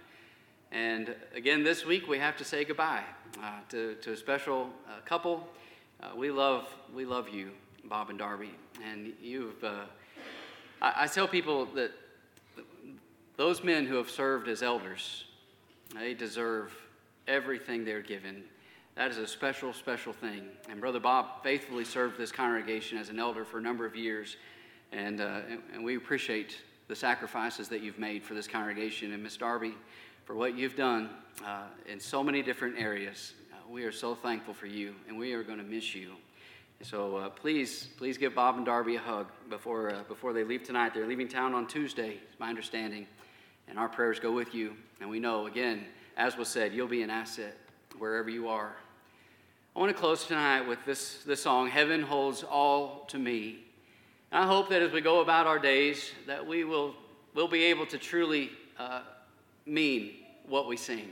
And 0.72 1.14
again, 1.34 1.64
this 1.64 1.86
week 1.86 2.06
we 2.08 2.18
have 2.18 2.36
to 2.36 2.44
say 2.44 2.64
goodbye 2.64 3.04
uh, 3.42 3.60
to, 3.70 3.94
to 3.96 4.12
a 4.12 4.16
special 4.16 4.68
uh, 4.86 5.00
couple. 5.04 5.48
Uh, 6.02 6.08
we, 6.16 6.30
love, 6.30 6.68
we 6.94 7.04
love 7.04 7.28
you. 7.28 7.50
Bob 7.88 8.10
and 8.10 8.18
Darby. 8.18 8.50
And 8.84 9.12
you've, 9.22 9.62
uh, 9.64 9.84
I, 10.82 11.04
I 11.04 11.06
tell 11.06 11.26
people 11.26 11.66
that 11.74 11.92
those 13.36 13.64
men 13.64 13.86
who 13.86 13.96
have 13.96 14.10
served 14.10 14.48
as 14.48 14.62
elders, 14.62 15.24
they 15.94 16.12
deserve 16.12 16.74
everything 17.26 17.84
they're 17.84 18.02
given. 18.02 18.44
That 18.96 19.10
is 19.10 19.18
a 19.18 19.26
special, 19.26 19.72
special 19.72 20.12
thing. 20.12 20.42
And 20.68 20.80
Brother 20.80 21.00
Bob 21.00 21.42
faithfully 21.42 21.84
served 21.84 22.18
this 22.18 22.32
congregation 22.32 22.98
as 22.98 23.08
an 23.08 23.18
elder 23.18 23.44
for 23.44 23.58
a 23.58 23.62
number 23.62 23.86
of 23.86 23.96
years. 23.96 24.36
And, 24.92 25.20
uh, 25.20 25.40
and, 25.48 25.62
and 25.72 25.84
we 25.84 25.96
appreciate 25.96 26.56
the 26.88 26.96
sacrifices 26.96 27.68
that 27.68 27.82
you've 27.82 27.98
made 27.98 28.22
for 28.24 28.34
this 28.34 28.48
congregation. 28.48 29.12
And 29.12 29.22
Miss 29.22 29.36
Darby, 29.36 29.74
for 30.24 30.34
what 30.34 30.56
you've 30.56 30.76
done 30.76 31.10
uh, 31.46 31.64
in 31.86 32.00
so 32.00 32.24
many 32.24 32.42
different 32.42 32.78
areas. 32.78 33.34
Uh, 33.52 33.56
we 33.70 33.84
are 33.84 33.92
so 33.92 34.14
thankful 34.14 34.54
for 34.54 34.66
you, 34.66 34.94
and 35.06 35.16
we 35.16 35.32
are 35.32 35.42
going 35.42 35.58
to 35.58 35.64
miss 35.64 35.94
you. 35.94 36.12
So 36.82 37.16
uh, 37.16 37.28
please, 37.28 37.88
please 37.96 38.16
give 38.16 38.34
Bob 38.34 38.56
and 38.56 38.64
Darby 38.64 38.96
a 38.96 39.00
hug 39.00 39.26
before, 39.50 39.90
uh, 39.90 40.02
before 40.06 40.32
they 40.32 40.44
leave 40.44 40.62
tonight. 40.62 40.94
They're 40.94 41.06
leaving 41.06 41.28
town 41.28 41.54
on 41.54 41.66
Tuesday, 41.66 42.10
is 42.10 42.38
my 42.38 42.48
understanding. 42.48 43.06
And 43.68 43.78
our 43.78 43.88
prayers 43.88 44.20
go 44.20 44.32
with 44.32 44.54
you. 44.54 44.76
And 45.00 45.10
we 45.10 45.18
know, 45.18 45.46
again, 45.46 45.84
as 46.16 46.36
was 46.36 46.48
said, 46.48 46.72
you'll 46.72 46.88
be 46.88 47.02
an 47.02 47.10
asset 47.10 47.56
wherever 47.98 48.30
you 48.30 48.48
are. 48.48 48.76
I 49.74 49.78
want 49.78 49.94
to 49.94 49.98
close 49.98 50.26
tonight 50.26 50.62
with 50.62 50.78
this, 50.84 51.22
this 51.24 51.42
song, 51.42 51.68
Heaven 51.68 52.02
Holds 52.02 52.42
All 52.42 53.04
to 53.08 53.18
Me. 53.18 53.64
I 54.30 54.46
hope 54.46 54.68
that 54.68 54.82
as 54.82 54.92
we 54.92 55.00
go 55.00 55.20
about 55.20 55.46
our 55.46 55.58
days, 55.58 56.12
that 56.26 56.46
we 56.46 56.64
will 56.64 56.94
will 57.34 57.48
be 57.48 57.64
able 57.64 57.86
to 57.86 57.98
truly 57.98 58.50
uh, 58.78 59.00
mean 59.64 60.10
what 60.48 60.66
we 60.66 60.76
sing. 60.76 61.08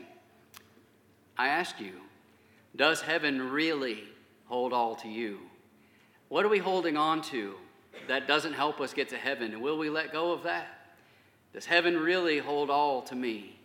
I 1.39 1.49
ask 1.49 1.79
you, 1.79 1.93
does 2.75 3.01
heaven 3.01 3.51
really 3.51 4.03
hold 4.47 4.73
all 4.73 4.97
to 4.97 5.09
you? 5.09 5.39
What 6.29 6.45
are 6.45 6.49
we 6.49 6.59
holding 6.59 6.97
on 6.97 7.23
to 7.23 7.55
that 8.09 8.27
doesn't 8.27 8.55
help 8.55 8.81
us 8.81 8.93
get 8.93 9.09
to 9.11 9.17
heaven? 9.17 9.53
And 9.53 9.62
will 9.62 9.79
we 9.79 9.89
let 9.89 10.12
go 10.12 10.33
of 10.33 10.43
that? 10.43 10.67
Does 11.53 11.64
heaven 11.64 11.97
really 11.97 12.39
hold 12.39 12.71
all 12.71 13.03
to 13.03 13.14
me? 13.14 13.57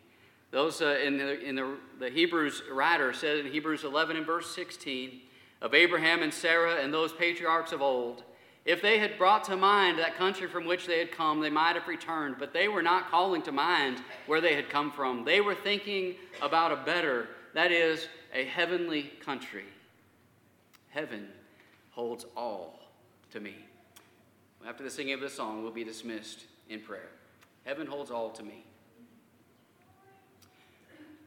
Those 0.52 0.82
uh, 0.82 1.00
in, 1.04 1.18
the, 1.18 1.40
in 1.42 1.56
the, 1.56 1.78
the 2.00 2.10
Hebrews 2.10 2.62
writer 2.72 3.14
said 3.14 3.38
in 3.38 3.52
Hebrews 3.52 3.84
11 3.84 4.18
and 4.18 4.26
verse 4.26 4.54
16 4.54 5.22
of 5.62 5.74
Abraham 5.74 6.22
and 6.22 6.34
Sarah 6.34 6.76
and 6.76 6.94
those 6.94 7.14
patriarchs 7.14 7.72
of 7.72 7.82
old, 7.82 8.24
if 8.66 8.82
they 8.82 9.00
had 9.00 9.18
brought 9.18 9.44
to 9.46 9.58
mind 9.58 9.98
that 10.00 10.18
country 10.18 10.48
from 10.48 10.66
which 10.66 10.86
they 10.86 11.00
had 11.00 11.12
come, 11.12 11.40
they 11.40 11.50
might 11.50 11.76
have 11.76 11.88
returned, 11.88 12.36
but 12.38 12.54
they 12.54 12.68
were 12.68 12.84
not 12.84 13.10
calling 13.10 13.42
to 13.44 13.52
mind 13.52 14.02
where 14.28 14.42
they 14.42 14.56
had 14.56 14.70
come 14.70 14.92
from. 14.92 15.26
They 15.26 15.42
were 15.42 15.56
thinking 15.56 16.16
about 16.42 16.72
a 16.72 16.76
better, 16.76 17.28
that 17.54 17.72
is, 17.72 18.08
a 18.34 18.46
heavenly 18.46 19.12
country. 19.26 19.66
Heaven 20.90 21.28
holds 21.92 22.26
all 22.38 22.80
to 23.32 23.40
me. 23.40 23.56
After 24.68 24.84
the 24.84 24.92
singing 24.92 25.14
of 25.14 25.22
this 25.22 25.34
song, 25.34 25.64
we'll 25.64 25.72
be 25.72 25.84
dismissed 25.84 26.46
in 26.70 26.82
prayer. 26.82 27.10
Heaven 27.66 27.88
holds 27.88 28.12
all 28.12 28.30
to 28.30 28.44
me. 28.44 28.64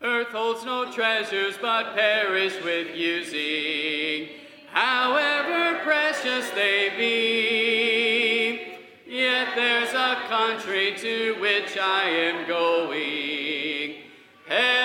Earth 0.03 0.29
holds 0.29 0.65
no 0.65 0.93
treasures 0.93 1.57
but 1.61 1.95
perish 1.95 2.55
with 2.63 2.95
using, 2.95 4.29
however 4.75 5.81
precious 5.85 6.51
they 6.51 6.91
be. 6.99 8.75
Yet 9.07 9.49
there's 9.55 9.93
a 9.95 10.17
country 10.29 10.95
to 10.99 11.37
which 11.41 11.79
I 11.79 12.03
am 12.09 12.49
going. 12.49 13.95
Heaven 14.47 14.84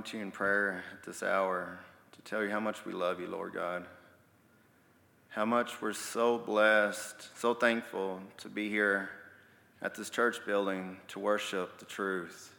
come 0.00 0.10
to 0.10 0.16
you 0.16 0.22
in 0.22 0.30
prayer 0.30 0.82
at 0.94 1.02
this 1.02 1.22
hour 1.22 1.78
to 2.10 2.22
tell 2.22 2.42
you 2.42 2.48
how 2.48 2.58
much 2.58 2.86
we 2.86 2.92
love 2.94 3.20
you, 3.20 3.26
Lord 3.26 3.52
God. 3.52 3.84
How 5.28 5.44
much 5.44 5.82
we're 5.82 5.92
so 5.92 6.38
blessed, 6.38 7.28
so 7.38 7.52
thankful 7.52 8.18
to 8.38 8.48
be 8.48 8.70
here 8.70 9.10
at 9.82 9.94
this 9.94 10.08
church 10.08 10.38
building 10.46 10.96
to 11.08 11.18
worship 11.18 11.78
the 11.78 11.84
truth 11.84 12.54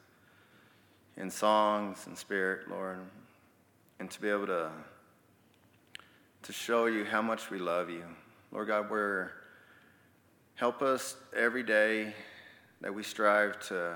in 1.17 1.31
songs 1.31 2.05
and 2.05 2.15
spirit, 2.15 2.69
Lord, 2.69 2.99
and 3.99 4.11
to 4.11 4.21
be 4.21 4.29
able 4.29 4.45
to, 4.45 4.69
to 6.43 6.53
show 6.53 6.85
you 6.85 7.05
how 7.05 7.23
much 7.23 7.49
we 7.49 7.57
love 7.57 7.89
you. 7.89 8.03
Lord 8.51 8.67
God, 8.67 8.87
we're 8.87 9.31
help 10.53 10.83
us 10.83 11.15
every 11.35 11.63
day 11.63 12.13
that 12.81 12.93
we 12.93 13.01
strive 13.01 13.59
to, 13.69 13.95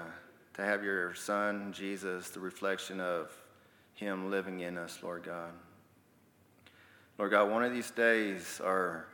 to 0.55 0.63
have 0.63 0.83
your 0.83 1.13
Son, 1.13 1.73
Jesus, 1.73 2.29
the 2.29 2.39
reflection 2.39 3.01
of 3.01 3.29
Him 3.93 4.31
living 4.31 4.61
in 4.61 4.77
us, 4.77 4.99
Lord 5.03 5.23
God. 5.23 5.51
Lord 7.17 7.31
God, 7.31 7.51
one 7.51 7.63
of 7.63 7.73
these 7.73 7.91
days, 7.91 8.61
our 8.63 9.05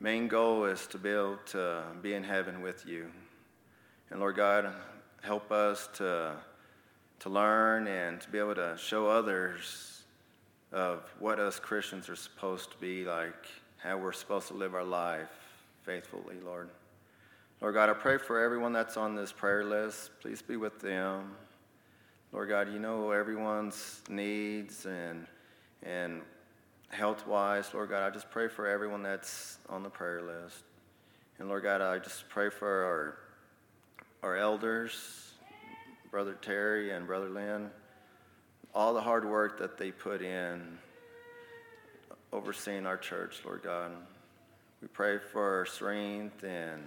main 0.00 0.28
goal 0.28 0.66
is 0.66 0.86
to 0.88 0.98
be 0.98 1.08
able 1.08 1.38
to 1.46 1.82
be 2.02 2.12
in 2.12 2.22
heaven 2.22 2.60
with 2.60 2.86
you. 2.86 3.10
And 4.10 4.20
Lord 4.20 4.36
God, 4.36 4.70
help 5.22 5.50
us 5.50 5.88
to, 5.94 6.34
to 7.20 7.28
learn 7.30 7.86
and 7.86 8.20
to 8.20 8.28
be 8.28 8.38
able 8.38 8.54
to 8.56 8.76
show 8.78 9.06
others 9.06 10.02
of 10.72 11.10
what 11.18 11.38
us 11.38 11.58
Christians 11.58 12.10
are 12.10 12.16
supposed 12.16 12.70
to 12.70 12.76
be 12.78 13.04
like, 13.04 13.46
how 13.78 13.96
we're 13.96 14.12
supposed 14.12 14.48
to 14.48 14.54
live 14.54 14.74
our 14.74 14.84
life 14.84 15.28
faithfully, 15.84 16.36
Lord. 16.44 16.68
Lord 17.62 17.74
God, 17.74 17.90
I 17.90 17.92
pray 17.92 18.18
for 18.18 18.40
everyone 18.42 18.72
that's 18.72 18.96
on 18.96 19.14
this 19.14 19.30
prayer 19.30 19.62
list. 19.62 20.10
Please 20.20 20.42
be 20.42 20.56
with 20.56 20.80
them. 20.80 21.36
Lord 22.32 22.48
God, 22.48 22.72
you 22.72 22.80
know 22.80 23.12
everyone's 23.12 24.02
needs 24.08 24.84
and 24.84 25.28
and 25.84 26.22
health 26.88 27.24
wise, 27.24 27.72
Lord 27.72 27.90
God, 27.90 28.02
I 28.02 28.10
just 28.10 28.28
pray 28.32 28.48
for 28.48 28.66
everyone 28.66 29.04
that's 29.04 29.58
on 29.68 29.84
the 29.84 29.88
prayer 29.90 30.22
list. 30.22 30.64
And 31.38 31.48
Lord 31.48 31.62
God, 31.62 31.80
I 31.80 32.00
just 32.00 32.28
pray 32.28 32.50
for 32.50 32.84
our 32.84 33.18
our 34.24 34.36
elders, 34.36 35.30
Brother 36.10 36.36
Terry 36.42 36.90
and 36.90 37.06
Brother 37.06 37.30
Lynn, 37.30 37.70
all 38.74 38.92
the 38.92 39.00
hard 39.00 39.24
work 39.24 39.60
that 39.60 39.78
they 39.78 39.92
put 39.92 40.20
in 40.20 40.78
overseeing 42.32 42.86
our 42.86 42.96
church, 42.96 43.40
Lord 43.44 43.62
God. 43.62 43.92
We 44.80 44.88
pray 44.88 45.18
for 45.18 45.64
strength 45.70 46.42
and 46.42 46.82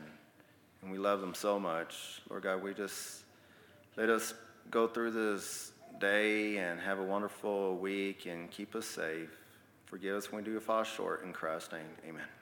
and 0.86 0.91
we 0.91 0.99
love 0.99 1.19
them 1.19 1.33
so 1.33 1.59
much. 1.59 2.21
Lord 2.29 2.43
God, 2.43 2.61
we 2.61 2.73
just 2.75 3.23
let 3.97 4.07
us 4.07 4.36
go 4.69 4.88
through 4.88 5.11
this 5.11 5.71
day 5.99 6.57
and 6.57 6.79
have 6.79 6.99
a 6.99 7.03
wonderful 7.03 7.75
week 7.75 8.27
and 8.27 8.51
keep 8.51 8.75
us 8.75 8.86
safe. 8.86 9.29
Forgive 9.88 10.15
us 10.15 10.31
when 10.31 10.43
we 10.43 10.51
do 10.51 10.59
fall 10.59 10.83
short 10.83 11.23
in 11.23 11.33
Christ's 11.33 11.71
name. 11.71 11.81
Amen. 12.07 12.34